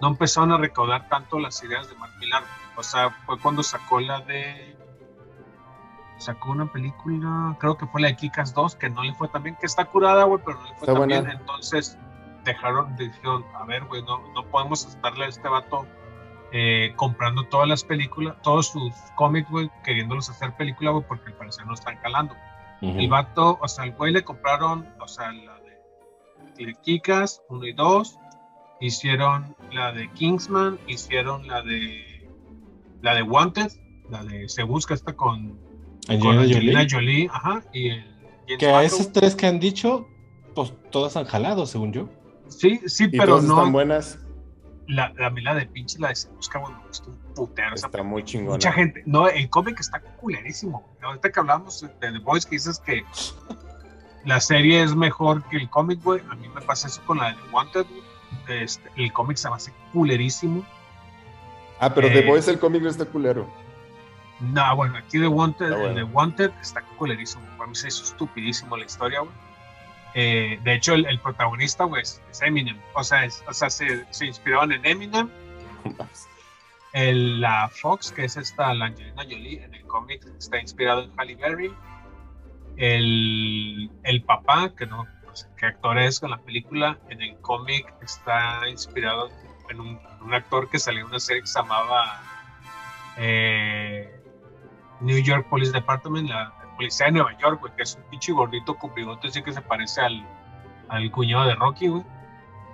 no 0.00 0.08
empezaron 0.08 0.52
a 0.52 0.58
recaudar 0.58 1.08
tanto 1.08 1.38
las 1.38 1.62
ideas 1.64 1.88
de 1.88 1.94
Mark 1.96 2.12
Millar. 2.20 2.42
O 2.76 2.82
sea, 2.82 3.10
fue 3.26 3.38
cuando 3.38 3.62
sacó 3.62 4.00
la 4.00 4.20
de. 4.20 4.76
Sacó 6.18 6.52
una 6.52 6.66
película, 6.70 7.56
creo 7.58 7.76
que 7.76 7.86
fue 7.86 8.00
la 8.00 8.08
de 8.08 8.16
Kikas 8.16 8.54
2, 8.54 8.76
que 8.76 8.88
no 8.90 9.02
le 9.02 9.12
fue 9.14 9.26
tan 9.28 9.42
bien, 9.42 9.56
que 9.58 9.66
está 9.66 9.84
curada, 9.86 10.24
güey, 10.24 10.40
pero 10.44 10.58
no 10.58 10.64
le 10.64 10.74
fue 10.74 10.80
Está 10.80 10.92
tan 10.92 10.96
buena. 10.96 11.20
bien. 11.20 11.38
Entonces, 11.40 11.98
dejaron, 12.44 12.94
dijeron, 12.96 13.44
a 13.54 13.64
ver, 13.64 13.84
güey, 13.86 14.02
no, 14.02 14.20
no 14.32 14.44
podemos 14.46 14.86
estarle 14.86 15.24
a 15.24 15.28
este 15.28 15.48
vato 15.48 15.86
eh, 16.52 16.92
comprando 16.96 17.44
todas 17.44 17.66
las 17.66 17.82
películas, 17.82 18.36
todos 18.42 18.68
sus 18.68 18.92
cómics, 19.16 19.50
güey, 19.50 19.70
queriéndolos 19.82 20.28
hacer 20.30 20.54
película, 20.56 20.90
güey, 20.92 21.04
porque 21.08 21.30
al 21.30 21.34
parecer 21.34 21.66
no 21.66 21.74
están 21.74 21.96
calando. 21.98 22.36
Ujú. 22.82 22.98
El 22.98 23.08
vato, 23.08 23.58
o 23.62 23.68
sea, 23.68 23.84
el 23.84 23.92
güey 23.92 24.12
le 24.12 24.22
compraron, 24.22 24.86
o 25.00 25.08
sea, 25.08 25.32
la 25.32 25.58
de, 25.60 26.66
de 26.66 26.74
Kikas 26.82 27.42
1 27.48 27.66
y 27.66 27.72
2, 27.72 28.18
hicieron 28.80 29.56
la 29.70 29.92
de 29.92 30.10
Kingsman, 30.12 30.78
hicieron 30.88 31.46
la 31.46 31.62
de 31.62 32.28
la 33.00 33.14
de 33.14 33.22
Wanted, 33.22 33.70
la 34.10 34.24
de 34.24 34.48
Se 34.48 34.62
Busca 34.64 34.94
esta 34.94 35.14
con, 35.14 35.58
con 36.06 36.38
Angelina 36.38 36.40
Angelina 36.42 36.80
Jolie. 36.80 36.88
Jolie, 36.90 37.30
ajá, 37.32 37.62
y 37.72 37.88
el 37.90 38.04
James 38.46 38.58
Que 38.58 38.66
a 38.66 38.82
esos 38.82 39.12
tres 39.12 39.34
que 39.34 39.46
han 39.46 39.60
dicho, 39.60 40.08
pues 40.54 40.72
todas 40.90 41.16
han 41.16 41.24
jalado, 41.24 41.66
según 41.66 41.92
yo. 41.92 42.08
Sí, 42.48 42.80
sí, 42.86 43.04
Y 43.04 43.08
pero 43.18 43.26
todas 43.26 43.44
están 43.44 43.64
no, 43.66 43.72
buenas. 43.72 44.18
La, 44.92 45.12
la, 45.16 45.30
la 45.30 45.54
de 45.54 45.66
pinche, 45.66 45.98
la 45.98 46.08
de 46.08 46.16
Se 46.16 46.28
Busca, 46.30 46.58
güey, 46.58 46.74
me 46.74 46.86
gustó 46.86 47.10
un 47.10 47.18
putero 47.34 47.74
esa 47.74 47.86
Está 47.86 48.02
muy 48.02 48.22
chingona. 48.24 48.52
Mucha 48.56 48.72
gente, 48.72 49.02
no, 49.06 49.28
el 49.28 49.48
cómic 49.48 49.80
está 49.80 50.00
culerísimo. 50.00 50.84
Ahorita 51.02 51.30
que 51.30 51.40
hablamos 51.40 51.80
de 51.80 51.88
The 51.88 52.18
Boys, 52.18 52.44
que 52.46 52.56
dices 52.56 52.78
que 52.80 53.04
la 54.24 54.40
serie 54.40 54.82
es 54.82 54.94
mejor 54.94 55.42
que 55.48 55.56
el 55.56 55.68
cómic, 55.70 56.02
güey. 56.02 56.20
A 56.30 56.34
mí 56.34 56.48
me 56.48 56.60
pasa 56.60 56.88
eso 56.88 57.02
con 57.06 57.18
la 57.18 57.30
de 57.30 57.34
The 57.34 57.50
Wanted. 57.52 57.86
Este, 58.48 58.90
el 58.96 59.12
cómic 59.12 59.36
se 59.36 59.48
me 59.48 59.56
hace 59.56 59.72
culerísimo. 59.92 60.64
Ah, 61.80 61.92
pero 61.94 62.08
Eh, 62.08 62.10
The 62.12 62.26
Voice, 62.26 62.50
el 62.50 62.58
cómic 62.58 62.82
no 62.82 62.88
está 62.90 63.04
culero. 63.04 63.48
No, 64.40 64.76
bueno, 64.76 64.96
aquí 64.96 65.18
The 65.18 65.28
Wanted, 65.28 65.66
Está 65.66 65.78
bueno. 65.78 65.94
The 65.94 66.02
Wanted 66.04 66.50
está 66.60 66.82
culerísimo. 66.98 67.44
Para 67.56 67.68
mí 67.68 67.74
se 67.76 67.88
hizo 67.88 68.04
estupidísimo 68.04 68.76
la 68.76 68.84
historia, 68.84 69.20
güey. 69.20 69.32
Eh, 70.14 70.58
de 70.62 70.74
hecho, 70.74 70.94
el, 70.94 71.18
protagonista, 71.20 71.84
güey, 71.84 72.02
es, 72.02 72.20
Eminem. 72.42 72.78
O 72.94 73.02
sea, 73.02 73.28
se, 73.30 74.06
se 74.10 74.26
inspiraron 74.26 74.72
en 74.72 74.84
Eminem. 74.84 75.30
La 76.92 77.68
Fox, 77.68 78.12
que 78.12 78.24
es 78.24 78.36
esta, 78.36 78.74
la 78.74 78.86
Angelina 78.86 79.22
Jolie, 79.22 79.64
en 79.64 79.74
el 79.74 79.82
cómic 79.86 80.26
está 80.38 80.60
inspirado 80.60 81.02
en 81.02 81.12
Halle 81.18 81.36
Berry. 81.36 81.74
El, 82.76 83.90
el 84.02 84.22
papá, 84.24 84.72
que 84.76 84.86
no 84.86 85.06
sé 85.32 85.46
qué 85.56 85.66
actor 85.66 85.98
es 85.98 86.22
en 86.22 86.30
la 86.30 86.38
película, 86.38 86.98
en 87.08 87.22
el 87.22 87.36
cómic 87.38 87.92
está 88.02 88.68
inspirado 88.68 89.30
en 89.70 89.80
un, 89.80 89.98
actor 90.32 90.68
que 90.68 90.78
salió 90.78 91.00
en 91.00 91.06
una 91.06 91.20
serie 91.20 91.42
que 91.42 91.48
se 91.48 91.58
llamaba 91.58 92.20
eh, 93.16 94.20
New 95.00 95.18
York 95.18 95.48
Police 95.48 95.72
Department, 95.72 96.30
policía 96.82 97.06
de 97.06 97.12
Nueva 97.12 97.38
York, 97.38 97.60
güey, 97.60 97.72
que 97.76 97.82
es 97.82 97.94
un 97.96 98.02
pinche 98.10 98.32
gordito 98.32 98.74
con 98.76 98.94
bigote, 98.94 99.28
así 99.28 99.42
que 99.42 99.52
se 99.52 99.60
parece 99.62 100.00
al, 100.00 100.24
al 100.88 101.10
cuñado 101.10 101.46
de 101.46 101.54
Rocky, 101.54 101.88
güey. 101.88 102.02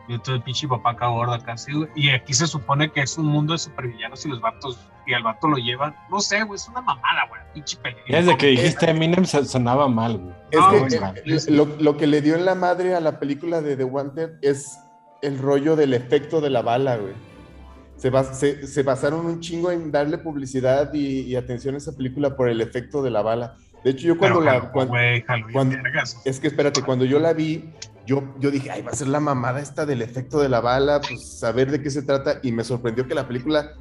Y 0.09 0.14
otro 0.14 0.35
el 0.37 0.42
pinche 0.42 0.66
papá 0.66 0.92
acá 0.92 1.09
gordo 1.09 1.35
acá 1.35 1.53
así, 1.53 1.71
güey. 1.73 1.88
Y 1.94 2.09
aquí 2.11 2.33
se 2.33 2.47
supone 2.47 2.90
que 2.90 3.01
es 3.03 3.18
un 3.18 3.27
mundo 3.27 3.53
de 3.53 3.59
supervillanos 3.59 4.25
y 4.25 4.31
los 4.31 4.40
vatos, 4.40 4.79
y 5.07 5.12
al 5.12 5.23
vato 5.23 5.49
lo 5.49 5.59
llevan. 5.59 5.94
No 6.11 6.18
sé, 6.21 6.42
güey, 6.44 6.57
es 6.57 6.66
una 6.68 6.81
mamada, 6.81 7.27
güey. 7.29 7.40
Pinche 7.53 7.77
película. 7.77 8.18
Desde 8.18 8.37
que 8.38 8.47
dijiste 8.47 8.88
Eminem 8.90 9.27
se- 9.27 9.44
sonaba 9.44 9.87
mal, 9.88 10.16
güey. 10.16 10.35
Es 10.51 10.59
No, 10.61 11.14
que 11.14 11.51
lo, 11.53 11.66
lo 11.79 11.97
que 11.99 12.07
le 12.07 12.23
dio 12.23 12.37
en 12.37 12.47
la 12.47 12.55
madre 12.55 12.94
a 12.94 13.01
la 13.01 13.18
película 13.21 13.61
de 13.61 13.77
The 13.77 13.85
Wanted 13.85 14.38
es 14.40 14.79
el 15.21 15.38
rollo 15.38 15.77
del 15.77 15.92
efecto 15.92 16.40
de 16.40 16.49
la 16.51 16.62
bala, 16.62 16.97
güey. 16.97 17.12
Se, 17.97 18.11
bas- 18.11 18.33
se- 18.33 18.66
se 18.66 18.83
basaron 18.85 19.27
un 19.27 19.40
chingo 19.40 19.71
en 19.73 19.90
darle 19.92 20.16
publicidad 20.18 20.94
y, 20.94 21.21
y 21.23 21.37
atención 21.37 21.75
a 21.75 21.79
esa 21.79 21.94
película 21.97 22.35
por 22.37 22.49
el 22.49 22.61
efecto 22.62 23.03
de 23.03 23.11
la 23.11 23.21
bala. 23.23 23.57
De 23.88 23.92
hecho, 23.92 24.07
yo 24.09 24.18
cuando 24.18 24.40
Pero 24.40 24.53
la... 24.53 24.70
cuando- 24.70 25.77
es 26.27 26.40
que 26.40 26.46
espérate, 26.48 26.83
cuando 26.83 27.07
yo 27.07 27.18
la 27.18 27.33
vi, 27.33 27.72
yo, 28.07 28.22
yo 28.38 28.51
dije, 28.51 28.70
ay, 28.70 28.83
va 28.83 28.90
a 28.90 28.94
ser 28.94 29.09
la 29.09 29.18
mamada 29.18 29.61
esta 29.61 29.87
del 29.87 30.03
efecto 30.03 30.40
de 30.40 30.51
la 30.51 30.61
bala, 30.61 31.01
pues 31.01 31.38
saber 31.38 31.70
de 31.70 31.81
qué 31.81 31.88
se 31.88 32.03
trata. 32.03 32.38
Y 32.42 32.53
me 32.53 32.64
sorprendió 32.64 33.09
que 33.09 33.14
la 33.14 33.27
película, 33.27 33.72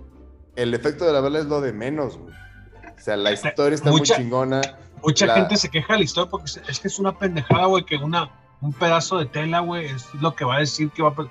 el 0.55 0.73
efecto 0.73 1.03
de 1.03 1.11
la 1.11 1.19
bala 1.19 1.39
es 1.39 1.45
lo 1.47 1.59
de 1.59 1.73
menos, 1.73 2.17
güey. 2.17 2.33
O 2.33 2.99
sea, 3.01 3.17
la 3.17 3.33
historia 3.33 3.75
está 3.75 3.89
Mucha- 3.91 4.13
muy 4.15 4.23
chingona. 4.23 4.61
Mucha 5.03 5.25
la- 5.25 5.35
gente 5.35 5.57
se 5.57 5.67
queja 5.67 5.91
de 5.93 5.99
la 5.99 6.05
historia 6.05 6.31
porque 6.31 6.45
es- 6.69 6.79
que 6.79 6.87
es 6.87 6.99
una 6.99 7.17
pendejada, 7.17 7.65
güey, 7.65 7.83
que 7.83 7.97
una, 7.97 8.29
un 8.61 8.71
pedazo 8.71 9.17
de 9.19 9.25
tela, 9.25 9.59
güey, 9.59 9.87
es 9.87 10.05
lo 10.21 10.35
que 10.35 10.45
va 10.45 10.55
a 10.55 10.59
decir 10.59 10.89
que 10.91 11.03
va 11.03 11.09
a... 11.09 11.27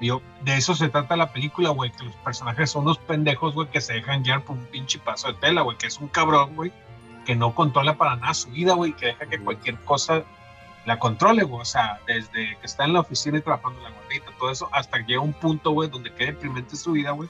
Yo, 0.00 0.22
de 0.44 0.56
eso 0.56 0.74
se 0.74 0.88
trata 0.88 1.16
la 1.16 1.32
película, 1.32 1.70
güey, 1.70 1.92
que 1.92 2.02
los 2.04 2.14
personajes 2.16 2.70
son 2.70 2.82
unos 2.82 2.98
pendejos, 2.98 3.54
güey, 3.54 3.68
que 3.70 3.80
se 3.80 3.92
dejan 3.92 4.24
llevar 4.24 4.42
por 4.42 4.56
un 4.56 4.64
pinche 4.66 4.98
pedazo 4.98 5.28
de 5.28 5.34
tela, 5.34 5.62
güey, 5.62 5.76
que 5.78 5.86
es 5.86 5.98
un 5.98 6.08
cabrón, 6.08 6.56
güey, 6.56 6.72
que 7.28 7.36
no 7.36 7.54
controla 7.54 7.98
para 7.98 8.16
nada 8.16 8.32
su 8.32 8.48
vida, 8.48 8.72
güey, 8.72 8.94
que 8.94 9.04
deja 9.04 9.26
que 9.26 9.38
cualquier 9.38 9.76
cosa 9.80 10.22
la 10.86 10.98
controle, 10.98 11.42
güey, 11.42 11.60
o 11.60 11.64
sea, 11.66 12.00
desde 12.06 12.56
que 12.58 12.64
está 12.64 12.86
en 12.86 12.94
la 12.94 13.00
oficina 13.00 13.36
y 13.36 13.42
trabajando 13.42 13.78
la 13.82 13.90
gordita, 13.90 14.30
todo 14.38 14.50
eso, 14.50 14.70
hasta 14.72 15.00
que 15.00 15.04
llega 15.12 15.20
un 15.20 15.34
punto, 15.34 15.72
güey, 15.72 15.90
donde 15.90 16.10
queda 16.14 16.28
deprimente 16.28 16.74
su 16.74 16.92
vida, 16.92 17.10
güey, 17.10 17.28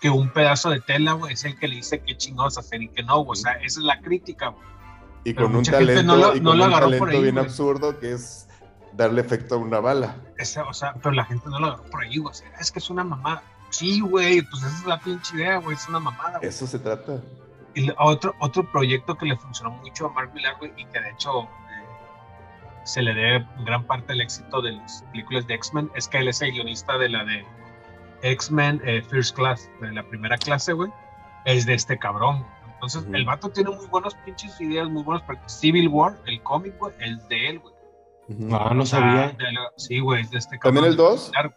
que 0.00 0.08
un 0.08 0.30
pedazo 0.30 0.70
de 0.70 0.80
tela, 0.80 1.12
güey, 1.12 1.34
es 1.34 1.44
el 1.44 1.58
que 1.58 1.68
le 1.68 1.76
dice 1.76 2.00
qué 2.00 2.16
chingados 2.16 2.56
hacer 2.56 2.80
y 2.80 2.88
qué 2.88 3.02
no, 3.02 3.18
güey, 3.18 3.38
o 3.38 3.42
sea, 3.42 3.52
esa 3.56 3.80
es 3.80 3.84
la 3.84 4.00
crítica, 4.00 4.48
güey. 4.48 4.64
Y 5.24 5.34
Pero 5.34 5.48
con 5.48 5.56
un 5.56 5.64
talento, 5.64 6.02
no 6.04 6.16
lo- 6.16 6.34
y 6.36 6.40
no 6.40 6.50
con 6.52 6.58
lo 6.58 6.64
un 6.64 6.70
agarró 6.72 6.86
por 6.86 6.92
talento 7.10 7.16
ahí, 7.18 7.22
bien 7.24 7.34
güey. 7.34 7.44
absurdo 7.46 7.98
que 8.00 8.12
es 8.12 8.48
darle 8.94 9.20
efecto 9.20 9.56
a 9.56 9.58
una 9.58 9.80
bala. 9.80 10.16
Ese, 10.38 10.60
o 10.62 10.72
sea, 10.72 10.94
pero 10.94 11.10
la 11.12 11.26
gente 11.26 11.50
no 11.50 11.58
lo 11.60 11.66
agarró 11.66 11.82
por 11.90 12.02
ahí, 12.02 12.16
güey. 12.16 12.30
O 12.30 12.34
sea, 12.34 12.48
es 12.58 12.72
que 12.72 12.78
es 12.78 12.88
una 12.88 13.04
mamada. 13.04 13.42
Sí, 13.68 14.00
güey, 14.00 14.40
pues 14.40 14.62
esa 14.62 14.74
es 14.78 14.86
la 14.86 14.98
pinche 15.00 15.36
idea, 15.36 15.58
güey. 15.58 15.76
Es 15.76 15.86
una 15.88 16.00
mamada, 16.00 16.38
güey. 16.38 16.48
Eso 16.48 16.66
se 16.66 16.78
trata. 16.78 17.20
Y 17.74 17.86
la- 17.86 17.94
otro, 17.98 18.34
otro 18.40 18.70
proyecto 18.70 19.16
que 19.16 19.26
le 19.26 19.36
funcionó 19.36 19.72
mucho 19.72 20.06
a 20.06 20.10
Mark 20.12 20.32
Millar, 20.34 20.56
güey, 20.58 20.72
y 20.76 20.84
que 20.86 21.00
de 21.00 21.10
hecho 21.10 21.42
eh, 21.42 21.48
se 22.84 23.02
le 23.02 23.14
debe 23.14 23.46
gran 23.64 23.84
parte 23.84 24.08
del 24.12 24.20
éxito 24.20 24.60
de 24.62 24.72
las 24.72 25.02
películas 25.10 25.46
de 25.46 25.54
X-Men, 25.54 25.90
es 25.94 26.06
que 26.08 26.18
él 26.18 26.28
es 26.28 26.40
el 26.42 26.52
guionista 26.52 26.96
de 26.98 27.08
la 27.08 27.24
de 27.24 27.44
X-Men 28.22 28.80
eh, 28.84 29.02
First 29.02 29.36
Class, 29.36 29.68
de 29.80 29.92
la 29.92 30.02
primera 30.04 30.36
clase, 30.38 30.72
güey. 30.72 30.90
Es 31.44 31.66
de 31.66 31.74
este 31.74 31.98
cabrón. 31.98 32.46
Entonces, 32.74 33.06
el 33.12 33.24
vato 33.24 33.48
tiene 33.50 33.70
muy 33.70 33.86
buenos 33.86 34.14
pinches 34.24 34.58
ideas, 34.60 34.88
muy 34.88 35.02
buenos. 35.02 35.22
pero 35.26 35.38
Civil 35.48 35.88
War, 35.88 36.16
el 36.26 36.42
cómic, 36.42 36.74
güey, 36.78 36.94
es 37.00 37.28
de 37.28 37.48
él, 37.50 37.58
güey. 37.60 37.74
Ah, 38.52 38.72
no 38.74 38.82
O 38.82 38.86
sea, 38.86 39.00
sabía. 39.00 39.28
de 39.28 39.52
la- 39.52 39.68
sí, 39.76 39.98
güey, 40.00 40.22
es 40.22 40.30
de 40.30 40.38
este 40.38 40.58
cabrón. 40.58 40.76
¿También 40.76 40.92
el 40.92 40.96
2? 40.96 41.30
Claro. 41.32 41.52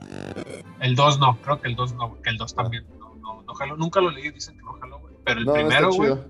El 0.82 0.96
2 0.96 1.20
no, 1.20 1.38
creo 1.42 1.62
que 1.62 1.68
el 1.70 1.76
2 1.76 1.94
no, 1.94 2.22
que 2.22 2.30
el 2.30 2.38
2 2.38 2.54
también 2.56 2.86
no, 3.00 3.16
no, 3.16 3.42
no 3.44 3.54
jaló. 3.54 3.78
Nunca 3.78 4.02
lo 4.02 4.10
leí, 4.12 4.30
dicen 4.32 4.56
que 4.58 4.64
no 4.64 4.74
jaló, 4.74 5.00
güey. 5.00 5.07
Pero 5.28 5.40
el 5.42 5.46
No, 5.46 5.52
no 5.52 5.58
primero, 5.60 5.92
güey, 5.92 6.10
chido. 6.10 6.26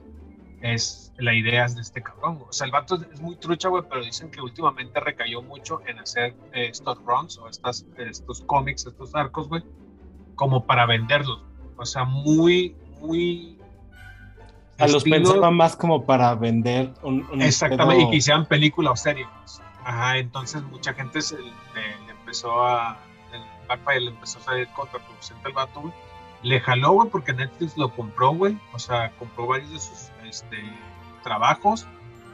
es 0.62 1.14
la 1.18 1.34
idea 1.34 1.66
es 1.66 1.76
de 1.76 1.82
este 1.82 2.02
cabrón. 2.04 2.36
güey. 2.36 2.50
O 2.50 2.54
sea, 2.54 2.66
el 2.66 2.72
vato 2.72 2.96
es 2.96 3.22
muy 3.22 3.36
trucha, 3.38 3.70
güey, 3.70 3.84
pero 3.90 4.04
dicen 4.04 4.30
que 4.30 4.42
últimamente 4.42 5.00
recayó 5.00 5.42
mucho 5.42 5.82
en 5.88 6.00
hacer 6.00 6.36
eh, 6.54 6.68
estos 6.70 6.98
runs 7.06 7.38
o 7.38 7.48
estas, 7.48 7.86
estos 7.98 8.42
cómics, 8.42 8.86
estos 8.86 9.16
arcos, 9.16 9.48
güey, 9.48 9.64
como 10.36 10.66
para 10.66 10.86
venderlos. 10.86 11.44
O 11.78 11.86
sea, 11.86 12.04
muy, 12.04 12.76
muy... 13.00 13.60
A 14.80 14.86
los 14.88 14.98
estilo- 15.06 15.16
pensaba 15.18 15.50
más 15.52 15.76
como 15.76 16.06
para 16.06 16.36
vender 16.36 16.94
un, 17.02 17.26
un 17.32 17.42
Exactamente, 17.42 17.96
pedo- 18.04 18.08
y 18.08 18.12
que 18.12 18.18
hicieran 18.18 18.46
película 18.46 18.92
o 18.92 18.96
serie. 18.96 19.26
pues. 19.40 19.60
Ajá, 19.84 20.18
entonces 20.18 20.62
mucha 20.64 20.94
gente 20.94 21.22
se, 21.22 21.38
le, 21.40 21.46
le 21.46 22.12
empezó 22.12 22.64
a. 22.64 22.98
El 23.34 23.42
Backfire 23.68 24.02
le 24.02 24.10
empezó 24.12 24.38
a 24.40 24.42
salir 24.44 24.68
contraproducente 24.76 25.48
al 25.48 25.54
vato, 25.54 25.82
güey. 25.82 25.94
Le 26.44 26.60
jaló, 26.60 26.92
güey, 26.92 27.10
porque 27.10 27.34
Netflix 27.34 27.78
lo 27.78 27.94
compró, 27.94 28.32
güey. 28.34 28.58
O 28.74 28.80
sea, 28.80 29.12
compró 29.18 29.48
varios 29.48 29.72
de 29.72 29.80
sus 29.80 30.10
este, 30.26 30.58
trabajos 31.24 31.88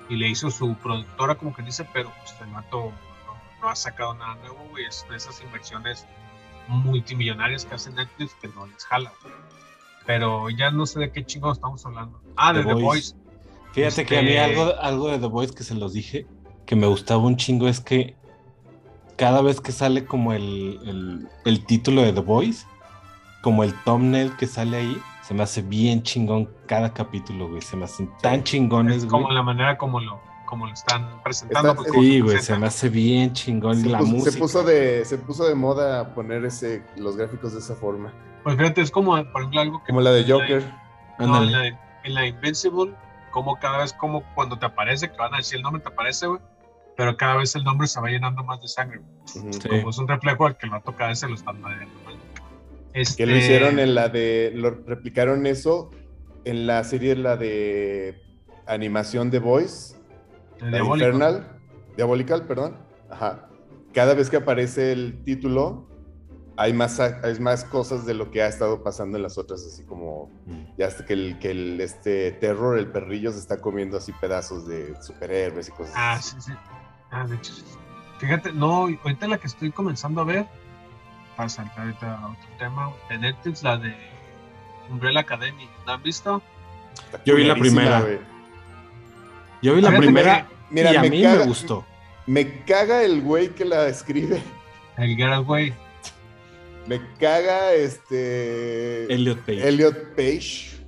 y 0.10 0.16
le 0.18 0.30
hizo 0.30 0.52
su 0.52 0.76
productora, 0.76 1.36
como 1.36 1.54
que 1.56 1.62
dice, 1.62 1.88
pero 1.94 2.12
pues 2.20 2.36
el 2.42 2.54
vato 2.54 2.92
no, 3.26 3.62
no 3.62 3.70
ha 3.70 3.76
sacado 3.76 4.14
nada 4.16 4.36
nuevo, 4.36 4.60
güey. 4.72 4.86
Es 4.86 5.06
de 5.10 5.16
esas 5.16 5.42
inversiones 5.42 6.06
multimillonarias 6.68 7.66
que 7.66 7.76
hace 7.76 7.92
Netflix 7.92 8.34
que 8.42 8.48
no 8.50 8.68
les 8.68 8.86
jala, 8.86 9.12
güey. 9.22 9.34
Pero 10.06 10.50
ya 10.50 10.70
no 10.72 10.86
sé 10.86 11.00
de 11.00 11.12
qué 11.12 11.26
chingados 11.26 11.58
estamos 11.58 11.86
hablando. 11.86 12.22
Ah, 12.36 12.52
de 12.52 12.62
The 12.64 12.68
The, 12.68 12.74
Voice. 12.74 12.86
Voice. 12.86 13.16
Fíjate 13.72 14.06
que 14.06 14.20
a 14.20 14.22
mí 14.22 14.30
Este- 14.30 14.40
algo, 14.40 14.74
algo 14.82 15.08
de 15.08 15.20
The 15.20 15.28
Voice 15.28 15.54
que 15.54 15.64
se 15.64 15.76
los 15.76 15.94
dije, 15.94 16.28
que 16.66 16.76
me 16.76 16.88
gustaba 16.88 17.24
un 17.24 17.38
chingo, 17.38 17.68
es 17.68 17.80
que 17.80 18.16
cada 19.16 19.42
vez 19.42 19.62
que 19.62 19.72
sale 19.72 20.06
como 20.06 20.34
el, 20.34 20.80
el, 20.86 21.30
el 21.46 21.66
título 21.66 22.02
de 22.02 22.14
The 22.14 22.20
Voice, 22.22 22.66
como 23.44 23.64
el 23.64 23.74
thumbnail 23.84 24.36
que 24.38 24.48
sale 24.48 24.78
ahí, 24.78 25.02
se 25.22 25.36
me 25.36 25.44
hace 25.44 25.62
bien 25.62 26.02
chingón 26.02 26.50
cada 26.66 26.92
capítulo, 26.94 27.48
güey. 27.50 27.62
Se 27.62 27.78
me 27.78 27.86
hacen 27.86 28.10
tan 28.22 28.44
chingones, 28.44 28.98
Es 28.98 29.06
güey. 29.06 29.12
como 29.22 29.32
la 29.34 29.44
manera 29.44 29.78
como 29.78 30.00
lo, 30.00 30.20
como 30.46 30.66
lo 30.66 30.74
están 30.74 31.22
presentando. 31.24 31.70
Está- 31.72 31.84
pues, 31.84 31.94
Sí, 31.94 32.14
se 32.16 32.22
güey, 32.22 32.30
se 32.32 32.36
presenta. 32.38 32.60
me 32.60 32.66
hace 32.68 32.90
bien 32.90 33.34
chingón 33.34 33.76
Se 33.82 33.90
la 33.90 34.00
puso, 34.00 34.10
se 34.12 34.16
música. 34.18 34.40
puso 34.40 34.64
de, 34.64 35.06
se 35.06 35.18
puso 35.20 35.46
de 35.48 35.54
moda 35.56 36.16
poner 36.16 36.44
ese, 36.46 36.84
los 36.96 37.16
gráficos 37.18 37.54
de 37.54 37.60
esa 37.60 37.76
forma. 37.76 38.12
Pues 38.44 38.58
fíjate, 38.58 38.82
es 38.82 38.90
como, 38.92 39.12
por 39.32 39.42
ejemplo, 39.42 39.62
algo 39.62 39.80
que. 39.84 39.88
Como 39.92 40.02
la 40.02 40.12
de 40.12 40.24
Joker. 40.30 40.64
No, 41.20 41.26
Ándale. 41.36 41.46
en, 41.46 41.52
la 41.74 41.80
en 42.06 42.14
la 42.16 42.26
Invincible, 42.28 42.94
como 43.32 43.56
cada 43.60 43.78
vez, 43.80 43.94
como 43.94 44.24
cuando 44.36 44.58
te 44.60 44.66
aparece, 44.66 45.10
que 45.12 45.18
van 45.18 45.34
a 45.34 45.38
decir 45.38 45.58
el 45.58 45.64
nombre, 45.64 45.82
te 45.82 45.90
aparece, 45.90 46.28
güey. 46.28 46.40
Pero 46.98 47.16
cada 47.18 47.38
vez 47.38 47.56
el 47.56 47.64
nombre 47.64 47.88
se 47.88 48.00
va 48.02 48.10
llenando 48.10 48.44
más 48.44 48.62
de 48.62 48.68
sangre. 48.68 49.00
güey. 49.00 49.54
Sí. 49.54 49.68
Como 49.70 49.90
es 49.90 49.98
un 49.98 50.08
reflejo 50.08 50.46
al 50.46 50.58
que 50.58 50.66
el 50.66 50.72
vato 50.72 50.94
cada 50.96 51.10
vez 51.10 51.20
se 51.20 51.28
lo 51.28 51.34
están 51.36 51.60
madreando, 51.62 51.96
güey. 52.04 52.13
Este, 52.94 53.24
Que 53.24 53.32
lo 53.32 53.36
hicieron 53.38 53.80
en 53.80 53.96
la 53.96 54.10
de. 54.10 54.52
Lo 54.56 54.70
replicaron 54.72 55.46
eso 55.48 55.90
en 56.46 56.68
la 56.68 56.84
serie, 56.84 57.16
la 57.16 57.38
de 57.38 58.22
animación 58.68 59.30
de 59.32 59.40
Voice. 59.40 59.96
de 60.60 60.66
La 60.66 60.78
Diabólico. 60.78 61.08
Infernal. 61.08 61.60
Diabolical, 61.98 62.46
perdón. 62.48 62.78
Ajá. 63.10 63.50
Cada 63.94 64.14
vez 64.14 64.30
que 64.30 64.38
aparece 64.38 64.92
el 64.92 65.24
título, 65.24 65.88
hay 66.58 66.74
más, 66.74 67.00
hay 67.00 67.40
más 67.40 67.64
cosas 67.64 68.06
de 68.06 68.14
lo 68.14 68.30
que 68.32 68.42
ha 68.44 68.48
estado 68.48 68.84
pasando 68.84 69.18
en 69.18 69.24
las 69.24 69.38
otras, 69.38 69.66
así 69.66 69.84
como 69.86 70.30
Mm. 70.46 70.66
ya 70.78 70.88
hasta 70.88 71.06
que 71.06 71.14
el, 71.14 71.40
que 71.40 71.52
el 71.52 71.80
este 71.82 72.32
terror, 72.34 72.78
el 72.78 72.92
perrillo, 72.92 73.32
se 73.32 73.40
está 73.40 73.60
comiendo 73.62 73.98
así 73.98 74.12
pedazos 74.14 74.68
de 74.68 74.96
superhéroes 75.02 75.68
y 75.70 75.72
cosas 75.72 75.94
Ah, 75.96 76.14
así. 76.14 76.36
sí, 76.40 76.52
sí. 76.52 76.54
Ah, 77.12 77.26
de 77.28 77.36
hecho, 77.36 77.54
sí. 77.54 77.64
Fíjate, 78.20 78.52
no, 78.54 78.88
ahorita 79.04 79.28
la 79.28 79.38
que 79.38 79.48
estoy 79.48 79.72
comenzando 79.72 80.22
a 80.22 80.24
ver, 80.26 80.48
para 81.36 81.50
saltar 81.50 81.80
ahorita 81.86 82.14
a 82.20 82.28
otro 82.28 82.50
tema, 82.58 82.92
de 83.10 83.18
Netflix, 83.18 83.64
la 83.64 83.78
de 83.78 83.94
Umbrella 84.90 85.22
Academy. 85.22 85.70
¿La 85.86 85.94
han 85.94 86.04
visto? 86.04 86.42
Yo 87.26 87.36
vi 87.36 87.44
la 87.46 87.56
primera. 87.56 88.02
güey. 88.02 88.20
Yo 89.62 89.76
vi 89.76 89.82
la 89.82 89.90
Fíjate 89.90 90.06
primera 90.06 90.48
Mira, 90.70 90.92
y 90.94 90.96
a 90.98 91.02
me 91.02 91.10
mí 91.10 91.22
caga- 91.24 91.40
me 91.40 91.46
gustó. 91.46 91.86
Me 92.26 92.64
caga 92.66 93.04
el 93.04 93.22
güey 93.22 93.50
que 93.50 93.66
la 93.66 93.88
escribe. 93.88 94.42
El 94.98 95.16
Geralt 95.16 95.48
Way. 95.48 95.74
Me 96.88 97.02
caga 97.20 97.74
este. 97.74 99.12
Elliot 99.14 99.40
Page. 99.40 99.68
Elliot 99.68 100.16
Page. 100.16 100.86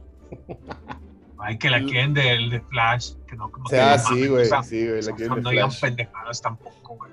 Ay, 1.39 1.57
que 1.57 1.69
la 1.69 1.79
quieren 1.83 2.13
del 2.13 2.49
de 2.49 2.59
Flash, 2.61 3.13
que 3.27 3.35
no 3.35 3.51
como 3.51 3.65
O 3.65 3.69
sea, 3.69 3.97
que 3.97 4.01
no 4.01 4.07
sí, 4.15 4.27
güey. 4.27 4.45
Sí, 4.63 4.87
güey. 4.87 5.01
La 5.01 5.11
quieren 5.15 5.41
no 5.43 5.49
digan 5.49 5.69
pendejadas 5.79 6.41
tampoco, 6.41 6.95
güey. 6.95 7.11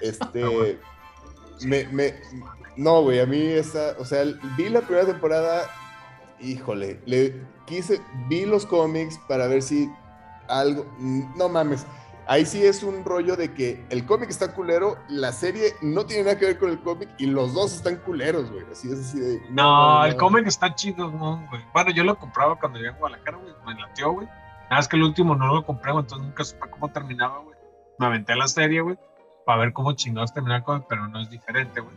Este. 0.00 0.78
Me, 1.62 1.86
me, 1.88 2.14
no, 2.76 3.02
güey, 3.02 3.20
a 3.20 3.26
mí 3.26 3.40
esa. 3.40 3.94
O 3.98 4.04
sea, 4.04 4.24
vi 4.56 4.68
la 4.68 4.80
primera 4.80 5.06
temporada. 5.06 5.62
Híjole, 6.40 7.00
le 7.06 7.42
quise. 7.66 8.00
Vi 8.28 8.44
los 8.44 8.66
cómics 8.66 9.18
para 9.28 9.46
ver 9.46 9.62
si 9.62 9.90
algo. 10.48 10.86
No 10.98 11.48
mames. 11.48 11.86
Ahí 12.26 12.46
sí 12.46 12.64
es 12.64 12.82
un 12.82 13.04
rollo 13.04 13.36
de 13.36 13.52
que 13.52 13.84
el 13.90 14.06
cómic 14.06 14.30
está 14.30 14.54
culero, 14.54 14.96
la 15.08 15.30
serie 15.30 15.74
no 15.82 16.06
tiene 16.06 16.24
nada 16.24 16.38
que 16.38 16.46
ver 16.46 16.58
con 16.58 16.70
el 16.70 16.80
cómic 16.80 17.10
y 17.18 17.26
los 17.26 17.52
dos 17.52 17.74
están 17.74 17.96
culeros, 17.96 18.50
güey. 18.50 18.64
Así 18.72 18.90
es 18.90 18.98
así 18.98 19.20
de. 19.20 19.42
No, 19.50 20.04
el 20.06 20.16
cómic 20.16 20.46
está 20.46 20.74
chido, 20.74 21.10
no, 21.10 21.46
güey. 21.50 21.62
Bueno, 21.74 21.90
yo 21.90 22.02
lo 22.02 22.18
compraba 22.18 22.58
cuando 22.58 22.78
vivía 22.78 22.92
en 22.92 22.98
Guadalajara, 22.98 23.36
güey. 23.36 23.52
Me 23.66 23.78
latió, 23.78 24.12
güey. 24.12 24.26
Nada 24.26 24.76
más 24.76 24.88
que 24.88 24.96
el 24.96 25.02
último 25.02 25.36
no 25.36 25.54
lo 25.54 25.66
compré, 25.66 25.92
güey. 25.92 26.02
Entonces 26.02 26.26
nunca 26.26 26.44
supe 26.44 26.70
cómo 26.70 26.90
terminaba, 26.90 27.40
güey. 27.40 27.56
Me 27.98 28.06
aventé 28.06 28.34
la 28.34 28.48
serie, 28.48 28.80
güey. 28.80 28.98
Para 29.46 29.60
ver 29.60 29.72
cómo 29.72 29.92
chingados 29.92 30.32
terminaba 30.32 30.58
el 30.58 30.64
cómic, 30.64 30.86
pero 30.88 31.06
no 31.08 31.20
es 31.20 31.30
diferente, 31.30 31.80
güey. 31.80 31.94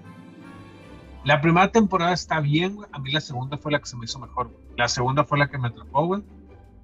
La 1.24 1.42
primera 1.42 1.72
temporada 1.72 2.14
está 2.14 2.40
bien, 2.40 2.76
güey. 2.76 2.90
A 2.92 3.00
mí 3.00 3.12
la 3.12 3.22
segunda 3.22 3.58
fue 3.58 3.72
la 3.72 3.80
que 3.80 3.86
se 3.86 3.98
me 3.98 4.06
hizo 4.06 4.20
mejor, 4.20 4.48
güey. 4.50 4.64
La 4.78 4.88
segunda 4.88 5.24
fue 5.24 5.38
la 5.38 5.48
que 5.50 5.58
me 5.58 5.68
atrapó, 5.68 6.06
güey. 6.06 6.24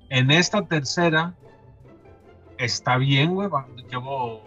En 0.10 0.32
esta 0.32 0.66
tercera 0.66 1.34
está 2.58 2.98
bien, 2.98 3.34
güey. 3.36 3.50
Llevo 3.90 4.42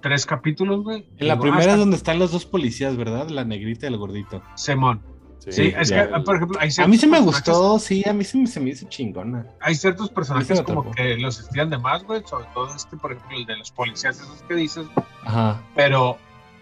tres 0.00 0.26
capítulos, 0.26 0.82
güey. 0.82 1.08
En 1.18 1.28
la 1.28 1.38
primera 1.38 1.72
es 1.72 1.78
donde 1.78 1.96
están 1.96 2.18
los 2.18 2.32
dos 2.32 2.44
policías, 2.44 2.96
¿verdad? 2.96 3.28
La 3.28 3.44
negrita 3.44 3.86
y 3.86 3.88
el 3.88 3.96
gordito. 3.98 4.42
Simón. 4.56 5.02
Sí, 5.38 5.50
Sí, 5.52 5.74
es 5.76 5.88
ya. 5.88 6.08
que, 6.08 6.20
por 6.20 6.36
ejemplo, 6.36 6.58
hay 6.60 6.70
A 6.78 6.86
mí 6.86 6.96
se 6.96 7.08
me 7.08 7.18
gustó, 7.18 7.76
sí, 7.80 8.04
a 8.08 8.12
mí 8.12 8.22
se 8.22 8.38
me, 8.38 8.46
se 8.46 8.60
me 8.60 8.70
hizo 8.70 8.86
chingona. 8.88 9.44
hay 9.60 9.74
ciertos 9.74 10.08
personajes 10.10 10.62
como 10.62 10.88
que 10.92 11.16
los 11.16 11.40
estiran 11.40 11.68
de 11.68 11.78
más, 11.78 12.04
güey, 12.04 12.22
sobre 12.24 12.46
todo 12.54 12.72
este, 12.72 12.96
por 12.96 13.12
ejemplo, 13.12 13.36
el 13.38 13.46
de 13.46 13.56
los 13.56 13.72
policías, 13.72 14.20
esos 14.20 14.40
que 14.42 14.54
dices, 14.54 14.86
Ajá. 15.24 15.60
pero, 15.74 16.18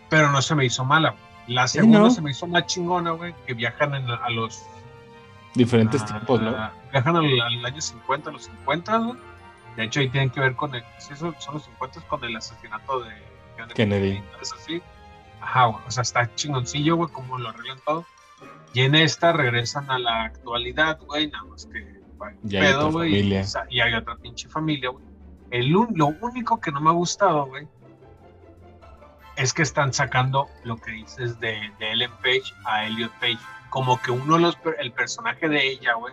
pero 0.08 0.30
no 0.30 0.40
se 0.42 0.54
me 0.54 0.64
hizo 0.64 0.84
mala. 0.84 1.14
La 1.46 1.66
segunda 1.66 1.98
¿no? 2.00 2.10
se 2.10 2.20
me 2.22 2.30
hizo 2.30 2.46
más 2.46 2.66
chingona, 2.66 3.10
güey, 3.12 3.34
que 3.46 3.54
viajan 3.54 3.94
en- 3.94 4.10
a 4.10 4.28
los... 4.30 4.62
Diferentes 5.54 6.02
a- 6.02 6.06
tiempos, 6.06 6.40
¿no? 6.40 6.54
Viajan 6.92 7.16
al, 7.16 7.40
al 7.40 7.64
año 7.66 7.80
50, 7.80 8.30
a 8.30 8.32
los 8.32 8.44
50, 8.44 8.96
güey. 8.98 9.18
De 9.76 9.84
hecho, 9.84 10.00
ahí 10.00 10.08
tienen 10.08 10.30
que 10.30 10.40
ver 10.40 10.54
con 10.54 10.74
el... 10.74 10.82
Sí, 10.98 11.14
son, 11.16 11.34
son 11.38 11.54
los 11.54 11.64
50 11.64 12.00
con 12.02 12.24
el 12.24 12.36
asesinato 12.36 13.00
de 13.00 13.10
Kennedy. 13.74 14.22
Es 14.40 14.52
así. 14.52 14.80
Ajá, 15.40 15.66
güey, 15.66 15.82
o 15.86 15.90
sea, 15.90 16.02
está 16.02 16.32
chingoncillo, 16.34 16.96
güey, 16.96 17.10
como 17.10 17.38
lo 17.38 17.48
arreglan 17.48 17.78
todo. 17.84 18.04
Y 18.74 18.82
en 18.82 18.94
esta 18.94 19.32
regresan 19.32 19.90
a 19.90 19.98
la 19.98 20.24
actualidad, 20.24 20.98
güey, 21.00 21.28
nada 21.30 21.44
más 21.44 21.66
que... 21.66 22.00
güey, 22.16 22.34
Y 22.48 22.56
otra 22.58 22.84
güey, 22.84 23.10
familia. 23.10 23.44
y 23.70 23.76
Y 23.76 23.80
hay 23.80 23.94
otra 23.94 24.16
pinche 24.16 24.48
familia, 24.48 24.90
güey. 24.90 25.04
El, 25.50 25.70
lo 25.70 26.06
único 26.20 26.60
que 26.60 26.70
no 26.70 26.80
me 26.80 26.90
ha 26.90 26.92
gustado, 26.92 27.46
güey, 27.46 27.66
es 29.36 29.52
que 29.54 29.62
están 29.62 29.92
sacando 29.92 30.48
lo 30.64 30.76
que 30.76 30.90
dices 30.92 31.38
de, 31.40 31.72
de 31.78 31.92
Ellen 31.92 32.10
Page 32.22 32.42
a 32.66 32.84
Elliot 32.86 33.12
Page. 33.20 33.38
Como 33.70 34.00
que 34.00 34.10
uno 34.10 34.34
de 34.34 34.40
los, 34.40 34.58
el 34.80 34.92
personaje 34.92 35.48
de 35.48 35.66
ella, 35.66 35.94
güey, 35.94 36.12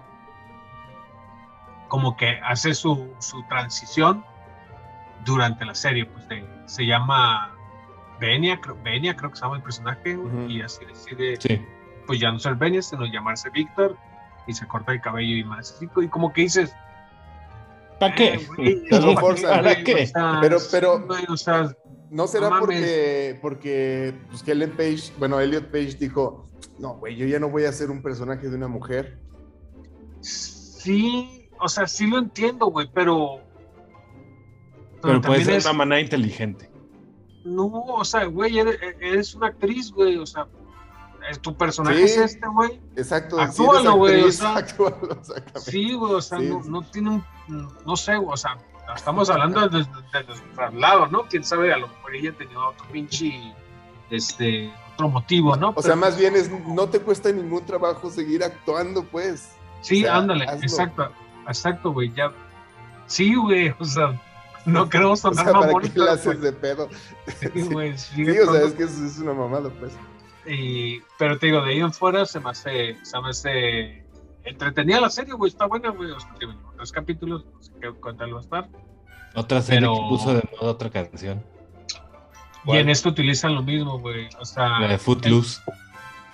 como 1.88 2.18
que 2.18 2.40
hace 2.44 2.74
su, 2.74 3.14
su 3.20 3.44
transición 3.44 4.24
durante 5.26 5.66
la 5.66 5.74
serie, 5.76 6.06
pues 6.06 6.28
de- 6.28 6.46
se 6.66 6.86
llama 6.86 7.52
Benia, 8.20 8.60
creo, 8.60 8.78
Benia 8.84 9.16
creo 9.16 9.30
que 9.32 9.38
se 9.38 9.44
llama 9.44 9.58
el 9.58 9.64
personaje, 9.64 10.16
güey, 10.16 10.28
Ujú. 10.36 10.50
y 10.50 10.62
así 10.62 10.84
decide, 10.86 11.38
Sí. 11.40 11.66
pues 12.06 12.20
ya 12.20 12.32
no 12.32 12.40
ser 12.40 12.56
Benia, 12.56 12.82
sino 12.82 13.06
llamarse 13.06 13.50
Víctor, 13.50 13.98
y 14.48 14.54
se 14.54 14.68
corta 14.68 14.92
el 14.92 15.02
cabello 15.02 15.36
y 15.38 15.44
más 15.44 15.78
y 15.82 16.08
como 16.08 16.32
que 16.34 16.42
dices, 16.42 16.76
¿Para 18.00 18.14
qué? 18.16 18.34
eh, 18.60 18.84
lo 18.92 19.16
¿para 19.16 19.84
qué? 19.84 20.04
O 20.04 20.08
sea, 20.08 20.38
Pero- 20.42 20.58
pero- 20.72 21.06
o 21.30 21.38
sea, 21.38 21.70
¿No 22.10 22.28
será 22.28 22.50
No 22.50 22.60
porque, 22.60 23.38
porque 23.42 24.14
pues, 24.30 24.42
que 24.44 24.52
Ellen 24.54 24.72
Page, 24.72 25.12
bueno, 25.20 25.40
Elliot 25.40 25.66
Page 25.72 25.98
dijo, 26.00 26.48
no, 26.80 26.96
güey, 26.98 27.16
yo 27.16 27.26
ya 27.26 27.40
no 27.40 27.50
voy 27.50 27.66
a 27.66 27.72
ser 27.72 27.92
un 27.92 28.02
personaje 28.02 28.50
de 28.50 28.56
una 28.56 28.68
mujer? 28.68 29.20
sí, 30.22 31.50
o 31.60 31.68
sea, 31.68 31.88
sí 31.88 32.08
lo 32.08 32.18
entiendo, 32.20 32.68
güey, 32.68 32.90
pero... 32.94 33.40
Pero 35.02 35.22
puede 35.22 35.44
ser 35.46 35.56
es- 35.56 35.66
una 35.66 35.74
manera 35.74 36.02
inteligente. 36.02 36.72
No, 37.46 37.66
o 37.68 38.04
sea, 38.06 38.26
güey, 38.26 38.58
eres, 38.60 38.78
eres 39.00 39.36
una 39.36 39.48
actriz, 39.48 39.92
güey, 39.92 40.18
o 40.18 40.26
sea, 40.26 40.48
es- 41.30 41.40
tu 41.40 41.56
personaje 41.56 41.98
Sí. 41.98 42.04
es 42.04 42.18
este, 42.36 42.48
güey. 42.48 42.80
Exacto. 42.96 43.40
Actúalo, 43.40 43.96
güey. 43.96 44.24
Sí, 45.56 45.94
güey, 45.94 46.14
o 46.14 46.22
sea, 46.22 46.40
Sí, 46.40 46.46
no, 46.50 46.62
no 46.64 46.82
tiene 46.84 47.10
un, 47.12 47.24
no 47.86 47.96
sé, 47.96 48.18
güey, 48.18 48.30
o 48.34 48.38
sea, 48.38 48.58
estamos 48.96 49.30
hablando 49.30 49.68
de, 49.70 49.80
de, 49.80 49.84
de 49.84 50.24
nuestro 50.26 50.72
lado, 50.72 51.08
¿no? 51.08 51.24
Quién 51.24 51.44
sabe, 51.44 51.74
a 51.74 51.78
lo 51.78 51.88
mejor 51.88 52.16
ella 52.16 52.32
tenía 52.38 52.60
otro 52.60 52.86
pinche, 52.92 53.54
este, 54.10 54.72
otro 54.94 55.10
motivo, 55.10 55.56
¿no? 55.56 55.74
O 55.76 55.82
sea, 55.82 55.96
más 55.96 56.18
bien 56.18 56.36
es, 56.36 56.50
no 56.50 56.88
te 56.90 57.00
cuesta 57.00 57.32
ningún 57.32 57.66
trabajo 57.66 58.10
seguir 58.10 58.44
actuando, 58.44 59.04
pues. 59.04 59.56
Sí, 59.82 60.04
o 60.04 60.06
sea, 60.08 60.18
ándale, 60.18 60.46
hazlo. 60.46 60.62
exacto, 60.64 61.12
exacto, 61.48 61.92
güey, 61.92 62.12
ya, 62.14 62.32
Sí, 63.06 63.36
güey, 63.36 63.74
o 63.80 63.86
sea, 63.86 64.20
no 64.66 64.90
queremos 64.90 65.24
O 65.24 65.34
sonar 65.34 65.46
sea, 65.46 65.54
¿para 65.72 65.80
qué 65.82 65.90
pero, 65.94 66.12
haces 66.12 66.42
de 66.42 66.52
pedo? 66.52 66.90
pues, 67.26 67.38
sí, 67.54 67.62
güey, 67.64 67.98
sí, 67.98 68.26
Sí, 68.26 68.40
o 68.40 68.52
sea, 68.52 68.64
es 68.64 68.74
que 68.74 68.84
es, 68.84 68.98
es 69.00 69.18
una 69.20 69.34
mamada, 69.34 69.70
pues. 69.80 69.94
y- 70.46 71.02
pero 71.18 71.38
te 71.38 71.48
digo, 71.48 71.62
de 71.62 71.72
ahí 71.72 71.80
en 71.80 71.94
fuera 71.94 72.26
se 72.26 72.40
me 72.40 72.50
hace, 72.50 72.98
se 73.04 73.22
me 73.22 73.30
hace 73.30 74.04
entretenida 74.50 75.00
la 75.02 75.10
serie, 75.10 75.34
güey, 75.34 75.50
está 75.52 75.66
buena, 75.66 75.90
güey. 75.90 76.12
O 76.12 76.20
sea, 76.20 76.30
tres 76.78 76.92
capítulos, 76.92 77.46
no 77.54 77.62
sé 77.62 77.72
qué 77.82 77.92
cuánto 77.94 78.30
va 78.32 78.38
a 78.38 78.42
estar. 78.42 78.70
Otra 79.36 79.62
serie 79.62 79.82
Pero- 79.82 79.96
que 79.96 80.02
puso 80.10 80.34
de 80.34 80.44
moda 80.60 80.72
otra 80.72 80.90
canción. 80.90 81.44
Y 82.66 82.76
en 82.78 82.90
esto 82.90 83.10
utilizan 83.10 83.56
lo 83.56 83.62
mismo, 83.64 84.00
güey. 84.00 84.28
O 84.40 84.46
sea, 84.46 84.80
La 84.80 84.88
de 84.88 84.98
Footloose. 84.98 85.62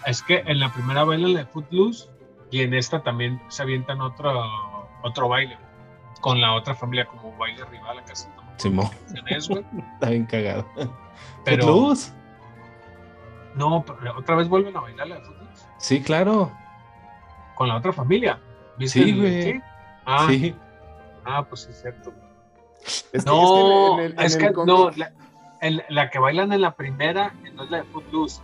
es 0.06 0.22
que 0.24 0.38
en 0.48 0.60
la 0.60 0.74
primera 0.74 1.04
baila 1.04 1.28
la 1.28 1.40
de 1.40 1.46
Footloose 1.46 2.10
y 2.50 2.62
en 2.62 2.74
esta 2.74 3.04
también 3.04 3.42
se 3.50 3.62
avientan 3.62 4.02
otro, 4.02 4.32
otro 5.04 5.28
baile 5.30 5.58
con 6.22 6.40
la 6.42 6.54
otra 6.56 6.74
familia 6.76 7.06
como 7.06 7.36
baile 7.38 7.64
rival, 7.66 7.98
me 7.98 8.02
acuerdo 8.02 8.54
Simón. 8.58 8.90
Está 9.94 10.10
bien 10.10 10.26
cagado. 10.26 10.66
Pero- 11.44 11.64
Footloose. 11.66 12.14
No, 13.56 13.84
pero 13.86 14.18
otra 14.18 14.36
vez 14.36 14.48
vuelven 14.50 14.76
a 14.76 14.82
bailar 14.82 15.08
la 15.08 15.16
de 15.16 15.22
Footloose 15.22 15.66
Sí, 15.78 16.02
claro. 16.02 16.52
Con 17.56 17.68
la 17.68 17.78
otra 17.78 17.94
familia. 17.94 18.40
¿Viste 18.78 19.04
Sí, 19.04 19.10
el- 19.10 19.20
güey. 19.20 19.62
Ah, 20.06 20.26
Sí. 20.30 20.56
ah, 21.26 21.46
pues 21.48 21.62
sí, 21.62 21.68
es 21.72 21.82
cierto. 21.82 22.14
Es 22.86 23.06
que, 23.24 23.30
No, 23.30 24.00
es 24.00 24.02
que 24.02 24.06
en 24.06 24.12
el- 24.12 24.20
en 24.20 24.26
es 24.26 24.38
que 24.38 24.52
no, 24.66 24.90
la, 24.92 25.14
el- 25.62 25.84
la 25.90 26.10
que 26.10 26.20
bailan 26.20 26.52
en 26.52 26.62
la 26.62 26.76
primera 26.76 27.34
no 27.56 27.64
es 27.64 27.72
la 27.72 27.78
de 27.78 27.84
Footloose, 27.86 28.42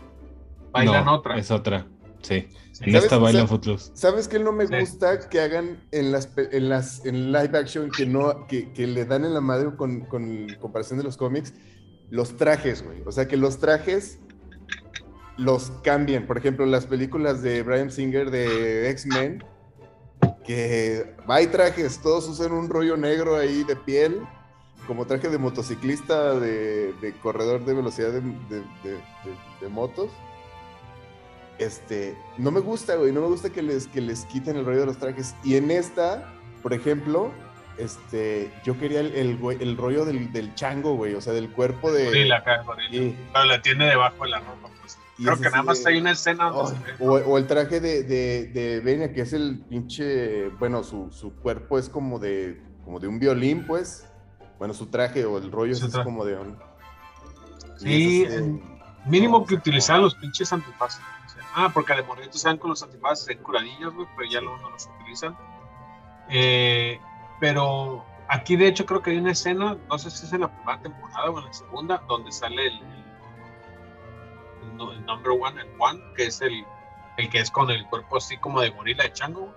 bailan 0.71 1.05
No, 1.05 1.15
otra. 1.15 1.37
Es 1.37 1.51
otra. 1.51 1.85
Sí. 2.21 2.47
Sí. 2.71 2.83
En 2.85 2.91
¿Sabes- 2.91 3.03
esta 3.03 3.17
bailan 3.17 3.41
sabes- 3.41 3.49
Footloose. 3.49 3.91
¿Sabes 3.95 4.27
qué 4.27 4.39
no 4.39 4.51
me 4.53 4.67
Sí. 4.67 4.75
gusta 4.79 5.27
que 5.29 5.41
hagan 5.41 5.83
en 5.91 6.11
las 6.11 6.29
en 6.37 6.69
las 6.69 7.05
en 7.05 7.31
live 7.33 7.57
action 7.57 7.89
que 7.91 8.05
no 8.05 8.45
que, 8.47 8.71
que 8.71 8.87
le 8.87 9.05
dan 9.05 9.25
en 9.25 9.33
la 9.33 9.41
madre 9.41 9.75
con, 9.75 10.01
con 10.01 10.47
comparación 10.61 10.99
de 10.99 11.03
los 11.05 11.17
cómics? 11.17 11.53
Los 12.09 12.37
trajes, 12.37 12.83
güey. 12.83 13.01
O 13.05 13.11
sea, 13.11 13.27
que 13.27 13.35
los 13.37 13.59
trajes 13.59 14.19
los 15.39 15.71
cambien. 15.83 16.27
Por 16.27 16.37
ejemplo, 16.37 16.65
las 16.65 16.85
películas 16.85 17.41
de 17.41 17.63
Brian 17.63 17.89
Singer 17.91 18.29
de 18.29 18.89
X-Men, 18.91 19.43
que 20.45 21.15
hay 21.27 21.47
trajes, 21.47 21.99
todos 22.01 22.27
usan 22.27 22.51
un 22.51 22.69
rollo 22.69 22.97
negro 22.97 23.37
ahí 23.37 23.63
de 23.63 23.75
piel, 23.75 24.21
como 24.87 25.05
traje 25.05 25.29
de 25.29 25.37
motociclista, 25.37 26.39
de, 26.39 26.93
de 27.01 27.13
corredor 27.21 27.63
de 27.63 27.73
velocidad 27.73 28.09
de, 28.11 28.21
de- 28.21 28.63
de- 29.61 29.69
motos. 29.69 30.09
Este, 31.59 32.17
no 32.37 32.51
me 32.51 32.59
gusta, 32.61 32.95
güey, 32.95 33.11
no 33.11 33.21
me 33.21 33.27
gusta 33.27 33.49
que 33.49 33.61
les, 33.61 33.85
que 33.87 34.01
les 34.01 34.25
quiten 34.25 34.55
el 34.55 34.65
rollo 34.65 34.79
de 34.79 34.85
los 34.87 34.97
trajes. 34.97 35.35
Y 35.43 35.55
en 35.57 35.69
esta, 35.71 36.33
por 36.63 36.73
ejemplo, 36.73 37.31
este, 37.79 38.51
yo 38.63 38.77
quería 38.77 38.99
el, 38.99 39.13
el, 39.15 39.57
el 39.61 39.77
rollo 39.77 40.05
del, 40.05 40.31
del 40.31 40.53
chango, 40.55 40.95
güey, 40.95 41.13
o 41.15 41.21
sea, 41.21 41.33
del 41.33 41.49
cuerpo 41.51 41.91
de... 41.91 42.11
Sí. 42.91 43.15
Pero 43.33 43.45
la 43.45 43.61
tiene 43.61 43.85
debajo 43.85 44.23
de 44.23 44.29
la 44.29 44.39
ropa, 44.39 44.69
pues. 44.81 44.97
Y 45.17 45.23
Creo 45.25 45.37
que 45.37 45.49
nada 45.49 45.63
más 45.63 45.83
de- 45.83 45.89
hay 45.91 45.99
una 45.99 46.11
escena 46.11 46.51
Oh, 46.53 46.69
donde 46.71 46.97
se 46.97 47.03
o, 47.03 47.11
o 47.13 47.37
el 47.37 47.47
traje 47.47 47.79
de, 47.79 48.03
de, 48.03 48.47
de 48.47 48.79
Benia, 48.81 49.13
que 49.13 49.21
es 49.21 49.33
el 49.33 49.59
pinche, 49.69 50.49
bueno, 50.59 50.83
su, 50.83 51.11
su 51.11 51.33
cuerpo 51.35 51.77
es 51.79 51.89
como 51.89 52.19
de, 52.19 52.61
como 52.83 52.99
de 52.99 53.07
un 53.07 53.19
violín, 53.19 53.65
pues. 53.65 54.05
Bueno, 54.57 54.73
su 54.73 54.87
traje 54.87 55.23
o 55.25 55.37
el 55.37 55.51
rollo 55.51 55.73
es 55.73 55.81
como 56.03 56.25
de 56.25 56.35
un... 56.37 56.57
Sí, 57.77 58.23
es 58.23 58.43
Mínimo 59.05 59.39
no, 59.39 59.45
que 59.45 59.55
no. 59.55 60.03
los 60.03 60.15
pinches 60.15 60.51
antifaces. 60.51 61.01
O 61.25 61.29
sea, 61.29 61.43
ah, 61.55 61.71
porque 61.73 61.93
de 61.95 62.03
morritos 62.03 62.41
saben 62.41 62.57
con 62.57 62.69
los 62.69 62.83
antifaces 62.83 63.29
en 63.29 63.37
curadillas, 63.37 63.93
güey, 63.93 64.05
pero 64.17 64.29
ya 64.29 64.41
luego 64.41 64.57
no 64.57 64.69
los 64.71 64.89
utilizan. 64.99 65.37
Eh, 66.29 66.99
pero 67.39 68.05
aquí, 68.27 68.55
de 68.55 68.67
hecho, 68.67 68.85
creo 68.85 69.01
que 69.01 69.11
hay 69.11 69.17
una 69.17 69.31
escena, 69.31 69.77
no 69.89 69.97
sé 69.97 70.09
si 70.11 70.25
es 70.25 70.33
en 70.33 70.41
la 70.41 70.47
primera 70.55 70.81
temporada 70.81 71.29
o 71.29 71.39
en 71.39 71.45
la 71.45 71.53
segunda, 71.53 72.03
donde 72.07 72.31
sale 72.31 72.67
el, 72.67 72.73
el- 72.73 72.99
el 74.91 75.05
number 75.05 75.31
one, 75.31 75.61
el 75.61 75.67
one, 75.77 75.99
que 76.15 76.27
es 76.27 76.41
el, 76.41 76.63
el 77.17 77.29
que 77.29 77.39
es 77.39 77.51
con 77.51 77.69
el 77.69 77.85
cuerpo 77.87 78.17
así 78.17 78.37
como 78.37 78.61
de 78.61 78.69
gorila 78.69 79.03
de 79.03 79.11
chango, 79.13 79.53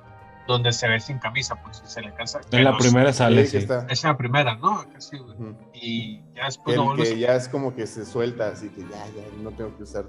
donde 0.49 0.73
se 0.73 0.89
ve 0.89 0.99
sin 0.99 1.19
camisa, 1.19 1.55
pues 1.63 1.77
si 1.79 1.87
se 1.87 2.01
le 2.03 2.13
cansa. 2.15 2.41
En 2.51 2.65
la 2.65 2.77
primera 2.77 3.13
sale, 3.13 3.47
Sí, 3.47 3.59
está. 3.59 3.87
Es 3.89 4.03
en 4.03 4.11
la 4.11 4.17
primera, 4.17 4.57
¿no? 4.57 4.81
Acá 4.81 5.01
sí, 5.01 5.17
güey. 5.19 5.33
Ujú. 5.35 5.57
Y 5.73 6.23
ya 6.35 6.47
después 6.47 6.77
no 6.77 6.95
el 6.95 7.03
que 7.03 7.19
ya 7.19 7.37
es 7.37 7.49
como 7.49 7.75
que 7.77 7.87
se 7.87 8.05
suelta, 8.05 8.49
así 8.49 8.69
que 8.71 8.81
ya, 8.83 9.07
ya, 9.15 9.23
no 9.43 9.51
tengo 9.53 9.77
que 9.77 9.85
usar 9.85 10.07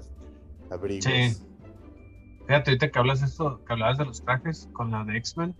abrigos. 0.70 1.04
Sí. 1.04 1.46
Fíjate, 2.48 2.70
ahorita 2.72 2.90
que 2.90 2.98
hablas 2.98 3.20
de 3.20 3.26
esto, 3.26 3.60
que 3.64 3.72
hablabas 3.72 3.98
de 3.98 4.04
los 4.06 4.22
trajes 4.24 4.68
con 4.72 4.90
la 4.90 5.04
de 5.04 5.16
X-Men, 5.18 5.54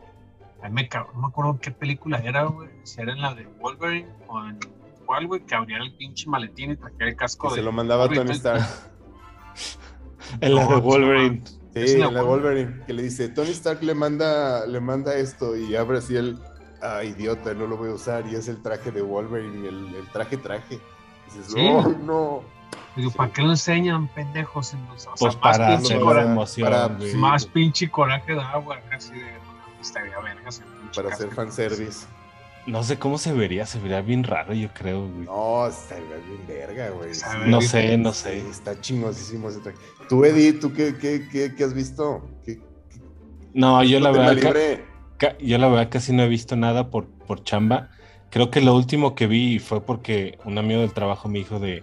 a 0.62 0.68
mí 0.68 0.74
me, 0.74 0.88
no 1.14 1.20
me 1.20 1.26
acuerdo 1.28 1.58
qué 1.60 1.70
película 1.70 2.18
era, 2.18 2.44
güey. 2.44 2.68
Si 2.84 3.00
era 3.00 3.12
en 3.12 3.20
la 3.20 3.34
de 3.34 3.46
Wolverine 3.60 4.08
o 4.28 4.40
en 4.44 4.58
cuál, 5.06 5.26
güey, 5.26 5.44
que 5.44 5.54
abría 5.54 5.78
el 5.78 5.94
pinche 5.96 6.28
maletín 6.28 6.70
y 6.72 6.76
trajera 6.76 7.08
el 7.10 7.16
casco 7.16 7.48
Que 7.48 7.54
de. 7.56 7.60
se 7.60 7.64
lo 7.64 7.72
mandaba 7.72 8.04
a 8.04 8.08
Tony 8.08 8.18
Wolverine. 8.18 8.36
Stark. 8.36 8.64
En 10.40 10.54
la 10.54 10.66
de 10.66 10.76
Wolverine. 10.76 11.42
Sí, 11.74 11.80
en 12.00 12.00
la 12.00 12.06
Wolverine. 12.06 12.24
Wolverine, 12.24 12.86
que 12.86 12.92
le 12.94 13.02
dice, 13.02 13.28
Tony 13.28 13.50
Stark 13.50 13.82
le 13.82 13.94
manda, 13.94 14.64
le 14.66 14.80
manda 14.80 15.14
esto 15.16 15.56
y 15.56 15.76
abre 15.76 15.98
así 15.98 16.16
el, 16.16 16.38
ah, 16.82 17.04
idiota, 17.04 17.52
no 17.52 17.66
lo 17.66 17.76
voy 17.76 17.90
a 17.90 17.94
usar, 17.94 18.26
y 18.26 18.34
es 18.34 18.48
el 18.48 18.62
traje 18.62 18.90
de 18.90 19.02
Wolverine, 19.02 19.68
el, 19.68 19.94
el 19.94 20.06
traje 20.12 20.36
traje. 20.38 20.76
Y 20.76 21.36
dices, 21.38 21.52
Sí. 21.52 21.68
no, 21.68 21.88
no. 21.88 22.42
Digo, 22.96 23.10
¿para 23.10 23.32
qué 23.32 23.42
lo 23.42 23.50
enseñan, 23.50 24.08
pendejos? 24.08 24.74
O 24.74 24.98
sea, 24.98 25.12
Pues 25.18 25.34
más 25.34 25.36
para 25.36 25.76
pinche 25.76 25.94
hacer 25.94 26.00
coraje- 26.00 26.62
para- 26.62 26.98
sí. 27.00 27.16
Más 27.16 27.46
pinche 27.46 27.90
coraje 27.90 28.34
da 28.34 28.50
agua, 28.50 28.78
casi 28.88 29.12
de. 29.14 29.43
Estaría 29.84 30.14
pinche 30.16 30.62
Para 30.94 31.10
hacer 31.14 31.30
fanservice. 31.34 32.06
No 32.66 32.82
sé 32.82 32.98
cómo 32.98 33.18
se 33.18 33.32
vería, 33.34 33.66
se 33.66 33.78
vería 33.78 34.00
bien 34.00 34.24
raro, 34.24 34.54
yo 34.54 34.70
creo, 34.72 35.06
güey. 35.06 35.26
No, 35.26 35.66
está 35.66 35.96
bien 35.96 36.46
verga, 36.48 36.88
güey. 36.90 37.10
No 37.46 37.60
sé, 37.60 37.98
no 37.98 38.12
sé. 38.14 38.38
Está 38.48 38.80
chingosísimo 38.80 39.50
ese 39.50 39.60
traje. 39.60 39.76
Tú, 40.08 40.24
Eddie, 40.24 40.54
¿tú 40.54 40.72
qué, 40.72 40.96
qué, 40.96 41.28
qué, 41.30 41.54
qué 41.54 41.64
has 41.64 41.74
visto? 41.74 42.26
¿Qué, 42.46 42.58
No, 43.52 43.82
yo 43.84 44.00
la 44.00 44.10
verdad, 44.10 44.38
ca- 44.40 44.48
libre? 44.48 44.84
ca- 45.18 45.36
yo 45.38 45.58
la 45.58 45.68
verdad 45.68 45.90
casi 45.90 46.14
no 46.14 46.22
he 46.22 46.28
visto 46.28 46.56
nada 46.56 46.88
por, 46.90 47.06
por 47.26 47.44
chamba. 47.44 47.90
Creo 48.30 48.50
que 48.50 48.62
lo 48.62 48.74
último 48.74 49.14
que 49.14 49.26
vi 49.26 49.58
fue 49.58 49.82
porque 49.82 50.38
un 50.46 50.56
amigo 50.56 50.80
del 50.80 50.94
trabajo 50.94 51.28
me 51.28 51.40
dijo 51.40 51.60
de, 51.60 51.82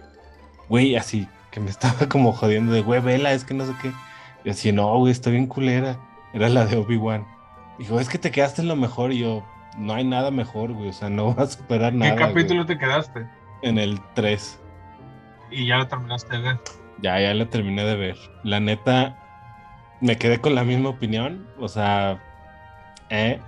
güey, 0.68 0.96
así, 0.96 1.28
que 1.52 1.60
me 1.60 1.70
estaba 1.76 2.08
como 2.08 2.32
jodiendo 2.32 2.72
de, 2.72 2.82
güey, 2.82 3.00
vela, 3.00 3.32
es 3.32 3.44
que 3.44 3.54
no 3.54 3.64
sé 3.66 3.72
qué. 3.80 3.92
Y 4.44 4.50
así, 4.50 4.72
no, 4.72 4.98
güey, 4.98 5.12
está 5.12 5.30
bien 5.30 5.46
culera. 5.46 5.96
Era 6.34 6.48
la 6.48 6.66
de 6.66 6.76
Obi-Wan. 6.76 7.24
Dijo, 7.82 8.00
es 8.00 8.08
que 8.08 8.18
te 8.18 8.30
quedaste 8.30 8.62
en 8.62 8.68
lo 8.68 8.76
mejor. 8.76 9.12
Y 9.12 9.18
yo, 9.18 9.44
no 9.76 9.94
hay 9.94 10.04
nada 10.04 10.30
mejor, 10.30 10.72
güey, 10.72 10.88
o 10.90 10.92
sea, 10.92 11.08
no 11.10 11.34
vas 11.34 11.48
a 11.56 11.58
superar 11.58 11.92
¿Qué 11.92 11.98
nada. 11.98 12.16
capítulo 12.16 12.64
güey". 12.64 12.76
te 12.78 12.78
quedaste? 12.84 13.26
En 13.62 13.78
el 13.78 14.00
3. 14.14 14.60
Y 15.50 15.66
ya 15.66 15.78
lo 15.78 15.86
terminaste 15.88 16.36
de 16.36 16.42
ver. 16.42 16.60
Ya, 17.02 17.20
ya 17.20 17.34
lo 17.34 17.48
terminé 17.48 17.84
de 17.84 17.96
ver. 17.96 18.16
La 18.44 18.60
neta, 18.60 19.18
me 20.00 20.16
quedé 20.16 20.40
con 20.40 20.54
la 20.54 20.64
misma 20.64 20.88
opinión. 20.90 21.46
O 21.58 21.68
sea, 21.68 22.22
eh. 23.10 23.40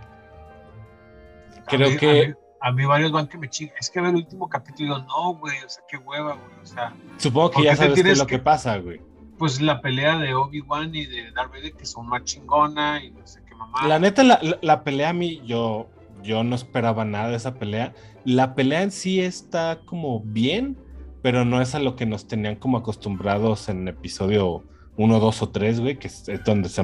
A 1.59 1.65
Creo 1.67 1.91
mí- 1.91 1.97
que 1.97 2.11
A 2.11 2.27
mí, 2.27 2.35
a 2.61 2.73
mí 2.73 2.85
varios 2.85 3.13
van 3.13 3.27
que 3.27 3.39
me 3.39 3.49
chingan. 3.49 3.75
Es 3.81 3.91
que 3.91 4.01
ver 4.01 4.11
el 4.11 4.17
último 4.17 4.49
capítulo, 4.49 4.85
y 4.85 5.01
digo, 5.01 5.07
no, 5.09 5.35
güey, 5.39 5.57
o 5.65 5.69
sea, 5.69 5.83
qué 5.89 5.97
hueva, 5.97 6.35
güey. 6.35 6.59
O 6.63 6.67
sea, 6.67 6.93
supongo 7.19 7.51
que 7.51 7.55
¿por 7.57 7.65
ya 7.65 7.71
qué 7.71 7.77
sabes 7.77 8.03
qué 8.03 8.11
es 8.11 8.19
lo 8.19 8.27
que- 8.27 8.37
que 8.37 8.43
pasa, 8.43 8.77
güey. 8.79 9.01
pues 9.39 9.61
la 9.61 9.81
pelea 9.81 10.17
de 10.19 10.33
Obi-Wan 10.35 10.95
y 10.95 11.07
de 11.07 11.33
Darth 11.33 11.51
Vader, 11.51 11.73
que 11.73 11.85
son 11.87 12.07
más 12.07 12.23
chingona 12.25 13.03
y 13.03 13.11
no 13.11 13.27
sé 13.27 13.43
La 13.83 13.99
neta, 13.99 14.23
la, 14.23 14.41
la- 14.63 14.85
pelea 14.85 15.11
a 15.11 15.13
mí, 15.13 15.43
yo, 15.47 15.89
yo 16.23 16.45
no 16.45 16.55
esperaba 16.55 17.05
nada 17.05 17.31
de 17.31 17.37
esa 17.37 17.55
pelea. 17.55 17.95
La 18.25 18.55
pelea 18.55 18.83
en 18.83 18.91
sí 18.91 19.21
está 19.21 19.81
como 19.85 20.21
bien, 20.21 20.79
pero 21.23 21.45
no 21.45 21.61
es 21.61 21.75
a 21.75 21.81
lo 21.81 21.97
que 21.97 22.07
nos 22.07 22.29
tenían 22.29 22.57
como 22.57 22.79
acostumbrados 22.79 23.69
en 23.69 23.89
episodio 23.89 24.65
1, 24.97 25.19
2 25.21 25.43
o 25.43 25.49
3, 25.51 25.81
güey, 25.81 25.99
que 25.99 26.09
es, 26.09 26.25
donde 26.45 26.69
se, 26.69 26.83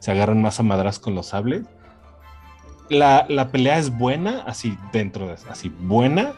se 0.00 0.10
agarran 0.10 0.42
más 0.42 0.58
a 0.58 0.62
madras 0.64 0.98
con 0.98 1.14
los 1.14 1.26
sables. 1.26 1.62
La, 2.88 3.24
la 3.28 3.50
pelea 3.50 3.78
es 3.78 3.96
buena, 3.96 4.42
así 4.46 4.76
dentro 4.92 5.26
de 5.28 5.34
así 5.48 5.70
buena, 5.70 6.34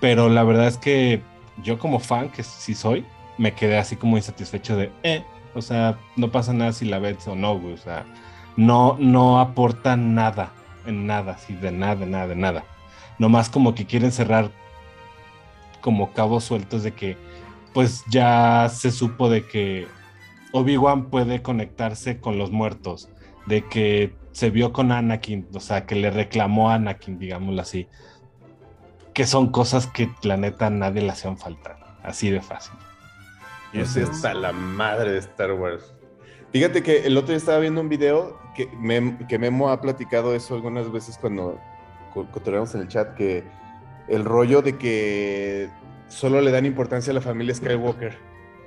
pero 0.00 0.28
la 0.28 0.42
verdad 0.42 0.66
es 0.66 0.76
que 0.78 1.22
yo 1.62 1.78
como 1.78 2.00
fan, 2.00 2.30
que 2.30 2.42
sí 2.42 2.74
soy, 2.74 3.04
me 3.38 3.52
quedé 3.54 3.78
así 3.78 3.96
como 3.96 4.16
insatisfecho 4.16 4.76
de, 4.76 4.90
eh, 5.02 5.24
o 5.54 5.62
sea, 5.62 5.98
no 6.16 6.30
pasa 6.32 6.52
nada 6.52 6.72
si 6.72 6.84
la 6.86 6.98
ves 6.98 7.28
o 7.28 7.36
no, 7.36 7.58
güey, 7.58 7.74
o 7.74 7.78
sea, 7.78 8.06
no, 8.60 8.96
no 8.98 9.40
aporta 9.40 9.96
nada, 9.96 10.52
en 10.84 11.06
nada, 11.06 11.32
así 11.32 11.54
de 11.54 11.72
nada, 11.72 11.94
de 11.96 12.04
nada, 12.04 12.26
de 12.26 12.36
nada. 12.36 12.64
Nomás 13.18 13.48
como 13.48 13.74
que 13.74 13.86
quieren 13.86 14.12
cerrar 14.12 14.50
como 15.80 16.12
cabos 16.12 16.44
sueltos 16.44 16.82
de 16.82 16.92
que, 16.92 17.16
pues 17.72 18.04
ya 18.10 18.68
se 18.68 18.90
supo 18.90 19.30
de 19.30 19.46
que 19.46 19.88
Obi-Wan 20.52 21.06
puede 21.06 21.40
conectarse 21.40 22.20
con 22.20 22.36
los 22.36 22.50
muertos, 22.50 23.08
de 23.46 23.66
que 23.66 24.14
se 24.32 24.50
vio 24.50 24.74
con 24.74 24.92
Anakin, 24.92 25.48
o 25.54 25.60
sea, 25.60 25.86
que 25.86 25.94
le 25.94 26.10
reclamó 26.10 26.70
a 26.70 26.74
Anakin, 26.74 27.18
digámoslo 27.18 27.62
así, 27.62 27.88
que 29.14 29.24
son 29.24 29.50
cosas 29.50 29.86
que 29.86 30.10
la 30.22 30.36
neta 30.36 30.66
a 30.66 30.70
nadie 30.70 31.00
le 31.00 31.10
hacían 31.10 31.38
falta, 31.38 31.78
así 32.02 32.28
de 32.28 32.42
fácil. 32.42 32.74
Yo 33.72 33.86
sé 33.86 34.02
hasta 34.02 34.34
la 34.34 34.52
madre 34.52 35.12
de 35.12 35.18
Star 35.18 35.52
Wars. 35.52 35.94
Fíjate 36.52 36.82
que 36.82 37.06
el 37.06 37.16
otro 37.16 37.28
día 37.28 37.36
estaba 37.36 37.58
viendo 37.60 37.80
un 37.80 37.88
video 37.88 38.38
que, 38.54 38.68
Mem- 38.72 39.26
que 39.28 39.38
Memo 39.38 39.70
ha 39.70 39.80
platicado 39.80 40.34
eso 40.34 40.54
algunas 40.54 40.90
veces 40.90 41.16
cuando 41.18 41.58
co- 42.12 42.26
cotorreamos 42.30 42.74
en 42.74 42.80
el 42.82 42.88
chat 42.88 43.14
que 43.14 43.44
el 44.08 44.24
rollo 44.24 44.60
de 44.60 44.76
que 44.76 45.68
solo 46.08 46.40
le 46.40 46.50
dan 46.50 46.66
importancia 46.66 47.12
a 47.12 47.14
la 47.14 47.20
familia 47.20 47.54
Skywalker 47.54 48.18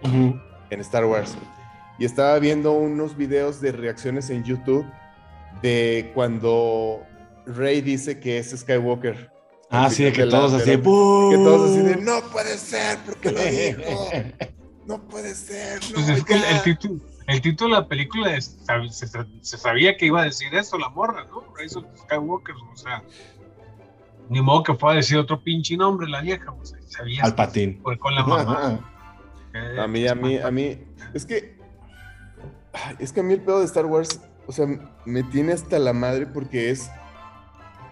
en 0.04 0.80
Star 0.80 1.06
Wars. 1.06 1.36
Y 2.00 2.06
estaba 2.06 2.40
viendo 2.40 2.72
unos 2.74 3.18
videos 3.18 3.60
de 3.62 3.72
reacciones 3.74 4.30
en 4.30 4.44
YouTube 4.44 4.86
de 5.62 6.12
cuando 6.14 7.02
Rey 7.46 7.82
dice 7.82 8.20
que 8.20 8.38
es 8.38 8.52
Skywalker. 8.58 9.30
Ah, 9.70 9.90
sí, 9.90 10.10
que 10.12 10.26
la- 10.26 10.32
todos 10.40 10.54
así, 10.54 10.76
¡bú! 10.78 11.30
Que 11.32 11.38
todos 11.38 11.70
así 11.72 11.80
de, 11.82 11.96
no 11.98 12.22
puede 12.32 12.58
ser, 12.58 12.98
porque 13.06 13.32
lo 13.32 13.40
dijo. 13.44 14.10
No 14.86 15.02
puede 15.08 15.34
ser, 15.36 15.80
no, 15.90 15.96
Pues 15.96 16.10
es 16.10 16.24
que 16.26 16.34
el, 16.34 16.42
ya". 16.42 16.58
el 16.58 16.64
título, 16.64 17.02
el 17.28 17.42
título 17.42 17.76
de 17.76 17.82
la 17.82 17.88
película 17.88 18.36
es- 18.36 18.58
se, 18.92 19.08
se 19.42 19.58
sabía 19.58 19.96
que 19.98 20.06
iba 20.08 20.22
a 20.22 20.26
decir 20.26 20.54
eso 20.56 20.78
la 20.78 20.90
morra, 20.90 21.26
¿no? 21.26 21.44
Rise 21.58 21.80
of 21.80 21.86
the 21.92 21.98
Skywalker, 21.98 22.56
o 22.56 22.76
sea, 22.76 23.04
ni 24.30 24.42
modo 24.42 24.64
que 24.64 24.74
fuera 24.76 24.94
a 24.94 24.98
decir 24.98 25.18
otro 25.18 25.42
pinche 25.42 25.76
nombre 25.78 26.08
la 26.08 26.22
vieja, 26.22 26.52
o 26.52 26.66
sea, 26.66 26.80
sabía 26.88 27.24
Al 27.24 27.36
patín. 27.36 27.80
fue 27.84 27.98
con 27.98 28.16
la 28.16 28.24
mamá. 28.26 28.90
Eh, 29.56 29.80
A 29.80 29.86
mí, 29.88 30.08
a 30.08 30.16
mí, 30.16 30.38
a 30.40 30.50
mí, 30.50 30.80
es 31.14 31.28
que, 31.28 31.60
es 32.98 33.14
que 33.14 33.20
a 33.20 33.24
mí 33.24 33.34
el 33.34 33.42
pedo 33.42 33.60
de 33.60 33.66
Star 33.66 33.86
Wars, 33.86 34.20
o 34.48 34.52
sea, 34.52 34.66
me 35.06 35.22
tiene 35.22 35.54
hasta 35.54 35.78
la 35.78 35.94
madre 35.94 36.26
porque 36.26 36.72
es, 36.72 36.90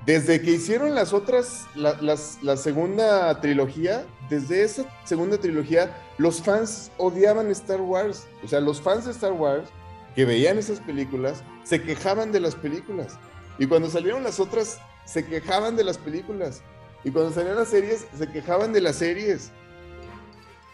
desde 0.05 0.41
que 0.41 0.51
hicieron 0.51 0.95
las 0.95 1.13
otras, 1.13 1.65
la, 1.75 1.93
las- 2.01 2.39
la 2.41 2.57
segunda 2.57 3.39
trilogía, 3.41 4.05
desde 4.29 4.63
esa 4.63 4.83
segunda 5.05 5.37
trilogía, 5.37 5.95
los 6.17 6.41
fans 6.41 6.91
odiaban 6.97 7.49
Star 7.51 7.81
Wars, 7.81 8.27
o 8.43 8.47
sea, 8.47 8.59
los 8.59 8.81
fans 8.81 9.05
de 9.05 9.11
Star 9.11 9.33
Wars 9.33 9.69
que 10.15 10.25
veían 10.25 10.57
esas 10.57 10.79
películas, 10.79 11.43
se 11.63 11.81
quejaban 11.81 12.31
de 12.31 12.39
las 12.39 12.55
películas, 12.55 13.17
y 13.59 13.65
cuando 13.67 13.89
salieron 13.89 14.23
las 14.23 14.39
otras, 14.39 14.79
se 15.05 15.25
quejaban 15.25 15.75
de 15.75 15.83
las 15.83 15.97
películas, 15.97 16.61
y 17.03 17.11
cuando 17.11 17.31
salieron 17.31 17.57
las 17.59 17.69
series, 17.69 18.05
se 18.17 18.27
quejaban 18.31 18.73
de 18.73 18.81
las 18.81 18.95
series. 18.97 19.51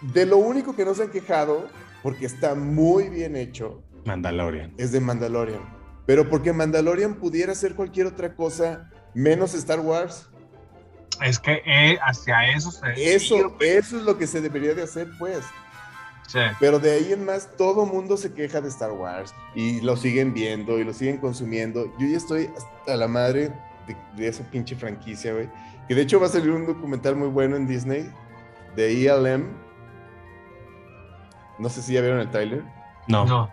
De 0.01 0.25
lo 0.25 0.37
único 0.37 0.75
que 0.75 0.85
no 0.85 0.93
se 0.93 1.03
han 1.03 1.09
quejado, 1.11 1.67
porque 2.03 2.25
está 2.25 2.53
muy 2.55 3.09
bien 3.09 3.35
hecho, 3.35 3.81
Mandalorian. 4.05 4.73
es 4.77 4.91
de 4.91 4.99
Mandalorian. 4.99 5.61
Pero 6.05 6.29
porque 6.29 6.53
Mandalorian 6.53 7.15
pudiera 7.15 7.53
ser 7.55 7.75
cualquier 7.75 8.07
otra 8.07 8.35
cosa 8.35 8.89
menos 9.17 9.53
Star 9.53 9.79
Wars. 9.79 10.29
Es 11.21 11.39
que 11.39 11.63
eh, 11.65 11.97
hacia 12.01 12.51
eso 12.51 12.71
se 12.71 13.15
Eso, 13.15 13.55
eso 13.59 13.97
es 13.97 14.03
lo 14.03 14.17
que 14.17 14.27
se 14.27 14.39
debería 14.39 14.73
de 14.75 14.83
hacer, 14.83 15.07
pues. 15.17 15.43
Sí. 16.27 16.39
Pero 16.59 16.77
de 16.77 16.91
ahí 16.91 17.13
en 17.13 17.25
más, 17.25 17.49
todo 17.57 17.85
mundo 17.85 18.17
se 18.17 18.33
queja 18.33 18.61
de 18.61 18.67
Star 18.67 18.91
Wars 18.91 19.33
y 19.55 19.81
lo 19.81 19.95
siguen 19.95 20.33
viendo 20.33 20.77
y 20.77 20.83
lo 20.83 20.93
siguen 20.93 21.17
consumiendo. 21.17 21.85
Yo 21.97 22.07
ya 22.07 22.17
estoy 22.17 22.49
hasta 22.55 22.95
la 22.95 23.07
madre 23.07 23.49
de, 23.87 23.97
de 24.15 24.27
esa 24.27 24.43
pinche 24.51 24.75
franquicia, 24.75 25.33
güey. 25.33 25.49
Que 25.87 25.95
de 25.95 26.01
hecho 26.01 26.19
va 26.19 26.27
a 26.27 26.29
salir 26.29 26.51
un 26.51 26.67
documental 26.67 27.15
muy 27.15 27.29
bueno 27.29 27.55
en 27.55 27.65
Disney 27.65 28.11
de 28.75 29.07
ELM. 29.07 29.47
No 31.57 31.69
sé 31.69 31.81
si 31.81 31.93
ya 31.93 32.01
vieron 32.01 32.19
el 32.19 32.29
trailer. 32.29 32.63
No. 33.07 33.25
No, 33.25 33.49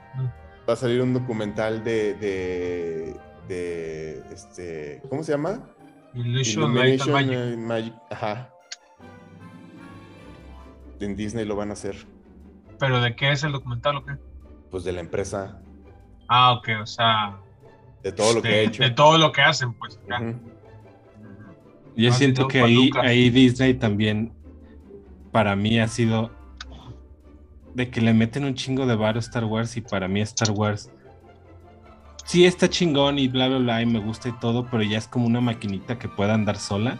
Va 0.69 0.73
a 0.73 0.77
salir 0.77 1.01
un 1.01 1.15
documental 1.15 1.85
de, 1.85 2.15
de, 2.15 3.17
de 3.49 4.23
este, 4.33 5.03
¿cómo 5.09 5.23
se 5.23 5.33
llama? 5.33 5.69
Illusion, 6.15 6.75
Light 6.75 7.01
and 7.03 7.11
Magic. 7.11 7.33
eh, 7.33 7.57
Magic. 7.57 7.95
Ajá. 8.11 8.51
En 11.01 11.17
Disney 11.17 11.45
lo 11.45 11.57
van 11.57 11.71
a 11.71 11.73
hacer, 11.75 11.97
¿Pero 12.79 13.01
de 13.01 13.15
qué 13.15 13.31
es 13.33 13.43
el 13.45 13.53
documental 13.53 13.97
o 13.97 14.05
qué? 14.05 14.13
pues 14.71 14.85
de 14.85 14.93
la 14.93 15.01
empresa, 15.01 15.61
Ah, 16.29 16.53
ok, 16.55 16.69
o 16.83 16.87
sea, 16.87 17.37
de 18.03 18.11
todo 18.13 18.35
lo 18.35 18.43
que 18.43 18.49
de, 18.49 18.55
ha 18.55 18.61
hecho. 18.63 18.83
de 18.83 18.91
todo 18.91 19.19
lo 19.19 19.31
que 19.31 19.43
hacen, 19.43 19.75
pues. 19.75 19.99
Yo 21.97 22.13
siento 22.13 22.49
que 22.49 22.61
ahí, 22.63 22.91
ahí 23.03 23.31
Disney 23.31 23.75
también, 23.75 24.33
para 25.31 25.55
mí 25.55 25.79
ha 25.79 25.87
sido 25.89 26.31
de 27.75 27.91
que 27.91 28.01
le 28.01 28.15
meten 28.15 28.45
un 28.45 28.55
chingo 28.55 28.87
de 28.87 28.97
varo 28.97 29.19
a 29.19 29.21
Star 29.21 29.45
Wars 29.45 29.77
y 29.77 29.81
para 29.81 30.09
mí 30.09 30.21
Star 30.23 30.51
Wars 30.53 30.91
sí 32.25 32.45
está 32.47 32.69
chingón 32.69 33.19
y 33.19 33.29
bla, 33.29 33.49
bla, 33.49 33.59
bla, 33.59 33.83
y 33.83 33.87
me 33.87 33.99
gusta 34.01 34.29
y 34.29 34.33
todo, 34.33 34.67
pero 34.71 34.83
ya 34.83 34.99
es 34.99 35.07
como 35.09 35.27
una 35.27 35.41
maquinita 35.41 35.99
que 35.99 36.09
pueda 36.09 36.35
andar 36.35 36.57
sola 36.59 36.99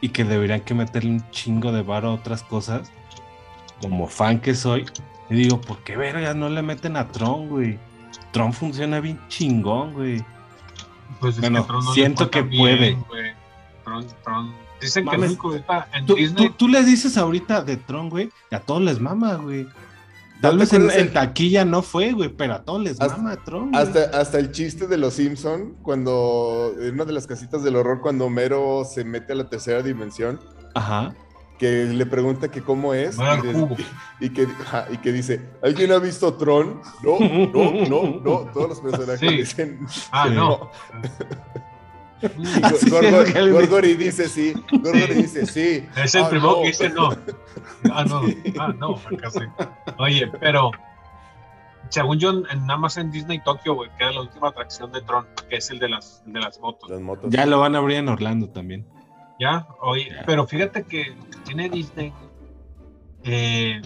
y 0.00 0.08
que 0.10 0.24
deberían 0.24 0.60
que 0.60 0.74
meterle 0.74 1.10
un 1.10 1.30
chingo 1.30 1.72
de 1.72 1.82
varo 1.82 2.10
a 2.10 2.14
otras 2.14 2.42
cosas, 2.42 2.90
como 3.80 4.06
fan 4.08 4.40
que 4.40 4.54
soy. 4.54 4.84
Y 5.30 5.34
digo, 5.34 5.60
¿por 5.60 5.78
qué 5.84 5.96
verga 5.96 6.34
no 6.34 6.48
le 6.48 6.62
meten 6.62 6.96
a 6.96 7.08
Tron, 7.08 7.48
güey? 7.48 7.78
Tron 8.32 8.52
funciona 8.52 9.00
bien 9.00 9.18
chingón, 9.28 9.92
güey. 9.94 10.24
Pues 11.20 11.36
es 11.36 11.40
Bueno, 11.40 11.62
que 11.62 11.66
Tron 11.68 11.84
no 11.84 11.92
siento 11.92 12.30
que 12.30 12.44
puede. 12.44 12.92
güey. 13.08 13.32
Tron, 13.84 14.06
Tron. 14.22 14.54
Dicen 14.80 15.06
que. 15.08 15.16
México 15.16 15.54
en 15.54 16.06
Tú, 16.06 16.14
Disney. 16.16 16.48
tú- 16.48 16.54
tú 16.54 16.68
les 16.68 16.84
dices 16.86 17.16
ahorita 17.16 17.62
de 17.62 17.76
Tron, 17.78 18.10
güey, 18.10 18.30
y 18.50 18.54
a 18.54 18.60
todos 18.60 18.82
les 18.82 19.00
mama, 19.00 19.34
güey. 19.36 19.66
Tal 20.48 20.58
¿No 20.58 20.66
te 20.66 20.78
vez 20.78 20.96
en, 20.96 21.12
taquilla 21.12 21.64
no 21.64 21.82
fue, 21.82 22.12
güey, 22.12 22.28
pero 22.28 22.54
a 22.54 22.62
todos 22.64 22.82
les 22.82 23.00
Hasta- 23.00 23.16
mama 23.16 23.36
Tron. 23.44 23.70
güey. 23.70 23.82
Hasta, 23.82 24.04
hasta 24.18 24.38
el 24.38 24.52
chiste 24.52 24.86
de 24.86 24.96
los 24.96 25.14
Simpson, 25.14 25.74
cuando 25.82 26.72
en 26.80 26.94
una 26.94 27.04
de 27.04 27.12
las 27.12 27.26
casitas 27.26 27.62
del 27.64 27.76
horror, 27.76 28.00
cuando 28.00 28.26
Homero 28.26 28.84
se 28.84 29.04
mete 29.04 29.32
a 29.32 29.36
la 29.36 29.48
tercera 29.48 29.82
dimensión, 29.82 30.40
Ajá. 30.74 31.14
que 31.58 31.84
le 31.84 32.04
pregunta 32.06 32.48
que 32.50 32.60
cómo 32.62 32.94
es 32.94 33.16
y, 34.20 34.30
que, 34.30 34.46
y 34.90 34.98
que 34.98 35.12
dice, 35.12 35.40
¿alguien 35.62 35.92
ha 35.92 35.98
visto 35.98 36.34
Tron? 36.34 36.80
No, 37.02 37.18
no, 37.20 37.72
no, 37.88 38.20
no, 38.20 38.50
todos 38.52 38.68
los 38.70 38.80
personajes 38.80 39.20
Sí. 39.20 39.36
dicen, 39.36 39.86
Ah, 40.12 40.28
no. 40.28 40.70
Sí, 42.20 42.90
Gor- 42.90 43.04
es 43.04 43.12
lo 43.12 43.24
que 43.24 43.38
él 43.38 43.52
Gor- 43.52 43.60
dice. 43.60 43.66
Gorgory 43.66 43.94
dice 43.94 44.28
sí, 44.28 44.54
Gorgory 44.70 45.14
dice 45.14 45.46
sí. 45.46 45.86
Es 46.02 46.14
el 46.14 46.24
Ah, 46.24 46.28
primero 46.30 46.52
no. 46.52 46.60
que 46.62 46.66
dice 46.68 46.88
no. 46.90 47.10
Ah, 47.92 48.04
no. 48.04 48.22
Ah, 48.58 48.74
no, 48.78 48.94
acá 48.96 49.30
sí. 49.30 49.40
Oye, 49.98 50.26
pero 50.40 50.70
según 51.90 52.18
yo, 52.18 52.30
en, 52.30 52.66
nada 52.66 52.78
más 52.78 52.96
en 52.96 53.10
Disney 53.10 53.42
Tokio, 53.44 53.74
güey, 53.74 53.90
queda 53.98 54.12
la 54.12 54.22
última 54.22 54.48
atracción 54.48 54.90
de 54.90 55.02
Tron, 55.02 55.26
que 55.48 55.56
es 55.56 55.70
el 55.70 55.78
de 55.78 55.88
las, 55.90 56.22
el 56.26 56.32
de 56.32 56.40
las 56.40 56.58
motos. 56.60 56.88
Las 56.90 57.00
motos. 57.00 57.30
Ya 57.30 57.44
lo 57.46 57.60
van 57.60 57.74
a 57.74 57.78
abrir 57.78 57.98
en 57.98 58.08
Orlando 58.08 58.48
también. 58.48 58.86
¿Ya? 59.38 59.66
Oye, 59.82 60.08
Ya. 60.10 60.22
pero 60.24 60.46
fíjate 60.46 60.84
que 60.84 61.14
tiene 61.44 61.68
Disney, 61.68 62.12
eh, 63.24 63.82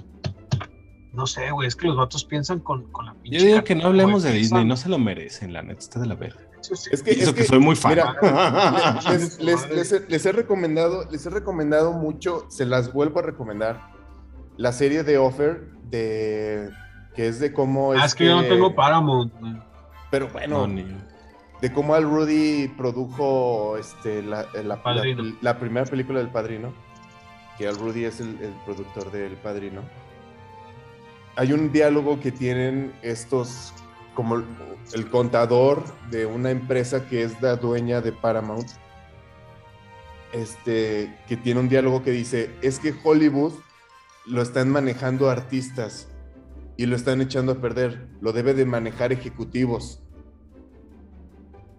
no 1.12 1.26
sé, 1.26 1.50
güey, 1.50 1.66
es 1.68 1.74
que 1.76 1.86
los 1.88 1.96
vatos 1.96 2.24
piensan 2.24 2.60
con, 2.60 2.90
con 2.92 3.06
la 3.06 3.14
pinche. 3.14 3.38
Yo 3.40 3.46
digo 3.46 3.64
que 3.64 3.74
no 3.74 3.86
hablemos 3.88 4.22
de 4.22 4.30
Disney, 4.32 4.60
piensan- 4.62 4.68
no 4.68 4.76
se 4.76 4.88
lo 4.88 4.98
merecen, 4.98 5.52
la 5.52 5.62
neta, 5.62 5.80
está 5.80 5.98
de 6.00 6.06
la 6.06 6.14
verga. 6.14 6.40
Es 6.90 7.02
que, 7.02 7.10
es 7.12 7.28
que, 7.28 7.34
que, 7.34 7.44
soy 7.44 7.58
muy 7.58 7.76
fan. 7.76 7.92
mira, 7.92 8.14
les, 9.10 9.38
les- 9.40 9.70
les 9.70 9.92
he, 9.92 10.00
les 10.08 10.26
he 10.26 10.32
recomendado, 10.32 11.04
les 11.10 11.24
he 11.26 11.30
recomendado 11.30 11.92
mucho, 11.92 12.46
se 12.48 12.64
las 12.66 12.92
vuelvo 12.92 13.20
a 13.20 13.22
recomendar, 13.22 13.90
la 14.56 14.72
serie 14.72 15.02
de 15.04 15.18
Offer 15.18 15.70
de 15.84 16.70
que 17.14 17.28
es 17.28 17.40
de 17.40 17.52
cómo 17.52 17.92
Ah, 17.92 18.04
es 18.06 18.14
que 18.14 18.26
yo 18.26 18.34
no 18.36 18.42
este- 18.42 18.54
tengo 18.54 18.74
Paramount. 18.74 19.32
güey. 19.40 19.56
pero 20.10 20.28
bueno, 20.28 20.66
No, 20.66 20.84
de 21.60 21.72
cómo 21.72 21.94
Al 21.94 22.04
Rudy 22.04 22.68
produjo 22.76 23.76
este, 23.76 24.22
la, 24.22 24.46
la- 24.62 24.80
la 25.40 25.58
primera 25.58 25.86
película 25.86 26.18
del 26.20 26.28
Padrino, 26.30 26.72
que 27.56 27.66
Al 27.66 27.76
Rudy 27.76 28.04
es 28.04 28.20
el, 28.20 28.38
el 28.40 28.52
productor 28.64 29.10
del 29.10 29.32
Padrino. 29.34 29.82
Hay 31.36 31.52
un 31.52 31.70
diálogo 31.72 32.18
que 32.20 32.32
tienen 32.32 32.92
estos, 33.02 33.72
como 34.14 34.42
el, 34.92 35.08
contador 35.10 35.84
de 36.10 36.26
una 36.26 36.50
empresa 36.50 37.06
que 37.08 37.22
es 37.22 37.40
la 37.40 37.56
dueña 37.56 38.00
de 38.00 38.12
Paramount, 38.12 38.68
este, 40.32 41.16
que 41.26 41.36
tiene 41.36 41.60
un 41.60 41.68
diálogo 41.68 42.02
que 42.02 42.10
dice, 42.10 42.50
es 42.62 42.78
que 42.78 42.94
Hollywood 43.02 43.52
lo 44.26 44.42
están 44.42 44.70
manejando 44.70 45.30
artistas 45.30 46.08
y 46.76 46.86
lo 46.86 46.96
están 46.96 47.20
echando 47.20 47.52
a 47.52 47.60
perder, 47.60 48.08
lo 48.20 48.32
debe 48.32 48.54
de 48.54 48.66
manejar 48.66 49.12
ejecutivos. 49.12 50.00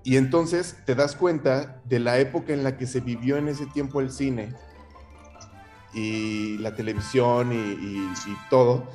Y 0.03 0.17
entonces 0.17 0.77
te 0.85 0.95
das 0.95 1.15
cuenta 1.15 1.81
de 1.85 1.99
la 1.99 2.19
época 2.19 2.53
en 2.53 2.63
la 2.63 2.77
que 2.77 2.87
se 2.87 2.99
vivió 3.01 3.37
en 3.37 3.47
ese 3.47 3.65
tiempo 3.67 3.99
el 3.99 4.11
cine 4.11 4.55
y 5.93 6.57
la 6.57 6.75
televisión 6.75 7.51
y- 7.51 7.55
y 7.55 8.37
todo, 8.49 8.87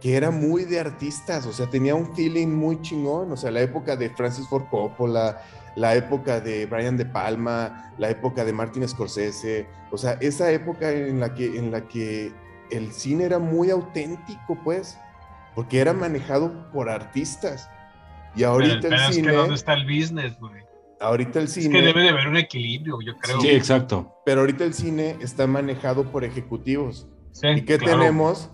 que 0.00 0.16
era 0.16 0.30
muy 0.30 0.64
de 0.64 0.78
artistas, 0.80 1.46
o 1.46 1.52
sea, 1.52 1.68
tenía 1.68 1.94
un 1.94 2.14
feeling 2.14 2.48
muy 2.48 2.80
chingón, 2.82 3.32
o 3.32 3.36
sea, 3.36 3.50
la 3.50 3.60
época 3.62 3.96
de 3.96 4.10
Francis 4.10 4.46
Ford 4.48 4.64
Coppola, 4.70 5.42
la 5.74 5.94
época 5.94 6.40
de 6.40 6.66
Brian 6.66 6.96
De 6.96 7.06
Palma, 7.06 7.92
la 7.98 8.10
época 8.10 8.44
de 8.44 8.52
Martin 8.52 8.86
Scorsese, 8.88 9.66
o 9.90 9.96
sea, 9.98 10.12
esa 10.20 10.50
época 10.50 10.90
en 10.90 11.20
la 11.20 11.34
que, 11.34 11.58
en 11.58 11.70
la 11.70 11.86
que 11.88 12.32
el 12.70 12.92
cine 12.92 13.24
era 13.24 13.38
muy 13.38 13.70
auténtico, 13.70 14.58
pues, 14.64 14.98
porque 15.54 15.78
era 15.78 15.92
manejado 15.92 16.70
por 16.72 16.88
artistas. 16.90 17.70
Y 18.34 18.40
Pero, 18.40 18.50
ahorita 18.50 18.80
pero 18.82 18.96
el 18.96 19.02
es 19.02 19.14
cine, 19.14 19.28
que 19.28 19.34
¿dónde 19.34 19.54
está 19.54 19.74
el 19.74 19.84
business, 19.86 20.38
güey? 20.38 20.62
ahorita 21.00 21.40
el 21.40 21.44
Es 21.46 21.52
cine, 21.52 21.78
que 21.80 21.86
debe 21.86 22.02
de 22.02 22.08
haber 22.10 22.28
un 22.28 22.36
equilibrio, 22.36 22.98
yo 23.04 23.16
creo. 23.16 23.40
Sí, 23.40 23.48
exacto. 23.50 24.14
pero 24.24 24.40
ahorita 24.40 24.64
el 24.64 24.74
cine 24.74 25.16
está 25.20 25.46
manejado 25.46 26.04
por 26.10 26.24
ejecutivos. 26.24 27.08
Sí, 27.32 27.48
¿Y 27.48 27.62
qué 27.62 27.78
claro. 27.78 27.98
tenemos? 27.98 28.50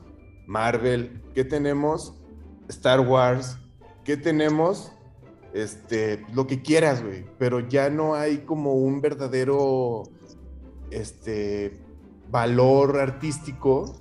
Marvel, 0.53 1.23
¿qué 1.35 1.45
tenemos? 1.45 2.15
Star 2.69 3.01
Wars, 3.01 3.59
¿qué 4.05 4.17
tenemos? 4.17 4.93
este, 5.53 6.25
lo 6.33 6.47
que 6.47 6.63
quieras, 6.63 7.03
güey, 7.03 7.25
pero 7.39 7.61
ya 7.61 7.91
no 7.91 8.15
hay 8.15 8.39
como 8.39 8.75
un 8.75 9.01
verdadero, 9.01 10.05
este, 10.91 11.81
valor 12.31 12.99
artístico 12.99 13.95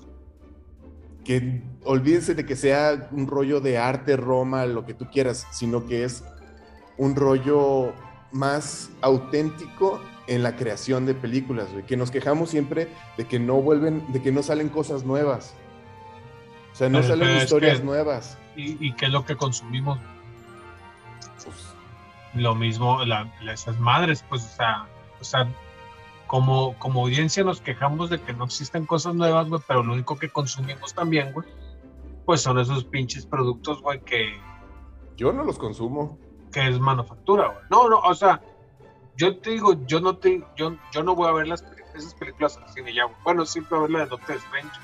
que 1.23 1.61
olvídense 1.83 2.33
de 2.33 2.45
que 2.45 2.55
sea 2.55 3.09
un 3.11 3.27
rollo 3.27 3.59
de 3.61 3.77
arte, 3.77 4.15
Roma, 4.15 4.65
lo 4.65 4.85
que 4.85 4.93
tú 4.93 5.07
quieras, 5.11 5.45
sino 5.51 5.85
que 5.85 6.03
es 6.03 6.23
un 6.97 7.15
rollo 7.15 7.93
más 8.31 8.89
auténtico 9.01 9.99
en 10.27 10.43
la 10.43 10.55
creación 10.55 11.05
de 11.05 11.13
películas, 11.13 11.71
güey, 11.71 11.85
que 11.85 11.97
nos 11.97 12.11
quejamos 12.11 12.49
siempre 12.49 12.87
de 13.17 13.25
que 13.25 13.39
no 13.39 13.61
vuelven, 13.61 14.03
de 14.13 14.21
que 14.21 14.31
no 14.31 14.41
salen 14.41 14.69
cosas 14.69 15.03
nuevas. 15.03 15.53
Sea, 16.81 16.89
no 16.89 16.99
Pero 17.01 17.09
salen 17.13 17.37
historias 17.37 17.77
que- 17.79 17.85
nuevas. 17.85 18.37
¿Y, 18.55 18.87
y 18.87 18.93
qué 18.93 19.05
es 19.05 19.11
lo 19.11 19.23
que 19.23 19.35
consumimos? 19.35 19.99
Pues, 21.43 21.75
Lo 22.33 22.55
mismo, 22.55 23.05
la, 23.05 23.31
esas 23.51 23.79
madres, 23.79 24.25
pues, 24.27 24.43
o 24.43 24.55
sea, 24.55 24.87
o 25.19 25.23
sea 25.23 25.47
como, 26.25 26.73
como 26.79 27.01
audiencia 27.01 27.43
nos 27.43 27.61
quejamos 27.61 28.09
de 28.09 28.19
que 28.19 28.33
no 28.33 28.45
existen 28.45 28.87
cosas 28.87 29.13
nuevas, 29.13 29.47
güey, 29.47 29.61
pero 29.67 29.83
lo 29.83 29.93
único 29.93 30.17
que 30.17 30.29
consumimos 30.29 30.95
también, 30.95 31.33
güey, 31.33 31.47
pues 32.25 32.41
son 32.41 32.57
esos 32.57 32.83
pinches 32.85 33.27
productos, 33.27 33.79
güey, 33.83 33.99
que, 34.01 34.39
yo 35.17 35.31
no 35.33 35.43
los 35.43 35.59
consumo. 35.59 36.17
que 36.51 36.67
es 36.67 36.79
manufactura, 36.79 37.47
güey. 37.47 37.59
No, 37.69 37.89
no, 37.89 37.99
o 37.99 38.15
sea, 38.15 38.41
yo 39.17 39.37
te 39.37 39.51
digo, 39.51 39.85
yo 39.85 39.99
no 40.01 40.17
te, 40.17 40.43
yo, 40.55 40.75
yo 40.91 41.03
no 41.03 41.13
voy 41.15 41.27
a 41.29 41.33
ver 41.33 41.47
las, 41.47 41.63
esas 41.93 42.15
películas 42.15 42.57
al 42.57 42.67
cine 42.73 42.91
ya, 42.91 43.03
güey. 43.03 43.17
Bueno, 43.23 43.45
sí 43.45 43.59
voy 43.69 43.77
a 43.77 43.81
ver 43.83 43.91
la 43.91 43.99
de 43.99 44.05
Doctor 44.07 44.37
Strange, 44.37 44.79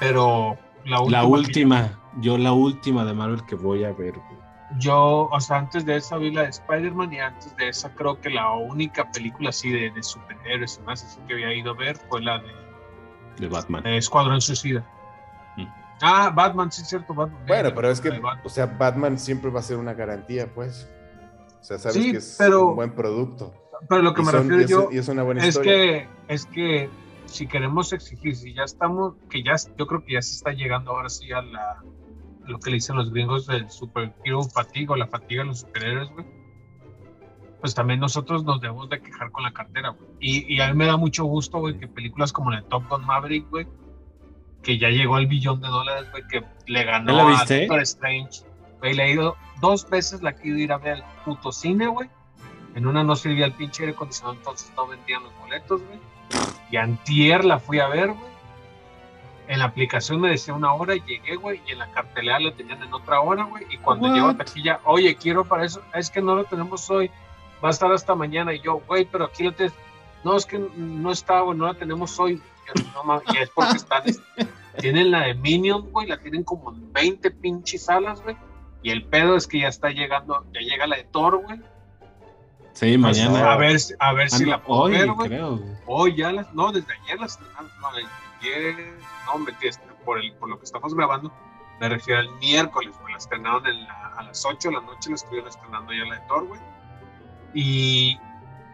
pero 0.00 0.56
la 0.86 1.00
última. 1.00 1.18
La 1.18 1.20
que 1.22 1.26
última, 1.32 2.00
yo 2.20 2.38
la 2.38 2.52
última 2.52 3.04
de 3.04 3.12
Marvel 3.14 3.44
que 3.44 3.54
voy 3.54 3.84
a 3.84 3.92
ver, 3.92 4.12
güey. 4.14 4.46
Yo, 4.78 5.28
o 5.30 5.40
sea, 5.40 5.58
antes 5.58 5.86
de 5.86 5.96
esa 5.96 6.16
vi 6.16 6.32
la 6.32 6.42
de 6.42 6.48
Spider-Man 6.48 7.12
y 7.12 7.20
antes 7.20 7.56
de 7.56 7.68
esa 7.68 7.94
creo 7.94 8.20
que 8.20 8.30
la 8.30 8.50
única 8.52 9.10
película 9.12 9.50
así 9.50 9.70
de, 9.70 9.90
de 9.90 10.02
superhéroes 10.02 10.80
y 10.82 10.86
más 10.86 11.04
así 11.04 11.20
que 11.28 11.34
había 11.34 11.54
ido 11.54 11.70
a 11.72 11.74
ver 11.76 11.96
fue 12.08 12.20
la 12.20 12.38
de, 12.40 12.48
de 13.38 13.48
Batman. 13.48 13.84
de 13.84 13.96
Escuadrón 13.96 14.40
Suicida. 14.40 14.84
Mm. 15.56 15.66
Ah, 16.02 16.32
Batman, 16.34 16.72
sí 16.72 16.82
es 16.82 16.88
cierto, 16.88 17.14
Batman. 17.14 17.40
Bueno, 17.46 17.70
pero 17.74 17.90
es 17.90 18.00
que, 18.00 18.10
o 18.44 18.48
sea, 18.48 18.66
Batman 18.66 19.18
siempre 19.18 19.50
va 19.50 19.60
a 19.60 19.62
ser 19.62 19.76
una 19.76 19.94
garantía, 19.94 20.52
pues. 20.52 20.88
O 21.60 21.64
sea, 21.64 21.78
sabes 21.78 21.96
Sí, 21.96 22.10
que 22.12 22.18
es 22.18 22.34
pero- 22.38 22.68
un 22.70 22.76
buen 22.76 22.92
producto. 22.92 23.54
Pero 23.88 24.02
lo 24.02 24.14
que 24.14 24.22
Y 24.22 24.24
me 24.24 24.30
son- 24.32 24.40
refiero 24.48 24.60
y 24.60 24.64
es, 24.64 24.70
yo 24.70 24.88
y 24.90 24.98
es 24.98 25.08
una 25.08 25.22
buena 25.22 25.42
es 25.42 25.48
historia. 25.48 25.72
que, 25.72 26.08
es 26.28 26.46
que 26.46 26.90
si 27.36 27.46
queremos 27.46 27.92
exigir, 27.92 28.34
si 28.34 28.54
ya 28.54 28.64
estamos, 28.64 29.14
que 29.30 29.42
ya, 29.42 29.54
yo 29.78 29.86
creo 29.86 30.04
que 30.04 30.14
ya 30.14 30.22
se 30.22 30.34
está 30.34 30.52
llegando 30.52 30.92
ahora 30.92 31.08
sí 31.08 31.30
a 31.32 31.42
la, 31.42 31.70
a 31.70 32.48
lo 32.48 32.58
que 32.58 32.70
le 32.70 32.76
dicen 32.76 32.96
los 32.96 33.12
gringos 33.12 33.46
del 33.46 33.70
superhero 33.70 34.42
fatiga 34.44 34.94
o 34.94 34.96
la 34.96 35.06
fatiga 35.06 35.42
de 35.42 35.48
los 35.48 35.60
superhéroes, 35.60 36.10
güey. 36.10 36.26
Pues 37.60 37.74
también 37.74 38.00
nosotros 38.00 38.44
nos 38.44 38.60
debemos 38.60 38.88
de 38.88 39.00
quejar 39.00 39.30
con 39.32 39.44
la 39.44 39.52
cartera, 39.52 39.90
güey. 39.90 40.08
Y, 40.20 40.54
y 40.54 40.60
a 40.60 40.68
mí 40.68 40.74
me 40.74 40.86
da 40.86 40.96
mucho 40.96 41.24
gusto, 41.24 41.58
güey, 41.58 41.78
que 41.78 41.88
películas 41.88 42.32
como 42.32 42.50
la 42.50 42.60
de 42.60 42.68
Top 42.68 42.88
Gun 42.88 43.04
Maverick, 43.04 43.48
güey, 43.50 43.66
que 44.62 44.78
ya 44.78 44.88
llegó 44.88 45.16
al 45.16 45.26
billón 45.26 45.60
de 45.60 45.68
dólares, 45.68 46.10
güey, 46.10 46.22
que 46.28 46.44
le 46.66 46.84
ganó 46.84 47.12
¿Ya 47.12 47.16
la 47.16 47.22
a 47.22 47.30
viste? 47.30 47.60
Doctor 47.60 47.80
Strange. 47.82 48.42
Güey, 48.80 48.94
le 48.94 49.04
he 49.04 49.12
ido 49.12 49.36
dos 49.60 49.88
veces 49.88 50.22
la 50.22 50.32
quiero 50.32 50.58
ir 50.58 50.72
a 50.72 50.78
ver 50.78 50.94
al 50.94 51.04
puto 51.24 51.52
cine, 51.52 51.86
güey. 51.86 52.08
En 52.74 52.86
una 52.86 53.02
no 53.02 53.16
servía 53.16 53.46
el 53.46 53.52
pinche 53.52 53.84
aire 53.84 53.94
acondicionado, 53.94 54.36
entonces 54.36 54.70
no 54.76 54.86
vendían 54.86 55.22
los 55.22 55.32
boletos, 55.38 55.82
güey. 55.82 55.98
Y 56.70 56.76
antier 56.76 57.44
la 57.44 57.58
fui 57.58 57.78
a 57.78 57.88
ver, 57.88 58.12
güey. 58.12 58.36
En 59.48 59.60
la 59.60 59.66
aplicación 59.66 60.20
me 60.20 60.30
decía 60.30 60.54
una 60.54 60.72
hora 60.72 60.96
y 60.96 61.00
llegué, 61.02 61.36
güey, 61.36 61.62
y 61.66 61.72
en 61.72 61.78
la 61.78 61.90
cartelera 61.92 62.40
la 62.40 62.52
tenían 62.52 62.82
en 62.82 62.92
otra 62.92 63.20
hora, 63.20 63.44
güey. 63.44 63.64
Y 63.70 63.78
cuando 63.78 64.12
llego 64.12 64.28
a 64.28 64.36
taquilla, 64.36 64.80
oye, 64.84 65.14
quiero 65.14 65.44
para 65.44 65.64
eso, 65.64 65.82
es 65.94 66.10
que 66.10 66.20
no 66.20 66.34
lo 66.34 66.44
tenemos 66.44 66.90
hoy, 66.90 67.10
va 67.64 67.68
a 67.68 67.70
estar 67.70 67.92
hasta 67.92 68.16
mañana. 68.16 68.52
Y 68.52 68.60
yo, 68.60 68.80
güey, 68.86 69.04
pero 69.04 69.26
aquí 69.26 69.44
lo 69.44 69.52
tienes. 69.52 69.74
No, 70.24 70.36
es 70.36 70.46
que 70.46 70.58
no 70.58 71.12
está, 71.12 71.40
güey, 71.40 71.56
no 71.56 71.66
la 71.66 71.74
tenemos 71.74 72.18
hoy. 72.18 72.32
Y 72.32 72.80
yo, 72.80 72.84
no 72.92 73.04
mames, 73.04 73.24
y 73.32 73.38
es 73.38 73.50
porque 73.50 73.76
están, 73.76 74.02
tienen 74.80 75.12
la 75.12 75.20
de 75.20 75.34
Minion, 75.34 75.92
güey, 75.92 76.08
la 76.08 76.18
tienen 76.18 76.42
como 76.42 76.72
en 76.72 76.92
20 76.92 77.30
pinches 77.30 77.84
salas, 77.84 78.20
güey. 78.22 78.36
Y 78.82 78.90
el 78.90 79.04
pedo 79.04 79.36
es 79.36 79.46
que 79.46 79.60
ya 79.60 79.68
está 79.68 79.90
llegando, 79.90 80.44
ya 80.52 80.60
llega 80.60 80.88
la 80.88 80.96
de 80.96 81.04
Thor, 81.04 81.42
güey. 81.44 81.60
Sí, 82.76 82.98
Pues, 82.98 83.18
mañana. 83.18 83.52
a 83.52 83.56
ver, 83.56 83.80
si- 83.80 83.94
a 83.98 84.12
ver 84.12 84.26
Ah, 84.30 84.36
si 84.36 84.44
la 84.44 84.62
puedo 84.62 84.82
hoy, 84.82 84.92
ver, 84.92 85.10
güey. 85.12 85.28
creo. 85.28 85.60
Hoy 85.86 86.14
ya 86.14 86.30
las, 86.30 86.52
no, 86.52 86.70
desde 86.72 86.92
ayer 87.04 87.18
las 87.18 87.40
no, 87.40 87.46
ayer, 87.88 88.76
no, 89.26 89.46
este, 89.62 89.82
por, 90.04 90.18
el, 90.18 90.32
por 90.34 90.50
lo 90.50 90.58
que 90.58 90.64
estamos 90.66 90.94
grabando, 90.94 91.32
me 91.80 91.88
refiero 91.88 92.20
al 92.20 92.30
miércoles, 92.38 92.94
güey, 93.00 93.12
la 93.12 93.18
estrenaron 93.18 93.66
en 93.66 93.82
la- 93.84 94.14
a 94.18 94.22
las 94.24 94.44
8 94.44 94.68
de 94.68 94.74
la 94.74 94.82
noche, 94.82 95.08
la 95.08 95.14
estuvieron 95.16 95.48
estrenando 95.48 95.90
ya 95.92 96.04
la 96.04 96.16
de 96.16 96.20
Thor, 96.28 96.46
güey. 96.46 96.60
Y, 97.54 98.18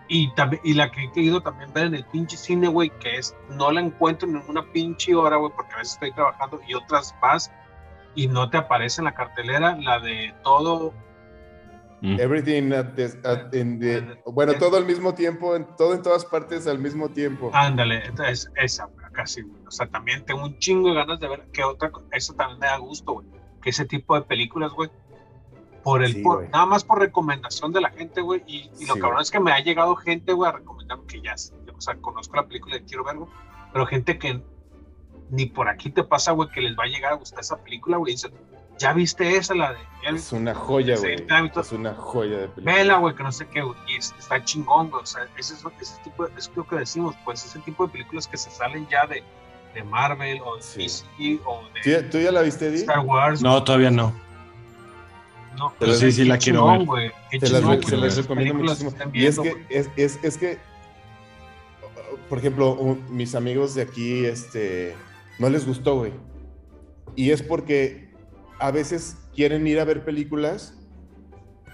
y, 0.08 0.34
también, 0.34 0.60
y 0.64 0.74
la 0.74 0.90
que 0.90 1.04
he 1.04 1.12
querido 1.12 1.40
también 1.40 1.72
ver 1.72 1.86
en 1.86 1.94
el 1.94 2.04
pinche 2.06 2.36
cine, 2.36 2.66
güey, 2.68 2.90
que 2.98 3.16
es, 3.18 3.36
no 3.50 3.70
la 3.70 3.80
encuentro 3.80 4.28
en 4.28 4.36
una 4.48 4.62
pinche 4.72 5.14
hora, 5.14 5.36
güey, 5.36 5.52
porque 5.54 5.74
a 5.74 5.78
veces 5.78 5.94
estoy 5.94 6.12
trabajando 6.12 6.60
y 6.66 6.74
otras 6.74 7.14
vas 7.22 7.52
y 8.16 8.26
no 8.26 8.50
te 8.50 8.58
aparece 8.58 9.00
en 9.00 9.06
la 9.06 9.14
cartelera, 9.14 9.76
la 9.76 10.00
de 10.00 10.34
todo, 10.42 10.92
Mm. 12.02 12.18
Everything 12.20 12.72
at 12.72 12.94
the- 12.96 13.16
at- 13.24 13.54
in 13.54 13.78
the- 13.78 14.18
bueno, 14.26 14.54
todo 14.54 14.76
al 14.76 14.84
mismo 14.84 15.14
tiempo, 15.14 15.54
en, 15.54 15.64
todo 15.76 15.94
en 15.94 16.02
todas 16.02 16.24
partes 16.24 16.66
al 16.66 16.78
mismo 16.80 17.08
tiempo. 17.08 17.50
Ándale, 17.54 18.04
entonces 18.04 18.50
esa, 18.56 18.88
casi, 19.12 19.42
güey. 19.42 19.62
O 19.66 19.70
sea, 19.70 19.86
también 19.86 20.24
tengo 20.24 20.42
un 20.42 20.58
chingo 20.58 20.88
de 20.88 20.94
ganas 20.96 21.20
de 21.20 21.28
ver 21.28 21.46
que 21.52 21.62
otra, 21.62 21.92
eso 22.10 22.34
también 22.34 22.58
me 22.58 22.66
da 22.66 22.76
gusto, 22.78 23.12
güey. 23.12 23.26
Que 23.62 23.70
ese 23.70 23.84
tipo 23.84 24.16
de 24.16 24.22
películas, 24.22 24.72
güey, 24.72 24.90
por 25.84 26.02
el, 26.02 26.12
Sí, 26.14 26.22
por- 26.22 26.38
güey. 26.38 26.48
nada 26.50 26.66
más 26.66 26.82
por 26.82 26.98
recomendación 26.98 27.72
de 27.72 27.80
la 27.80 27.90
gente, 27.90 28.20
güey. 28.20 28.42
Y, 28.48 28.68
y 28.80 28.86
lo 28.86 28.94
Sí, 28.94 29.00
cabrón 29.00 29.12
güey. 29.12 29.22
es 29.22 29.30
que 29.30 29.38
me 29.40 29.52
ha 29.52 29.60
llegado 29.60 29.94
gente, 29.94 30.32
güey, 30.32 30.48
a 30.50 30.52
recomendarme 30.54 31.04
que 31.06 31.20
ya, 31.22 31.34
o 31.76 31.80
sea, 31.80 31.94
conozco 31.96 32.34
la 32.36 32.46
película 32.48 32.76
y 32.76 32.80
quiero 32.80 33.04
ver, 33.04 33.16
güey. 33.16 33.30
Pero 33.72 33.86
gente 33.86 34.18
que 34.18 34.42
ni 35.30 35.46
por 35.46 35.68
aquí 35.68 35.88
te 35.90 36.02
pasa, 36.02 36.32
güey, 36.32 36.48
que 36.50 36.60
les 36.60 36.76
va 36.76 36.82
a 36.84 36.88
llegar 36.88 37.12
a 37.12 37.16
gustar 37.16 37.40
esa 37.40 37.62
película, 37.62 37.96
güey. 37.96 38.12
y 38.12 38.16
Dicen, 38.16 38.32
¿ya 38.82 38.92
viste 38.92 39.36
esa, 39.36 39.54
la 39.54 39.72
de... 39.72 39.78
ya 40.02 40.10
Es 40.10 40.32
una 40.32 40.54
joya, 40.54 40.96
güey. 40.98 41.16
Es 41.56 41.72
una 41.72 41.94
joya 41.94 42.38
de 42.38 42.48
película. 42.48 42.74
Vela, 42.76 42.96
güey, 42.98 43.14
que 43.14 43.22
no 43.22 43.32
sé 43.32 43.46
qué, 43.48 43.62
güey, 43.62 43.76
y 43.88 43.96
es- 43.96 44.14
está 44.18 44.42
chingón, 44.44 44.90
güey. 44.90 45.02
O 45.02 45.06
sea, 45.06 45.26
ese 45.38 45.54
es, 45.54 45.64
ese 45.80 46.02
tipo 46.02 46.26
es 46.36 46.50
lo 46.54 46.66
que 46.66 46.76
decimos, 46.76 47.14
pues, 47.24 47.44
ese 47.44 47.58
tipo 47.60 47.86
de 47.86 47.92
películas 47.92 48.28
que 48.28 48.36
se 48.36 48.50
salen 48.50 48.86
ya 48.88 49.06
de, 49.06 49.22
de 49.74 49.82
Marvel 49.84 50.40
o 50.44 50.56
de 50.56 50.62
Sí. 50.62 50.82
DC 50.82 51.40
o 51.46 51.62
de 51.84 52.02
¿Tú 52.04 52.18
ya, 52.18 52.30
la 52.32 52.42
viste, 52.42 52.66
Eddie? 52.68 52.78
Star 52.80 53.00
Wars. 53.00 53.40
No, 53.42 53.62
todavía 53.64 53.90
no. 53.90 54.12
no, 55.56 55.72
Pero 55.78 55.94
sí, 55.94 56.12
sí 56.12 56.24
la 56.24 56.38
quiero 56.38 56.60
chingón, 56.72 56.96
ver. 56.96 57.12
Te 57.30 57.48
las, 57.48 57.60
chingón 57.62 57.82
se 57.84 57.96
las 57.96 58.16
recomiendo 58.16 58.54
muchísimo. 58.54 58.92
Y 59.12 59.26
es 59.26 59.38
que, 59.38 59.66
es, 59.70 59.88
es, 59.96 60.18
es 60.22 60.36
que, 60.38 60.58
por 62.28 62.38
ejemplo, 62.38 62.72
un- 62.74 63.04
mis 63.14 63.34
amigos 63.34 63.74
de 63.74 63.82
aquí, 63.82 64.24
este, 64.24 64.94
no 65.38 65.48
les 65.50 65.66
gustó, 65.66 65.96
güey. 65.96 66.12
Y 67.14 67.30
es 67.30 67.42
porque 67.42 68.10
a 68.62 68.70
veces 68.70 69.16
quieren 69.34 69.66
ir 69.66 69.80
a 69.80 69.84
ver 69.84 70.04
películas 70.04 70.78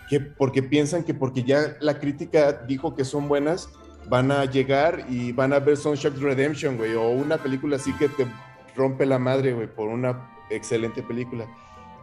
que 0.08 0.20
porque 0.20 0.62
piensan 0.62 1.04
que 1.04 1.12
porque 1.12 1.42
ya 1.42 1.76
la 1.80 1.98
crítica 1.98 2.64
dijo 2.66 2.96
que 2.96 3.04
son 3.04 3.28
buenas, 3.28 3.68
van 4.08 4.32
a 4.32 4.46
llegar 4.46 5.04
y 5.10 5.32
van 5.32 5.52
a 5.52 5.58
ver 5.58 5.76
Sunshine 5.76 6.18
Redemption, 6.18 6.78
güey, 6.78 6.94
o 6.94 7.10
una 7.10 7.36
película 7.36 7.76
así 7.76 7.92
que 7.92 8.08
te 8.08 8.26
rompe 8.74 9.04
la 9.04 9.18
madre, 9.18 9.52
güey, 9.52 9.66
por 9.66 9.88
una 9.88 10.30
excelente 10.48 11.02
película. 11.02 11.46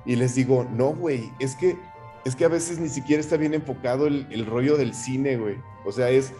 Y 0.05 0.15
les 0.15 0.35
digo, 0.35 0.67
no, 0.71 0.89
güey, 0.93 1.31
es 1.39 1.55
que, 1.55 1.75
es 2.23 2.35
que 2.35 2.45
a 2.45 2.49
veces 2.49 2.79
ni 2.79 2.89
siquiera 2.89 3.19
está 3.19 3.37
bien 3.37 3.55
enfocado 3.55 4.05
el, 4.05 4.27
el 4.29 4.45
rollo 4.45 4.77
del 4.77 4.93
cine, 4.93 5.35
güey. 5.37 5.55
O 5.83 5.91
sea, 5.91 6.11
es, 6.11 6.31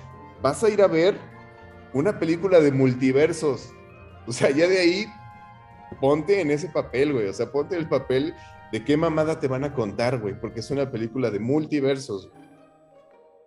vas 0.43 0.63
a 0.63 0.69
ir 0.69 0.83
a 0.83 0.87
ver 0.87 1.17
una 1.93 2.19
película 2.19 2.59
de 2.59 2.71
multiversos. 2.71 3.71
O 4.27 4.31
sea, 4.31 4.51
ya 4.51 4.67
de 4.67 4.79
ahí, 4.79 5.07
ponte 5.99 6.41
en 6.41 6.51
ese 6.51 6.69
papel, 6.69 7.13
güey. 7.13 7.27
O 7.27 7.33
sea, 7.33 7.51
ponte 7.51 7.75
en 7.75 7.81
el 7.81 7.89
papel 7.89 8.33
de 8.71 8.83
qué 8.83 8.97
mamada 8.97 9.39
te 9.39 9.47
van 9.47 9.63
a 9.63 9.73
contar, 9.73 10.19
güey, 10.19 10.39
porque 10.39 10.59
es 10.59 10.71
una 10.71 10.89
película 10.91 11.31
de 11.31 11.39
multiversos. 11.39 12.29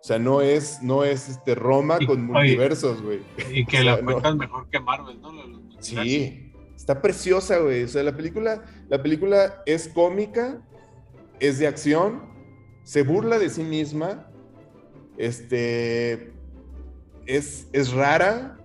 O 0.01 0.03
sea, 0.03 0.17
no 0.17 0.41
es, 0.41 0.81
no 0.81 1.03
es 1.03 1.27
este 1.29 1.55
Roma 1.55 1.97
Y- 1.99 2.05
con 2.05 2.25
multiversos, 2.25 3.01
güey. 3.01 3.19
Y 3.51 3.65
que 3.65 3.77
o 3.79 3.83
sea, 3.83 3.95
la 3.95 4.01
no. 4.01 4.11
cuentan 4.13 4.37
mejor 4.37 4.69
que 4.69 4.79
Marvel, 4.79 5.21
¿no? 5.21 5.31
Sí, 5.79 6.51
está 6.75 7.01
preciosa, 7.01 7.57
güey. 7.59 7.83
O 7.83 7.87
sea, 7.87 8.03
la 8.03 8.15
película, 8.15 8.63
la 8.87 9.01
película 9.01 9.61
es 9.65 9.89
cómica, 9.89 10.61
es 11.39 11.59
de 11.59 11.67
acción, 11.67 12.21
se 12.83 13.03
burla 13.03 13.37
de 13.39 13.49
sí 13.49 13.63
misma, 13.63 14.31
este, 15.17 16.31
es, 17.25 17.67
es 17.73 17.91
rara. 17.91 18.55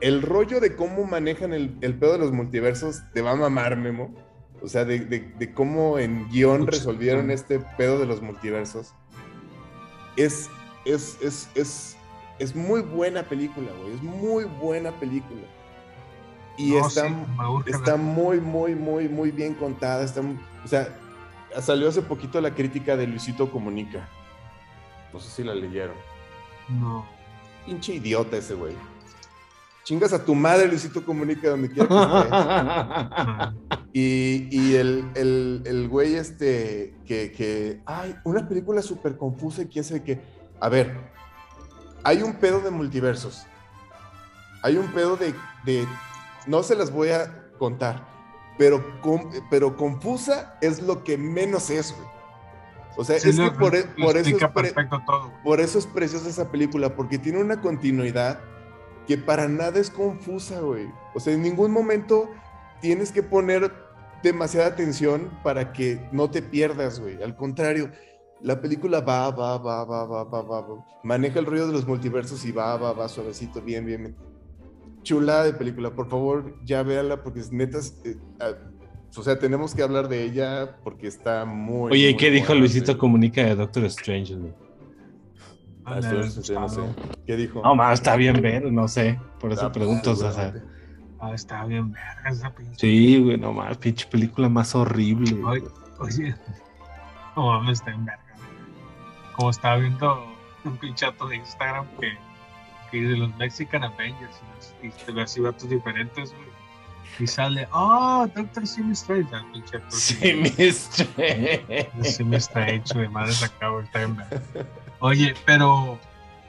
El 0.00 0.22
rollo 0.22 0.60
de 0.60 0.76
cómo 0.76 1.04
manejan 1.04 1.52
el, 1.52 1.76
el 1.82 1.94
pedo 1.94 2.12
de 2.12 2.18
los 2.18 2.32
multiversos 2.32 3.02
te 3.12 3.20
va 3.22 3.32
a 3.32 3.36
mamar, 3.36 3.76
Memo. 3.76 4.14
O 4.62 4.68
sea, 4.68 4.84
de, 4.84 5.00
de- 5.00 5.32
de 5.38 5.52
cómo 5.54 5.98
en 5.98 6.28
guion 6.30 6.60
Mucho. 6.60 6.72
resolvieron 6.72 7.30
este 7.30 7.58
pedo 7.78 7.98
de 7.98 8.06
los 8.06 8.20
multiversos. 8.22 8.94
Es, 10.16 10.48
es, 10.84 11.16
es, 11.22 11.48
es, 11.54 11.96
es 12.38 12.54
muy 12.56 12.80
buena 12.82 13.22
película, 13.22 13.68
güey. 13.80 13.94
Es 13.94 14.02
muy 14.02 14.44
buena 14.44 14.90
película. 14.98 15.40
Y 16.58 16.72
No, 16.72 16.86
está, 16.86 17.08
sí, 17.08 17.14
está 17.66 17.96
muy, 17.96 18.40
muy, 18.40 18.74
muy, 18.74 19.08
muy 19.08 19.30
bien 19.30 19.54
contada. 19.54 20.04
Está, 20.04 20.20
o 20.20 20.68
sea, 20.68 20.94
salió 21.60 21.88
hace 21.88 22.02
poquito 22.02 22.40
la 22.40 22.54
crítica 22.54 22.96
de 22.96 23.06
Luisito 23.06 23.50
Comunica. 23.50 24.06
No 25.12 25.20
sé 25.20 25.30
si 25.30 25.42
la 25.44 25.54
leyeron. 25.54 25.96
No. 26.68 27.06
Pinche 27.64 27.94
idiota 27.94 28.36
ese 28.36 28.54
güey. 28.54 28.74
Chingas 29.84 30.12
a 30.12 30.24
tu 30.24 30.34
madre, 30.34 30.68
Luisito 30.68 31.04
Comunica, 31.04 31.48
donde 31.50 31.68
quiera 31.70 31.88
que 31.88 31.94
estés. 31.94 33.70
Y, 33.92 34.46
y 34.52 34.76
el, 34.76 35.04
el, 35.16 35.62
el 35.66 35.88
güey 35.88 36.14
este, 36.14 36.94
que, 37.04 37.32
que, 37.32 37.80
ay, 37.86 38.14
una 38.22 38.48
película 38.48 38.82
súper 38.82 39.16
confusa 39.16 39.62
y 39.62 39.66
quién 39.66 39.82
sabe 39.82 40.04
qué. 40.04 40.20
A 40.60 40.68
ver, 40.68 40.96
hay 42.04 42.22
un 42.22 42.34
pedo 42.34 42.60
de 42.60 42.70
multiversos. 42.70 43.46
Hay 44.62 44.76
un 44.76 44.86
pedo 44.92 45.16
de, 45.16 45.34
de 45.64 45.84
no 46.46 46.62
se 46.62 46.76
las 46.76 46.92
voy 46.92 47.08
a 47.08 47.48
contar, 47.58 48.06
pero, 48.58 49.00
con- 49.00 49.28
pero 49.50 49.76
confusa 49.76 50.56
es 50.60 50.80
lo 50.82 51.02
que 51.02 51.18
menos 51.18 51.68
es, 51.70 51.92
güey. 51.96 52.08
O 52.96 53.02
sea, 53.04 53.18
sí, 53.18 53.30
es 53.30 53.40
que 53.40 53.50
por, 53.50 53.74
e- 53.74 53.88
lo 53.96 54.06
por 54.06 54.16
eso 54.16 54.36
es 54.36 54.48
pre- 54.52 54.72
todo. 55.04 55.32
por 55.42 55.60
eso 55.60 55.80
es 55.80 55.86
preciosa 55.86 56.28
esa 56.28 56.48
película, 56.52 56.94
porque 56.94 57.18
tiene 57.18 57.40
una 57.40 57.60
continuidad 57.60 58.38
que 59.10 59.18
para 59.18 59.48
nada 59.48 59.80
es 59.80 59.90
confusa, 59.90 60.60
güey. 60.60 60.86
O 61.16 61.18
sea, 61.18 61.34
en 61.34 61.42
ningún 61.42 61.72
momento 61.72 62.30
tienes 62.80 63.10
que 63.10 63.24
poner 63.24 63.72
demasiada 64.22 64.68
atención 64.68 65.28
para 65.42 65.72
que 65.72 66.00
no 66.12 66.30
te 66.30 66.42
pierdas, 66.42 67.00
güey. 67.00 67.20
Al 67.20 67.34
contrario, 67.34 67.90
la 68.40 68.60
película 68.60 69.00
va, 69.00 69.32
va, 69.32 69.58
va, 69.58 69.84
va, 69.84 70.04
va, 70.04 70.22
va, 70.22 70.42
va, 70.42 70.60
va. 70.60 70.86
Maneja 71.02 71.40
el 71.40 71.46
ruido 71.46 71.66
de 71.66 71.72
los 71.72 71.88
multiversos 71.88 72.44
y 72.44 72.52
va, 72.52 72.76
va, 72.76 72.92
va, 72.92 73.08
suavecito, 73.08 73.60
bien, 73.60 73.84
bien, 73.84 74.00
bien. 74.00 74.16
Chulada 75.02 75.42
de 75.42 75.54
película, 75.54 75.90
por 75.90 76.08
favor, 76.08 76.54
ya 76.64 76.84
véanla 76.84 77.24
porque 77.24 77.40
es 77.40 77.50
netas. 77.50 78.00
eh, 78.04 78.16
ah, 78.38 78.52
o 79.16 79.22
sea, 79.24 79.40
tenemos 79.40 79.74
que 79.74 79.82
hablar 79.82 80.06
de 80.06 80.22
ella 80.22 80.78
porque 80.84 81.08
está 81.08 81.44
muy. 81.44 81.90
Oye, 81.90 82.10
¿y 82.10 82.12
muy 82.12 82.16
qué 82.16 82.30
dijo 82.30 82.54
Luisito 82.54 82.92
güey. 82.92 82.98
Comunica 82.98 83.42
de 83.42 83.56
Doctor 83.56 83.86
Strange? 83.86 84.36
güey? 84.36 84.52
Ah, 85.84 86.00
no 86.00 86.68
sé. 86.68 86.82
¿Qué 87.26 87.36
dijo? 87.36 87.62
No, 87.62 87.74
más 87.74 88.00
está 88.00 88.16
bien 88.16 88.40
ver, 88.40 88.70
no 88.70 88.86
sé. 88.88 89.18
Por 89.38 89.52
eso 89.52 89.66
Ah, 89.66 89.72
pregunto, 89.72 90.12
o 90.12 90.16
sea. 90.16 90.32
seguramente. 90.32 90.68
Ah, 91.20 91.34
está 91.34 91.64
bien 91.66 91.92
verga 91.92 92.30
esa 92.30 92.54
pinche. 92.54 92.78
Sí, 92.78 93.18
güey, 93.22 93.36
no 93.36 93.52
más, 93.52 93.76
pinche 93.76 94.06
película 94.06 94.48
más 94.48 94.74
horrible. 94.74 95.42
Oye, 95.44 95.64
oye. 95.98 96.34
No 97.36 97.46
mames, 97.46 97.78
está 97.78 97.92
en 97.92 98.04
verga. 98.04 98.22
Como 99.36 99.50
estaba 99.50 99.76
viendo 99.76 100.26
un 100.64 100.76
pinchato 100.78 101.28
de 101.28 101.36
Instagram 101.36 101.86
que, 102.00 102.18
que 102.90 102.96
dice 103.00 103.16
los 103.16 103.34
Mexican 103.36 103.84
Avengers 103.84 104.40
y, 104.82 104.88
te 104.88 105.12
ve 105.12 105.22
así 105.22 105.40
vatos 105.40 105.70
diferentes, 105.70 106.34
güey. 106.34 106.50
Y 107.18 107.26
sale, 107.26 107.68
oh, 107.72 108.26
Doctor 108.34 108.66
Simi 108.66 108.92
Strange. 108.92 109.28
Ah, 109.32 109.44
pinche 109.52 109.80
Simi-. 109.88 110.72
Simi 112.02 112.36
Strange, 112.36 112.94
güey, 112.94 113.08
madre 113.08 113.32
acá, 113.44 113.68
güey, 113.68 113.84
está 113.84 114.02
en 114.02 114.16
verga. 114.16 114.42
Oye, 115.00 115.34
pero, 115.46 115.98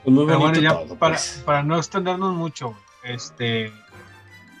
Pues 0.04 0.14
muy 0.14 0.26
pero 0.26 0.38
bueno, 0.38 0.60
ya 0.60 0.70
todo, 0.70 0.96
para, 0.98 1.14
pues. 1.14 1.42
para 1.44 1.62
no 1.62 1.76
extendernos 1.76 2.34
mucho, 2.34 2.74
este. 3.02 3.72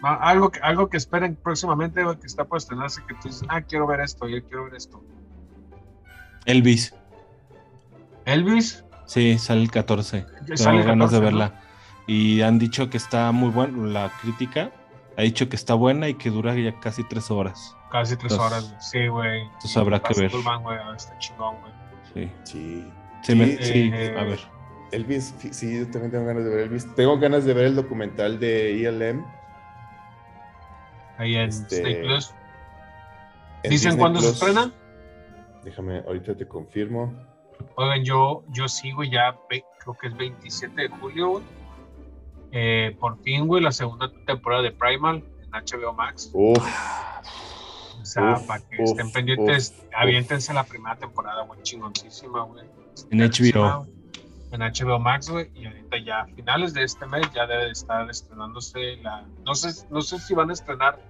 Algo 0.02 0.50
que, 0.50 0.58
algo 0.60 0.88
que 0.88 0.96
esperen 0.96 1.36
próximamente, 1.36 2.02
que 2.20 2.26
está 2.26 2.44
por 2.44 2.58
estrenarse, 2.58 3.02
que 3.06 3.14
tú 3.14 3.28
dices, 3.28 3.44
ah, 3.48 3.60
quiero 3.60 3.86
ver 3.86 4.00
esto, 4.00 4.26
yo 4.26 4.42
quiero 4.44 4.64
ver 4.64 4.74
esto. 4.74 5.00
Elvis, 6.44 6.92
Elvis, 8.24 8.84
sí, 9.06 9.38
sale 9.38 9.62
el 9.62 9.70
14. 9.70 10.26
ya 10.46 10.54
Tengo 10.56 10.70
el 10.80 10.84
ganas 10.84 11.10
de 11.12 11.18
14, 11.18 11.20
¿no? 11.20 11.20
verla. 11.20 11.60
Y 12.08 12.40
han 12.42 12.58
dicho 12.58 12.90
que 12.90 12.96
está 12.96 13.30
muy 13.30 13.50
buena, 13.50 13.86
la 13.86 14.10
crítica 14.20 14.72
ha 15.16 15.22
dicho 15.22 15.48
que 15.48 15.54
está 15.54 15.74
buena 15.74 16.08
y 16.08 16.14
que 16.14 16.30
dura 16.30 16.54
ya 16.56 16.80
casi 16.80 17.04
tres 17.04 17.30
horas. 17.30 17.76
Casi 17.90 18.16
tres 18.16 18.32
Entonces- 18.32 18.52
horas, 18.52 18.68
güey. 18.70 18.82
Sí, 18.82 19.06
güey. 19.08 19.40
entonces 19.42 19.76
habrá 19.76 20.00
que 20.02 20.14
ver. 20.20 20.32
Ah, 20.46 20.94
está 20.96 21.16
chingón, 21.18 21.56
güey. 21.60 21.72
Sí, 22.12 22.32
Sí. 22.44 22.86
Sí, 23.22 23.34
Sí, 23.34 23.58
sí, 23.62 23.90
eh, 23.94 24.14
a 24.18 24.24
ver. 24.24 24.38
Elvis, 24.92 25.34
sí, 25.52 25.78
yo 25.78 25.90
también 25.90 26.10
tengo 26.10 26.26
ganas 26.26 26.44
de 26.44 26.50
ver 26.50 26.60
Elvis. 26.60 26.94
Tengo 26.94 27.18
ganas 27.18 27.44
de 27.44 27.54
ver 27.54 27.64
el 27.66 27.74
documental 27.76 28.38
de 28.38 28.86
ELM. 28.86 29.24
Ahí 31.16 31.36
en 31.36 31.48
Este, 31.48 31.76
Disney 31.76 32.02
Plus. 32.02 32.34
en 33.62 33.70
¿Dicen 33.70 33.96
cuándo 33.96 34.20
se 34.20 34.30
estrena? 34.30 34.72
Déjame, 35.64 35.98
ahorita 36.06 36.36
te 36.36 36.46
confirmo. 36.46 37.12
Oigan, 37.76 38.04
yo, 38.04 38.42
yo 38.48 38.68
sigo 38.68 39.04
ya, 39.04 39.36
creo 39.48 39.94
que 40.00 40.08
es 40.08 40.16
27 40.16 40.82
de 40.82 40.88
julio, 40.88 41.28
güey. 41.30 41.44
Eh, 42.50 42.96
por 43.00 43.18
fin, 43.22 43.46
güey, 43.46 43.62
la 43.62 43.72
segunda 43.72 44.10
temporada 44.26 44.62
de 44.62 44.72
Primal 44.72 45.24
en 45.42 45.50
HBO 45.50 45.92
Max. 45.94 46.30
Uf, 46.34 46.58
O 48.00 48.04
sea, 48.04 48.32
Uf, 48.34 48.46
para 48.46 48.60
que 48.68 48.82
uf, 48.82 48.90
estén 48.90 49.10
pendientes, 49.12 49.74
uf, 49.78 49.84
aviéntense 49.94 50.52
la 50.52 50.64
primera 50.64 50.96
temporada, 50.96 51.44
güey, 51.44 51.62
chingoncísima, 51.62 52.42
güey. 52.42 52.64
En 53.10 53.20
HBO. 53.20 53.86
En 54.50 54.60
HBO 54.60 54.98
Max, 54.98 55.30
güey, 55.30 55.50
y 55.54 55.64
ahorita 55.66 55.98
ya 56.04 56.20
a 56.20 56.26
finales 56.26 56.74
de 56.74 56.84
este 56.84 57.06
mes 57.06 57.26
ya 57.32 57.46
debe 57.46 57.64
de 57.64 57.70
estar 57.70 58.08
estrenándose 58.10 58.96
la... 58.96 59.24
No 59.46 59.54
sé, 59.54 59.86
no 59.90 60.02
sé 60.02 60.18
si 60.18 60.34
van 60.34 60.50
a 60.50 60.52
estrenar 60.52 61.00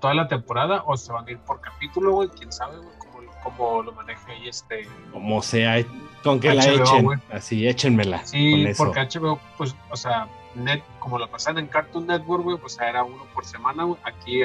toda 0.00 0.14
la 0.14 0.26
temporada 0.26 0.82
o 0.86 0.96
se 0.96 1.12
van 1.12 1.28
a 1.28 1.30
ir 1.30 1.38
por 1.38 1.60
capítulo, 1.60 2.12
güey, 2.12 2.28
quién 2.30 2.50
sabe, 2.50 2.78
güey, 2.78 2.98
cómo, 2.98 3.30
cómo 3.44 3.82
lo 3.84 3.92
maneja 3.92 4.26
ahí 4.32 4.48
este... 4.48 4.88
Como 5.12 5.40
sea, 5.42 5.76
con 6.24 6.40
que 6.40 6.54
la 6.54 6.64
echen. 6.64 7.22
Así, 7.30 7.68
échenmela. 7.68 8.24
Sí, 8.26 8.50
con 8.50 8.66
eso. 8.66 8.84
porque 8.84 9.00
HBO, 9.00 9.40
pues, 9.56 9.76
o 9.90 9.96
sea, 9.96 10.26
net, 10.56 10.82
como 10.98 11.18
lo 11.18 11.30
pasan 11.30 11.58
en 11.58 11.66
Cartoon 11.68 12.06
Network, 12.06 12.42
güey, 12.42 12.58
pues 12.58 12.78
era 12.80 13.04
uno 13.04 13.24
por 13.34 13.44
semana, 13.44 13.84
güey. 13.84 13.98
Aquí 14.04 14.40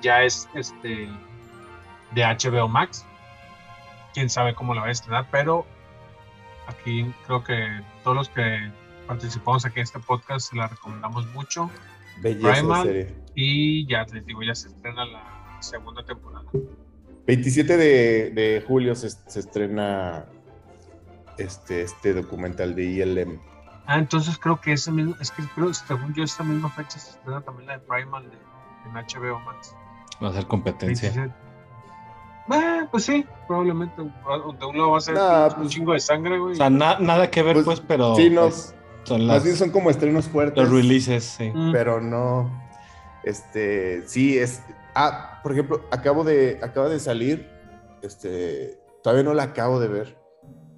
ya 0.00 0.22
es 0.22 0.48
este 0.54 1.08
de 2.12 2.22
HBO 2.24 2.68
Max. 2.68 3.06
Quién 4.14 4.28
sabe 4.28 4.54
cómo 4.54 4.74
lo 4.74 4.80
va 4.80 4.88
a 4.88 4.90
estrenar, 4.90 5.26
pero 5.30 5.66
aquí 6.66 7.12
creo 7.26 7.42
que 7.42 7.80
todos 8.04 8.16
los 8.16 8.28
que 8.28 8.70
participamos 9.06 9.64
aquí 9.64 9.80
en 9.80 9.84
este 9.84 9.98
podcast 9.98 10.50
se 10.50 10.56
la 10.56 10.68
recomendamos 10.68 11.26
mucho. 11.34 11.70
belleza 12.20 12.52
Primal. 12.52 12.86
serie. 12.86 13.14
Y 13.34 13.86
ya 13.86 14.04
les 14.04 14.24
digo, 14.26 14.42
ya 14.42 14.54
se 14.54 14.68
estrena 14.68 15.04
la 15.04 15.58
segunda 15.60 16.04
temporada. 16.04 16.44
27 17.26 17.76
de, 17.76 18.30
de 18.30 18.64
julio 18.66 18.94
se, 18.94 19.10
se 19.10 19.40
estrena 19.40 20.26
este, 21.38 21.82
este 21.82 22.14
documental 22.14 22.74
de 22.74 23.02
ELM. 23.02 23.40
Ah, 23.86 23.98
entonces 23.98 24.38
creo 24.38 24.60
que 24.60 24.72
ese 24.72 24.92
mismo, 24.92 25.14
es 25.20 25.30
que 25.30 25.42
creo, 25.54 25.72
según 25.74 26.14
yo, 26.14 26.22
esta 26.24 26.44
misma 26.44 26.70
fecha 26.70 26.98
se 26.98 27.10
estrena 27.10 27.40
también 27.40 27.66
la 27.66 27.78
de 27.78 27.78
Primal 27.80 28.30
de, 28.30 28.36
en 28.36 28.94
HBO 28.94 29.38
Max. 29.40 29.74
Va 30.22 30.28
a 30.28 30.32
ser 30.32 30.46
competencia. 30.46 31.10
27. 31.10 31.51
Eh, 32.54 32.86
pues 32.90 33.04
sí, 33.04 33.24
probablemente. 33.46 33.94
Donde 33.96 34.66
uno 34.66 34.90
va 34.90 34.98
a 34.98 35.00
ser 35.00 35.14
Nah, 35.14 35.46
un 35.48 35.54
pues- 35.54 35.68
chingo 35.70 35.92
de 35.92 36.00
sangre, 36.00 36.38
güey. 36.38 36.52
O 36.52 36.56
sea, 36.56 36.70
na- 36.70 36.98
nada 36.98 37.30
que 37.30 37.42
ver, 37.42 37.54
Pues, 37.54 37.64
pues, 37.64 37.80
pero 37.80 38.14
sí, 38.16 38.30
no, 38.30 38.42
pues, 38.42 38.74
son 39.04 39.26
Más 39.26 39.36
las, 39.36 39.44
bien 39.44 39.56
son 39.56 39.70
como 39.70 39.90
estrenos 39.90 40.28
fuertes. 40.28 40.62
los 40.62 40.72
releases, 40.72 41.24
sí. 41.24 41.50
Mm, 41.54 41.72
pero 41.72 42.00
no. 42.00 42.50
Este, 43.24 44.06
sí, 44.08 44.38
es. 44.38 44.62
Ah, 44.94 45.40
por 45.42 45.52
ejemplo, 45.52 45.82
acabo 45.90 46.24
de, 46.24 46.58
acaba 46.62 46.88
de 46.88 46.98
salir. 47.00 47.48
Este, 48.02 48.78
todavía 49.02 49.22
no 49.24 49.32
la 49.34 49.44
acabo 49.44 49.78
de 49.80 49.88
ver, 49.88 50.18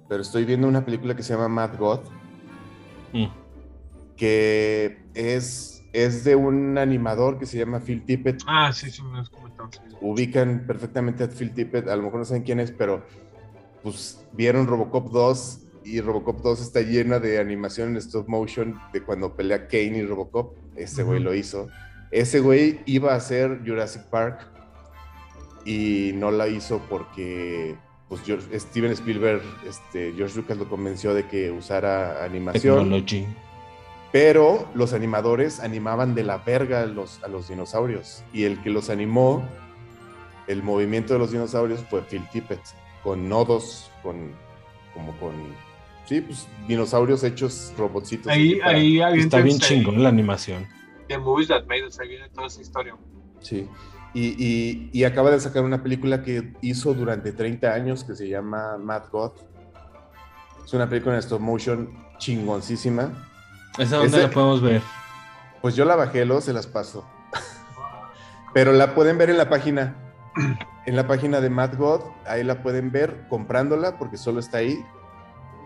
pero 0.07 0.21
estoy 0.21 0.45
viendo 0.45 0.67
una 0.67 0.85
película 0.85 1.15
que 1.15 1.23
se 1.23 1.33
llama 1.33 1.47
Mad 1.47 1.77
God, 1.79 1.99
Mm. 3.13 3.25
que 4.15 5.03
es, 5.13 5.83
es 5.93 6.23
de 6.23 6.35
un 6.35 6.77
animador 6.77 7.39
que 7.39 7.45
se 7.45 7.57
llama 7.57 7.79
Phil 7.79 8.05
Tippett. 8.05 8.41
Ah, 8.47 8.71
sí, 8.73 8.89
sí, 8.91 9.01
me 9.01 9.23
comentado. 9.29 9.44
Ubican 10.01 10.65
perfectamente 10.67 11.23
a 11.23 11.27
Phil 11.27 11.53
Tippett, 11.53 11.87
a 11.87 11.95
lo 11.95 12.03
mejor 12.03 12.19
no 12.19 12.25
saben 12.25 12.43
quién 12.43 12.59
es, 12.59 12.71
pero 12.71 13.03
pues 13.83 14.25
vieron 14.33 14.67
Robocop 14.67 15.11
2 15.11 15.59
y 15.85 16.01
Robocop 16.01 16.41
2 16.41 16.61
está 16.61 16.81
llena 16.81 17.19
de 17.19 17.39
animación 17.39 17.89
en 17.89 17.97
stop 17.97 18.27
motion 18.27 18.79
de 18.91 19.01
cuando 19.03 19.35
pelea 19.35 19.67
Kane 19.67 19.97
y 19.99 20.05
Robocop. 20.05 20.55
Ese 20.75 21.03
güey 21.03 21.19
lo 21.19 21.33
hizo. 21.33 21.67
Ese 22.11 22.39
güey 22.39 22.79
iba 22.85 23.13
a 23.13 23.17
hacer 23.17 23.61
Jurassic 23.65 24.03
Park 24.05 24.47
y 25.65 26.11
no 26.15 26.31
la 26.31 26.47
hizo 26.47 26.79
porque 26.89 27.75
pues, 28.09 28.21
George- 28.23 28.59
Steven 28.59 28.91
Spielberg, 28.91 29.41
este, 29.67 30.13
George 30.15 30.37
Lucas 30.37 30.57
lo 30.57 30.67
convenció 30.69 31.13
de 31.13 31.27
que 31.27 31.51
usara 31.51 32.23
animación, 32.23 32.77
Technology. 32.89 33.27
Pero 34.15 34.69
los 34.75 34.93
animadores 34.93 35.59
animaban 35.59 36.15
de 36.15 36.23
la 36.23 36.37
verga 36.37 36.83
a 36.83 36.85
los, 36.85 37.21
a 37.21 37.27
los 37.27 37.49
dinosaurios 37.49 38.23
y 38.31 38.45
el 38.45 38.61
que 38.63 38.69
los 38.69 38.89
animó, 38.89 39.43
el 40.47 40.63
movimiento 40.63 41.11
de 41.11 41.19
los 41.19 41.31
dinosaurios 41.33 41.81
fue 41.89 42.01
Phil 42.03 42.23
Tippett, 42.31 42.61
con 43.03 43.27
nodos, 43.27 43.91
con 44.01 44.31
como 44.93 45.11
con, 45.19 45.33
sí, 46.05 46.21
pues 46.21 46.47
dinosaurios 46.65 47.25
hechos 47.25 47.73
robotcitos. 47.77 48.31
Ahí, 48.31 48.55
para- 48.55 48.77
ahí 48.77 49.01
Está 49.19 49.41
bien 49.41 49.59
chingón 49.59 50.01
la 50.01 50.07
animación. 50.07 50.65
The 51.09 51.17
Movies 51.17 51.49
That 51.49 51.65
Made 51.65 51.85
Us, 51.85 51.99
ahí 51.99 52.07
viene 52.07 52.29
toda 52.29 52.47
esa 52.47 52.61
historia. 52.61 52.95
Sí. 53.41 53.67
Y, 54.13 54.27
y- 54.41 54.89
y 54.93 55.03
acaba 55.03 55.29
de 55.29 55.41
sacar 55.41 55.65
una 55.65 55.83
película 55.83 56.23
que 56.23 56.53
hizo 56.61 56.93
durante 56.93 57.33
30 57.33 57.73
años 57.73 58.05
que 58.05 58.15
se 58.15 58.29
llama 58.29 58.77
Mad 58.77 59.09
God. 59.11 59.31
Es 60.63 60.73
una 60.73 60.87
película 60.89 61.15
en 61.15 61.19
stop 61.19 61.41
motion 61.41 61.89
chingoncísima. 62.17 63.11
¿Esa 63.77 63.97
dónde 63.97 64.17
Ese- 64.17 64.27
la 64.27 64.33
podemos 64.33 64.61
ver? 64.61 64.81
Pues 65.61 65.75
yo 65.75 65.85
la 65.85 65.95
bajé, 65.95 66.25
luego 66.25 66.41
se 66.41 66.53
las 66.53 66.67
paso. 66.67 67.05
Pero 68.53 68.71
la 68.71 68.95
pueden 68.95 69.17
ver 69.17 69.29
en 69.29 69.37
la 69.37 69.49
página. 69.49 69.95
En 70.85 70.95
la 70.95 71.07
página 71.07 71.41
de 71.41 71.49
Mad 71.49 71.75
God, 71.77 72.01
ahí 72.27 72.43
la 72.43 72.61
pueden 72.61 72.91
ver 72.91 73.25
comprándola 73.29 73.97
porque 73.97 74.17
solo 74.17 74.39
está 74.39 74.57
ahí. 74.59 74.83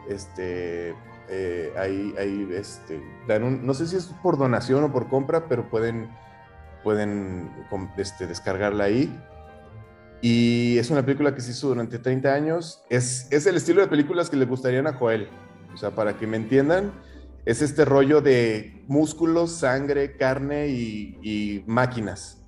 este, 0.07 0.95
eh, 1.28 1.72
ahí, 1.78 2.16
ahí 2.18 2.49
este, 2.53 2.99
dan 3.28 3.43
un- 3.43 3.64
no 3.64 3.76
sé 3.76 3.86
si 3.86 3.95
es 3.95 4.05
por 4.24 4.39
donación 4.39 4.84
o 4.84 4.91
por 4.91 5.07
compra, 5.07 5.45
pero 5.47 5.70
pueden, 5.70 6.10
pueden 6.84 7.51
este, 7.97 8.26
descargarla 8.26 8.86
ahí. 8.86 9.16
Y 10.22 10.80
es 10.80 10.89
una 10.89 11.03
película 11.05 11.36
que 11.36 11.41
se 11.41 11.51
hizo 11.51 11.68
durante 11.68 11.99
30 11.99 12.34
años. 12.34 12.82
Es, 12.89 13.28
es 13.32 13.45
el 13.45 13.55
estilo 13.57 13.82
de 13.82 13.88
películas 13.88 14.32
que 14.32 14.36
le 14.38 14.45
gustarían 14.45 14.88
a 14.88 14.93
Joel. 14.93 15.30
O 15.76 15.78
sea, 15.78 15.91
para 15.91 16.18
que 16.18 16.26
me 16.26 16.38
entiendan, 16.38 16.91
es 17.46 17.62
este 17.62 17.86
rollo 17.86 18.22
de 18.22 18.84
músculos, 18.88 19.52
sangre, 19.52 20.16
carne 20.18 20.68
y, 20.70 21.18
y 21.22 21.64
máquinas. 21.68 22.42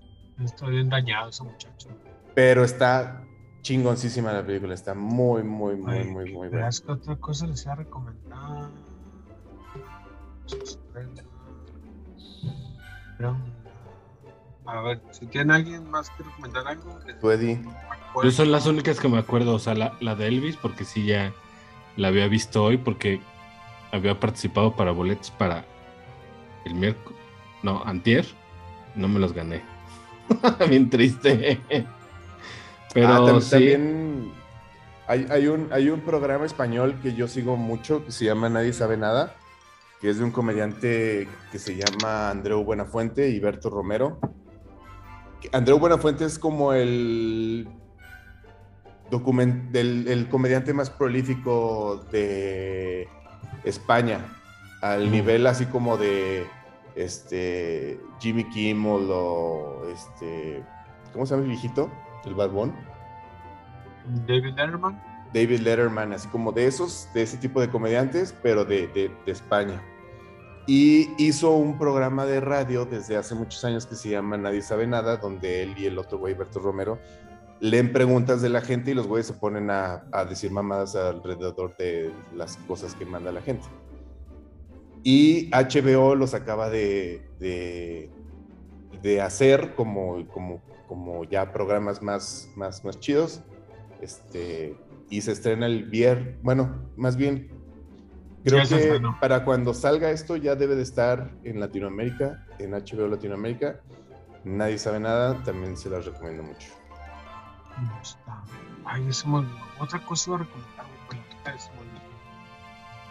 Estoy 0.43 0.71
bien 0.71 0.89
dañado 0.89 1.29
ese 1.29 1.43
muchacho. 1.43 1.89
Pero 2.33 2.63
está 2.63 3.23
chingoncísima 3.61 4.33
la 4.33 4.45
película. 4.45 4.73
Está 4.73 4.93
muy, 4.93 5.43
muy, 5.43 5.75
muy, 5.75 5.97
Ay, 5.97 6.05
muy, 6.05 6.31
muy 6.33 6.49
buena. 6.49 6.69
que 6.69 6.91
otra 6.91 7.15
cosa 7.17 7.47
les 7.47 7.63
iba 7.63 7.73
a 7.73 7.75
recomendar. 7.75 8.69
Pero, 13.17 13.37
A 14.65 14.81
ver, 14.81 15.01
si 15.11 15.27
tiene 15.27 15.53
alguien 15.53 15.89
más 15.89 16.09
que 16.11 16.23
recomendar 16.23 16.67
algo, 16.67 16.99
acuerdo. 17.89 18.23
Yo 18.23 18.31
son 18.31 18.51
las 18.51 18.65
únicas 18.65 18.99
que 18.99 19.07
me 19.07 19.17
acuerdo, 19.17 19.53
o 19.55 19.59
sea, 19.59 19.75
la, 19.75 19.93
la 20.01 20.15
de 20.15 20.27
Elvis, 20.27 20.57
porque 20.57 20.85
sí 20.85 21.05
ya 21.05 21.33
la 21.97 22.07
había 22.07 22.27
visto 22.27 22.63
hoy, 22.63 22.77
porque 22.77 23.21
había 23.91 24.19
participado 24.19 24.75
para 24.75 24.91
boletos 24.91 25.31
para 25.31 25.65
el 26.65 26.75
miércoles, 26.75 27.19
no, 27.63 27.83
antier, 27.83 28.25
no 28.95 29.07
me 29.07 29.19
los 29.19 29.33
gané. 29.33 29.61
Bien 30.69 30.89
triste. 30.89 31.61
Pero 32.93 33.37
Ah, 33.37 33.41
sí, 33.41 33.49
también 33.51 34.31
hay, 35.07 35.25
hay 35.29 35.47
un, 35.47 35.69
hay 35.71 35.89
un 35.89 36.01
programa 36.01 36.45
español 36.45 36.95
que 37.01 37.13
yo 37.13 37.27
sigo 37.27 37.57
mucho 37.57 38.05
que 38.05 38.11
se 38.11 38.25
llama 38.25 38.49
Nadie 38.49 38.73
sabe 38.73 38.97
nada, 38.97 39.35
que 39.99 40.09
es 40.09 40.17
de 40.17 40.23
un 40.23 40.31
comediante 40.31 41.27
que 41.51 41.59
se 41.59 41.75
llama 41.75 42.29
Andreu 42.29 42.63
Buenafuente 42.63 43.29
y 43.29 43.39
Berto 43.39 43.69
Romero. 43.69 44.19
Andreu 45.53 45.79
Buenafuente 45.79 46.25
es 46.25 46.37
como 46.37 46.73
el, 46.73 47.67
document, 49.09 49.71
del, 49.71 50.07
el 50.07 50.29
comediante 50.29 50.73
más 50.73 50.89
prolífico 50.89 52.05
de 52.11 53.07
España, 53.63 54.19
al 54.81 55.11
nivel 55.11 55.45
así 55.47 55.65
como 55.65 55.97
de 55.97 56.47
este 56.95 57.99
Jimmy 58.19 58.43
Kimmel 58.49 59.07
o 59.11 59.83
este 59.93 60.63
¿cómo 61.13 61.25
se 61.25 61.31
llama 61.33 61.43
el 61.43 61.49
viejito? 61.49 61.89
El 62.25 62.35
barbón. 62.35 62.73
David 64.27 64.53
Letterman. 64.55 65.01
David 65.33 65.59
Letterman, 65.61 66.13
así 66.13 66.27
como 66.27 66.51
de 66.51 66.67
esos, 66.67 67.07
de 67.13 67.21
ese 67.21 67.37
tipo 67.37 67.61
de 67.61 67.69
comediantes, 67.69 68.35
pero 68.43 68.65
de, 68.65 68.87
de- 68.87 69.11
de 69.25 69.31
España. 69.31 69.81
Y 70.67 71.09
hizo 71.17 71.51
un 71.55 71.77
programa 71.77 72.25
de 72.25 72.39
radio 72.39 72.85
desde 72.85 73.17
hace 73.17 73.33
muchos 73.33 73.63
años 73.65 73.85
que 73.85 73.95
se 73.95 74.09
llama 74.09 74.37
Nadie 74.37 74.61
sabe 74.61 74.85
nada, 74.87 75.17
donde 75.17 75.63
él 75.63 75.73
y 75.77 75.85
el 75.85 75.97
otro 75.97 76.17
güey, 76.19 76.33
Berto 76.33 76.59
Romero, 76.59 76.99
leen 77.61 77.93
preguntas 77.93 78.41
de 78.41 78.49
la 78.49 78.61
gente 78.61 78.91
y 78.91 78.93
los 78.95 79.07
güeyes 79.07 79.27
se 79.27 79.33
ponen 79.33 79.69
a, 79.69 80.03
a 80.11 80.25
decir 80.25 80.51
mamadas 80.51 80.95
alrededor 80.95 81.77
de 81.77 82.11
las 82.35 82.57
cosas 82.57 82.95
que 82.95 83.05
manda 83.05 83.31
la 83.31 83.41
gente. 83.41 83.65
Y 85.03 85.49
HBO 85.51 86.15
los 86.15 86.33
acaba 86.33 86.69
de, 86.69 87.21
de, 87.39 88.09
de 89.01 89.21
hacer 89.21 89.75
como, 89.75 90.27
como, 90.27 90.61
como 90.87 91.23
ya 91.23 91.53
programas 91.53 92.01
más, 92.01 92.49
más, 92.55 92.83
más 92.83 92.99
chidos. 92.99 93.41
Este, 94.01 94.75
y 95.09 95.21
se 95.21 95.31
estrena 95.31 95.67
el 95.67 95.85
viernes, 95.85 96.35
bueno, 96.41 96.89
más 96.95 97.15
bien, 97.15 97.49
creo 98.43 98.65
se 98.65 98.75
que 98.75 98.81
estrenó. 98.81 99.17
para 99.19 99.45
cuando 99.45 99.73
salga 99.75 100.09
esto 100.09 100.35
ya 100.35 100.55
debe 100.55 100.75
de 100.75 100.83
estar 100.83 101.31
en 101.43 101.59
Latinoamérica, 101.59 102.47
en 102.57 102.71
HBO 102.71 103.07
Latinoamérica. 103.07 103.81
Nadie 104.43 104.79
sabe 104.79 104.99
nada, 104.99 105.43
también 105.43 105.77
se 105.77 105.89
las 105.89 106.05
recomiendo 106.05 106.41
mucho. 106.41 106.80
¿Dónde 107.75 107.93
está? 108.01 108.41
Ay, 108.85 109.07
eso 109.07 109.27
me 109.27 109.37
olvidó. 109.39 109.59
Otra 109.79 109.99
cosa 109.99 110.29
iba 110.29 110.37
a 110.37 110.43
recomendar, 110.43 110.85
pero 111.09 111.21
ahorita 111.21 111.59
se 111.59 111.71
me 111.71 111.79
olvidó. 111.79 112.01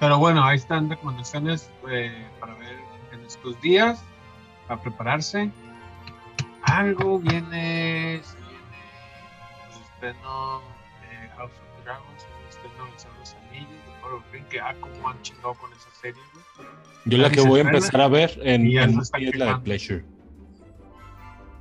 Pero 0.00 0.18
bueno, 0.18 0.44
ahí 0.44 0.56
están 0.56 0.88
recomendaciones 0.88 1.70
eh, 1.90 2.26
para 2.40 2.54
ver 2.54 2.78
en 3.12 3.20
estos 3.24 3.60
días, 3.60 4.02
para 4.66 4.80
prepararse. 4.80 5.50
Algo 6.62 7.18
viene, 7.18 8.20
se 8.22 8.36
viene 8.36 8.54
el 9.74 9.82
estreno 9.82 10.62
de 11.00 11.28
House 11.36 11.52
of 11.52 11.84
Dragons, 11.84 12.26
el 12.40 12.48
estreno 12.48 12.84
de 12.86 13.18
los 13.18 13.34
Anillos, 13.34 13.68
de 13.68 14.20
the 14.30 14.32
Rings, 14.32 14.48
que 14.48 14.60
ah, 14.60 14.74
como 14.80 15.08
han 15.08 15.20
chingado 15.22 15.54
con 15.54 15.72
esa 15.72 15.90
serie, 16.00 16.22
güey. 16.32 16.68
yo 17.04 17.18
la 17.18 17.28
que 17.28 17.40
se 17.40 17.48
voy 17.48 17.60
a 17.60 17.62
empezar 17.64 18.00
a 18.00 18.08
ver 18.08 18.38
en, 18.42 18.70
ya 18.70 18.84
en 18.84 19.04
se 19.04 19.18
es 19.18 19.36
la 19.36 19.54
de. 19.54 19.60
Pleasure. 19.60 20.04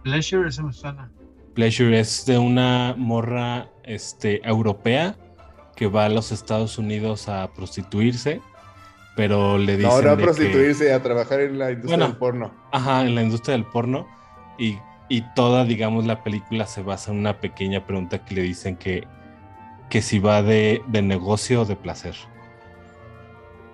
Pleasure, 0.04 0.48
esa 0.48 0.64
me 0.64 0.72
suena. 0.72 1.12
Pleasure 1.60 2.00
es 2.00 2.26
de 2.26 2.38
una 2.38 2.96
morra 2.98 3.68
este, 3.84 4.40
europea 4.48 5.18
que 5.76 5.88
va 5.88 6.06
a 6.06 6.10
los 6.10 6.32
Estados 6.32 6.78
Unidos 6.78 7.28
a 7.28 7.52
prostituirse, 7.52 8.40
pero 9.18 9.58
le 9.58 9.76
dicen 9.76 9.92
No, 9.92 10.02
no 10.02 10.08
a 10.08 10.12
de 10.16 10.18
que- 10.20 10.24
prostituirse, 10.24 10.94
a 10.94 11.04
trabajar 11.04 11.42
en 11.42 11.60
la 11.60 11.72
industria 11.72 11.98
Bueno. 11.98 12.08
del 12.12 12.16
porno. 12.18 12.54
Ajá, 12.72 13.02
en 13.02 13.14
la 13.14 13.24
industria 13.24 13.58
del 13.58 13.66
porno. 13.66 14.08
Y, 14.58 14.78
y 15.10 15.22
toda, 15.36 15.66
digamos, 15.66 16.06
la 16.06 16.24
película 16.24 16.66
se 16.66 16.82
basa 16.82 17.12
en 17.12 17.20
una 17.20 17.42
pequeña 17.42 17.86
pregunta 17.86 18.24
que 18.24 18.36
le 18.36 18.42
dicen 18.44 18.78
que, 18.78 19.06
que 19.90 20.02
si 20.02 20.20
va 20.20 20.42
de, 20.42 20.82
de 20.88 21.02
negocio 21.02 21.64
o 21.64 21.66
de 21.66 21.76
placer. 21.76 22.16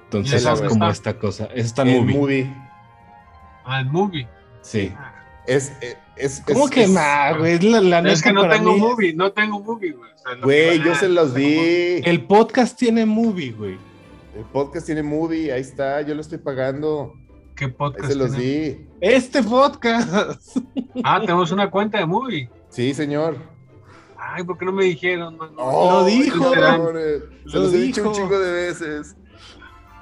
Entonces 0.06 0.44
es 0.44 0.62
como 0.62 0.90
está? 0.90 0.90
esta 0.90 1.20
cosa. 1.20 1.50
En 1.54 1.88
El 1.88 2.02
movie. 2.02 2.18
movie. 2.18 2.54
Ah, 3.64 3.80
el 3.82 3.86
movie. 3.92 4.28
Sí. 4.64 4.92
Ah, 4.98 5.12
Es, 5.48 5.72
es, 5.82 5.98
es- 6.16 6.44
¿Cómo 6.46 6.66
es- 6.66 6.72
que 6.72 6.84
es- 6.84 6.90
más, 6.90 7.38
güey? 7.38 7.60
La, 7.60 7.82
la 7.82 8.00
es 8.00 8.04
neta 8.04 8.22
que 8.24 8.34
no 8.34 8.50
tengo 8.50 8.72
mí 8.72 8.76
es- 8.78 8.82
movie, 8.82 9.14
no 9.14 9.32
tengo 9.32 9.60
movie, 9.62 9.92
güey. 9.92 10.12
O 10.14 10.18
sea, 10.18 10.32
lo 10.34 10.38
que 10.40 10.44
Güey, 10.46 10.80
a- 10.82 10.84
yo 10.86 10.96
se 10.96 11.10
los 11.10 11.34
di. 11.36 12.02
El 12.04 12.26
podcast 12.26 12.78
tiene 12.78 13.06
movie, 13.06 13.52
güey. 13.52 13.78
El 14.36 14.44
podcast 14.46 14.86
tiene 14.86 15.04
movie, 15.04 15.52
ahí 15.52 15.62
está, 15.62 16.02
yo 16.02 16.14
lo 16.16 16.22
estoy 16.22 16.40
pagando. 16.40 17.14
¿Qué 17.56 17.66
Ahí 17.66 17.72
podcast 17.72 18.06
se 18.10 18.16
los 18.16 18.32
tiene? 18.36 18.46
di. 18.46 18.88
Este 19.02 19.42
podcast. 19.44 20.58
Ah, 21.04 21.20
tenemos 21.22 21.52
una 21.52 21.70
cuenta 21.70 22.00
de 22.00 22.06
movie. 22.06 22.50
Sí, 22.70 22.94
señor. 22.94 23.38
Ay, 24.18 24.44
¿por 24.44 24.58
qué 24.58 24.66
no 24.66 24.72
me 24.74 24.86
dijeron? 24.86 25.38
mano? 25.38 25.54
Oh, 25.58 26.04
dijo. 26.06 26.52
cabrones. 26.52 27.22
Se 27.48 27.58
Lo 27.58 27.64
los 27.66 27.74
he 27.74 27.78
dicho 27.82 28.02
un 28.02 28.08
dijo. 28.10 28.22
chingo 28.24 28.40
de 28.40 28.52
veces. 28.52 29.16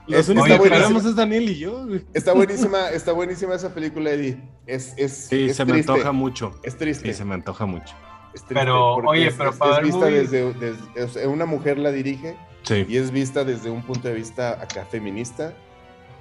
Los 0.08 0.20
Es- 0.22 0.30
únicos 0.30 0.50
está 0.50 0.64
que 0.70 0.76
hablamos 0.76 1.06
es 1.06 1.16
Daniel 1.16 1.50
y 1.50 1.60
yo, 1.60 1.86
güey. 1.88 2.06
Está 2.14 2.34
buenísima, 2.34 2.90
está 2.90 3.12
buenísima 3.14 3.56
esa 3.56 3.74
película, 3.74 4.12
Eddie. 4.12 4.38
Es, 4.68 4.94
es, 4.98 5.28
Sí, 5.30 5.46
es 5.50 5.56
se 5.56 5.64
me 5.66 5.74
antoja 5.76 6.12
mucho. 6.12 6.60
Es 6.64 6.78
triste. 6.78 7.08
Sí, 7.12 7.14
se 7.18 7.24
me 7.26 7.36
antoja 7.36 7.66
mucho. 7.66 7.96
es 8.34 8.42
triste, 8.42 8.56
Pero, 8.56 8.96
oye, 8.96 9.32
pero 9.38 9.52
es- 9.52 9.56
para 9.58 9.78
es 9.78 9.84
vista 9.84 10.00
movie- 10.08 10.12
desde, 10.28 10.54
desde- 10.56 11.04
o 11.04 11.08
sea, 11.08 11.30
una 11.30 11.46
mujer 11.46 11.78
la 11.78 11.92
dirige 11.92 12.36
Sí. 12.64 12.84
y 12.90 12.98
es 12.98 13.12
vista 13.12 13.44
desde 13.44 13.70
un 13.70 13.84
punto 13.84 14.08
de 14.08 14.16
vista 14.16 14.54
acá 14.62 14.86
feminista, 14.86 15.54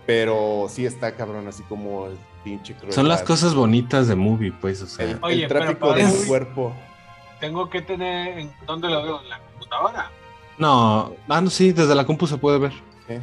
pero 0.06 0.66
sí 0.68 0.84
está 0.86 1.14
cabrón, 1.14 1.48
así 1.48 1.62
como 1.64 2.06
el 2.06 2.18
pinche 2.44 2.74
crueldad. 2.74 2.94
Son 2.94 3.08
las 3.08 3.22
cosas 3.22 3.54
bonitas 3.54 4.08
de 4.08 4.14
movie, 4.16 4.52
pues, 4.52 4.82
o 4.82 4.86
sea. 4.86 5.06
El, 5.10 5.18
Oye, 5.22 5.42
el 5.42 5.48
pero 5.48 5.60
tráfico 5.60 5.88
para 5.88 5.94
del 6.04 6.06
movie- 6.08 6.26
cuerpo. 6.26 6.72
Tengo 7.40 7.68
que 7.70 7.82
tener. 7.82 8.38
¿en 8.38 8.52
¿Dónde 8.66 8.88
lo 8.88 9.02
veo? 9.02 9.22
¿En 9.22 9.28
la 9.28 9.38
computadora? 9.40 10.10
No, 10.58 11.14
ah, 11.28 11.40
no, 11.40 11.50
sí, 11.50 11.72
desde 11.72 11.94
la 11.94 12.04
compu 12.04 12.26
se 12.26 12.36
puede 12.36 12.58
ver. 12.58 12.72
¿eh? 13.08 13.20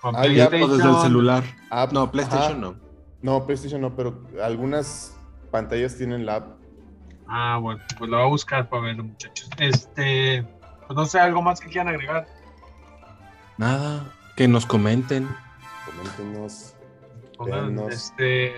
¿Con 0.00 0.14
Ah, 0.16 0.26
ya, 0.26 0.46
O 0.46 0.68
desde 0.68 0.88
el 0.88 0.96
celular. 1.02 1.42
App, 1.70 1.92
No, 1.92 2.10
PlayStation 2.10 2.52
ajá. 2.52 2.58
no. 2.60 2.76
No, 3.20 3.44
PlayStation 3.46 3.80
no, 3.80 3.94
pero 3.96 4.22
algunas 4.42 5.16
pantallas 5.50 5.96
tienen 5.96 6.24
la 6.24 6.36
app. 6.36 6.46
Ah, 7.26 7.58
bueno, 7.60 7.80
pues 7.98 8.08
lo 8.10 8.16
voy 8.16 8.26
a 8.26 8.28
buscar 8.30 8.68
para 8.68 8.82
verlo, 8.84 9.04
muchachos. 9.04 9.50
Este. 9.58 10.46
Pues 10.86 10.96
no 10.96 11.04
sé, 11.04 11.18
algo 11.20 11.42
más 11.42 11.60
que 11.60 11.68
quieran 11.68 11.88
agregar. 11.88 12.26
Nada. 13.58 14.04
Que 14.36 14.46
nos 14.48 14.64
comenten. 14.66 15.28
Coméntenos. 15.84 16.74
Pongan 17.36 17.78
este. 17.90 18.52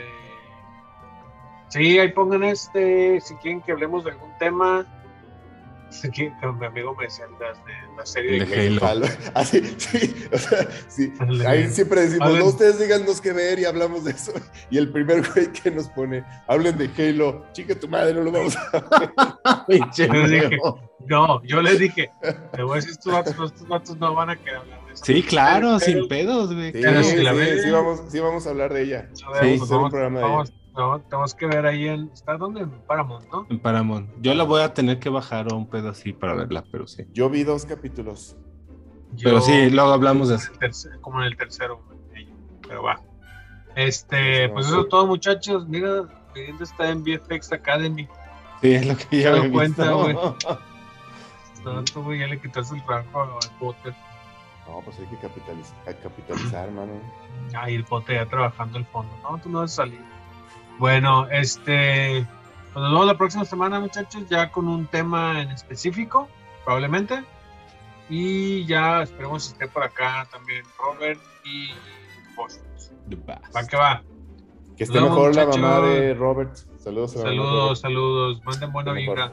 Sí, 1.68 1.98
ahí 1.98 2.12
pongan 2.12 2.44
este. 2.44 3.20
Si 3.20 3.34
quieren 3.36 3.62
que 3.62 3.72
hablemos 3.72 4.04
de 4.04 4.10
algún 4.10 4.30
tema. 4.38 4.86
Que 6.14 6.32
mi 6.58 6.66
amigo 6.66 6.94
me 6.94 7.04
decía 7.04 7.26
las 7.40 7.64
de 7.64 7.72
la 7.96 8.06
serie 8.06 8.40
De 8.40 8.46
de 8.46 8.66
Halo. 8.68 8.86
Halo. 8.86 9.06
Así, 9.34 9.60
sí, 9.78 10.14
o 10.32 10.38
sea, 10.38 10.68
sí. 10.88 11.12
Ahí 11.46 11.68
siempre 11.68 12.02
decimos, 12.02 12.38
no, 12.38 12.44
ustedes 12.46 12.78
díganos 12.78 13.20
qué 13.20 13.32
ver 13.32 13.58
y 13.58 13.64
hablamos 13.64 14.04
de 14.04 14.12
eso. 14.12 14.32
Y 14.70 14.78
el 14.78 14.90
primer 14.92 15.22
güey 15.32 15.52
que 15.52 15.70
nos 15.70 15.88
pone, 15.88 16.24
hablen 16.46 16.76
de 16.78 16.90
Halo, 16.96 17.44
chica 17.52 17.74
tu 17.78 17.88
madre, 17.88 18.14
no 18.14 18.22
lo 18.22 18.32
vamos 18.32 18.56
a 18.56 19.64
Pinche 19.66 20.06
Yo 20.06 20.28
dije. 20.28 20.56
No, 21.06 21.42
yo 21.44 21.62
les 21.62 21.78
dije, 21.78 22.10
te 22.52 22.62
voy 22.62 22.72
a 22.72 22.76
decir, 22.76 22.90
estos 22.90 23.12
vatos, 23.12 23.34
estos 23.52 23.66
vatos 23.68 23.96
no 23.98 24.14
van 24.14 24.30
a 24.30 24.36
querer 24.36 24.56
hablar 24.56 24.86
de 24.86 24.92
eso. 24.92 25.04
Sí, 25.04 25.22
claro, 25.22 25.76
Pero- 25.78 25.98
sin 25.98 26.08
pedos, 26.08 26.54
güey. 26.54 26.72
Sí, 26.72 26.82
si 26.82 26.88
sí, 27.04 27.16
sí, 27.26 27.58
sí 27.64 27.70
vamos, 27.70 28.00
sí 28.10 28.20
vamos 28.20 28.46
a 28.46 28.50
hablar 28.50 28.72
de 28.74 28.82
ella. 28.82 29.08
A 29.26 29.30
ver, 29.32 29.42
Sí, 29.44 29.58
pues 29.58 29.62
hacer 29.62 29.76
un 29.76 29.82
vamos, 29.82 29.90
programa 29.90 30.18
de 30.18 30.24
vamos, 30.24 30.52
no, 30.76 31.00
tenemos 31.00 31.34
que 31.34 31.46
ver 31.46 31.66
ahí 31.66 31.88
en. 31.88 32.10
¿Está 32.12 32.36
dónde? 32.36 32.60
En 32.60 32.70
Paramount, 32.82 33.26
¿no? 33.32 33.46
En 33.50 33.58
Paramount. 33.58 34.08
Yo 34.20 34.34
la 34.34 34.44
voy 34.44 34.62
a 34.62 34.72
tener 34.72 34.98
que 34.98 35.08
bajar 35.08 35.52
a 35.52 35.54
un 35.54 35.68
pedo 35.68 35.90
así 35.90 36.12
para 36.12 36.34
verla, 36.34 36.64
pero 36.70 36.86
sí. 36.86 37.04
Yo 37.12 37.28
vi 37.28 37.44
dos 37.44 37.64
capítulos. 37.64 38.36
Pero 39.22 39.40
sí, 39.40 39.70
luego 39.70 39.90
hablamos 39.90 40.28
de 40.28 40.36
eso. 40.36 40.52
como 41.00 41.20
en 41.20 41.26
el 41.26 41.36
tercero, 41.36 41.82
güey, 42.10 42.28
pero 42.66 42.82
va. 42.84 43.00
Este, 43.74 44.48
pues 44.50 44.66
eso 44.66 44.82
es 44.82 44.88
todo, 44.88 45.06
muchachos. 45.06 45.66
Mira, 45.68 46.04
Mirindo 46.34 46.64
está 46.64 46.90
en 46.90 47.02
VFX 47.02 47.52
Academy. 47.52 48.08
Sí, 48.60 48.72
es 48.74 48.86
lo 48.86 48.96
que 48.96 49.06
Me 49.10 49.22
ya 49.22 49.30
doy 49.30 49.40
había 49.40 49.52
cuenta, 49.52 49.90
güey. 49.92 50.16
Tanto, 51.64 52.02
güey, 52.02 52.20
ya 52.20 52.26
le 52.26 52.40
quitaste 52.40 52.76
el 52.76 52.84
trabajo 52.84 53.38
al 53.42 53.58
Potter. 53.58 53.94
No, 54.66 54.80
pues 54.82 54.98
hay 55.00 55.06
que 55.06 55.16
capitalizar, 55.16 55.98
capitalizar 56.00 56.70
mano. 56.70 56.92
Ay, 57.54 57.74
el 57.74 57.84
Potter 57.84 58.16
ya 58.16 58.26
trabajando 58.26 58.78
el 58.78 58.86
fondo. 58.86 59.12
No, 59.22 59.38
tú 59.38 59.48
no 59.50 59.58
vas 59.60 59.72
a 59.72 59.76
salir. 59.76 60.00
Bueno, 60.80 61.28
este, 61.28 62.26
pues 62.72 62.82
nos 62.82 62.90
vemos 62.90 63.06
la 63.06 63.18
próxima 63.18 63.44
semana, 63.44 63.78
muchachos, 63.80 64.26
ya 64.30 64.50
con 64.50 64.66
un 64.66 64.86
tema 64.86 65.42
en 65.42 65.50
específico, 65.50 66.26
probablemente. 66.64 67.22
Y 68.08 68.64
ya 68.64 69.02
esperemos 69.02 69.48
que 69.48 69.52
esté 69.52 69.68
por 69.68 69.82
acá 69.82 70.26
también 70.32 70.64
Robert 70.78 71.20
y 71.44 71.68
Bosch. 72.34 72.54
Va 73.54 73.66
que 73.66 73.76
va. 73.76 74.02
Que 74.74 74.84
esté 74.84 75.02
mejor 75.02 75.36
la 75.36 75.48
mamá 75.48 75.80
de 75.80 76.14
Robert. 76.14 76.56
Saludos 76.78 77.14
a 77.14 77.20
Saludos, 77.20 77.60
Robert. 77.60 77.76
saludos. 77.76 78.42
Manden 78.46 78.72
buena 78.72 78.92
vibra. 78.92 79.32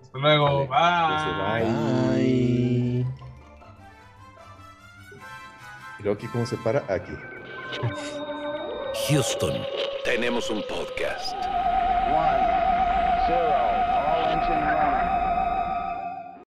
Hasta 0.00 0.18
luego. 0.18 0.66
Vale, 0.68 1.64
Bye. 1.66 1.72
Bye. 2.14 3.06
Y 5.98 6.02
luego 6.02 6.16
aquí 6.16 6.26
cómo 6.28 6.46
se 6.46 6.56
para, 6.56 6.82
aquí. 6.88 7.12
Houston, 8.94 9.66
tenemos 10.04 10.50
un 10.50 10.62
podcast. 10.62 11.34
One, 11.34 12.51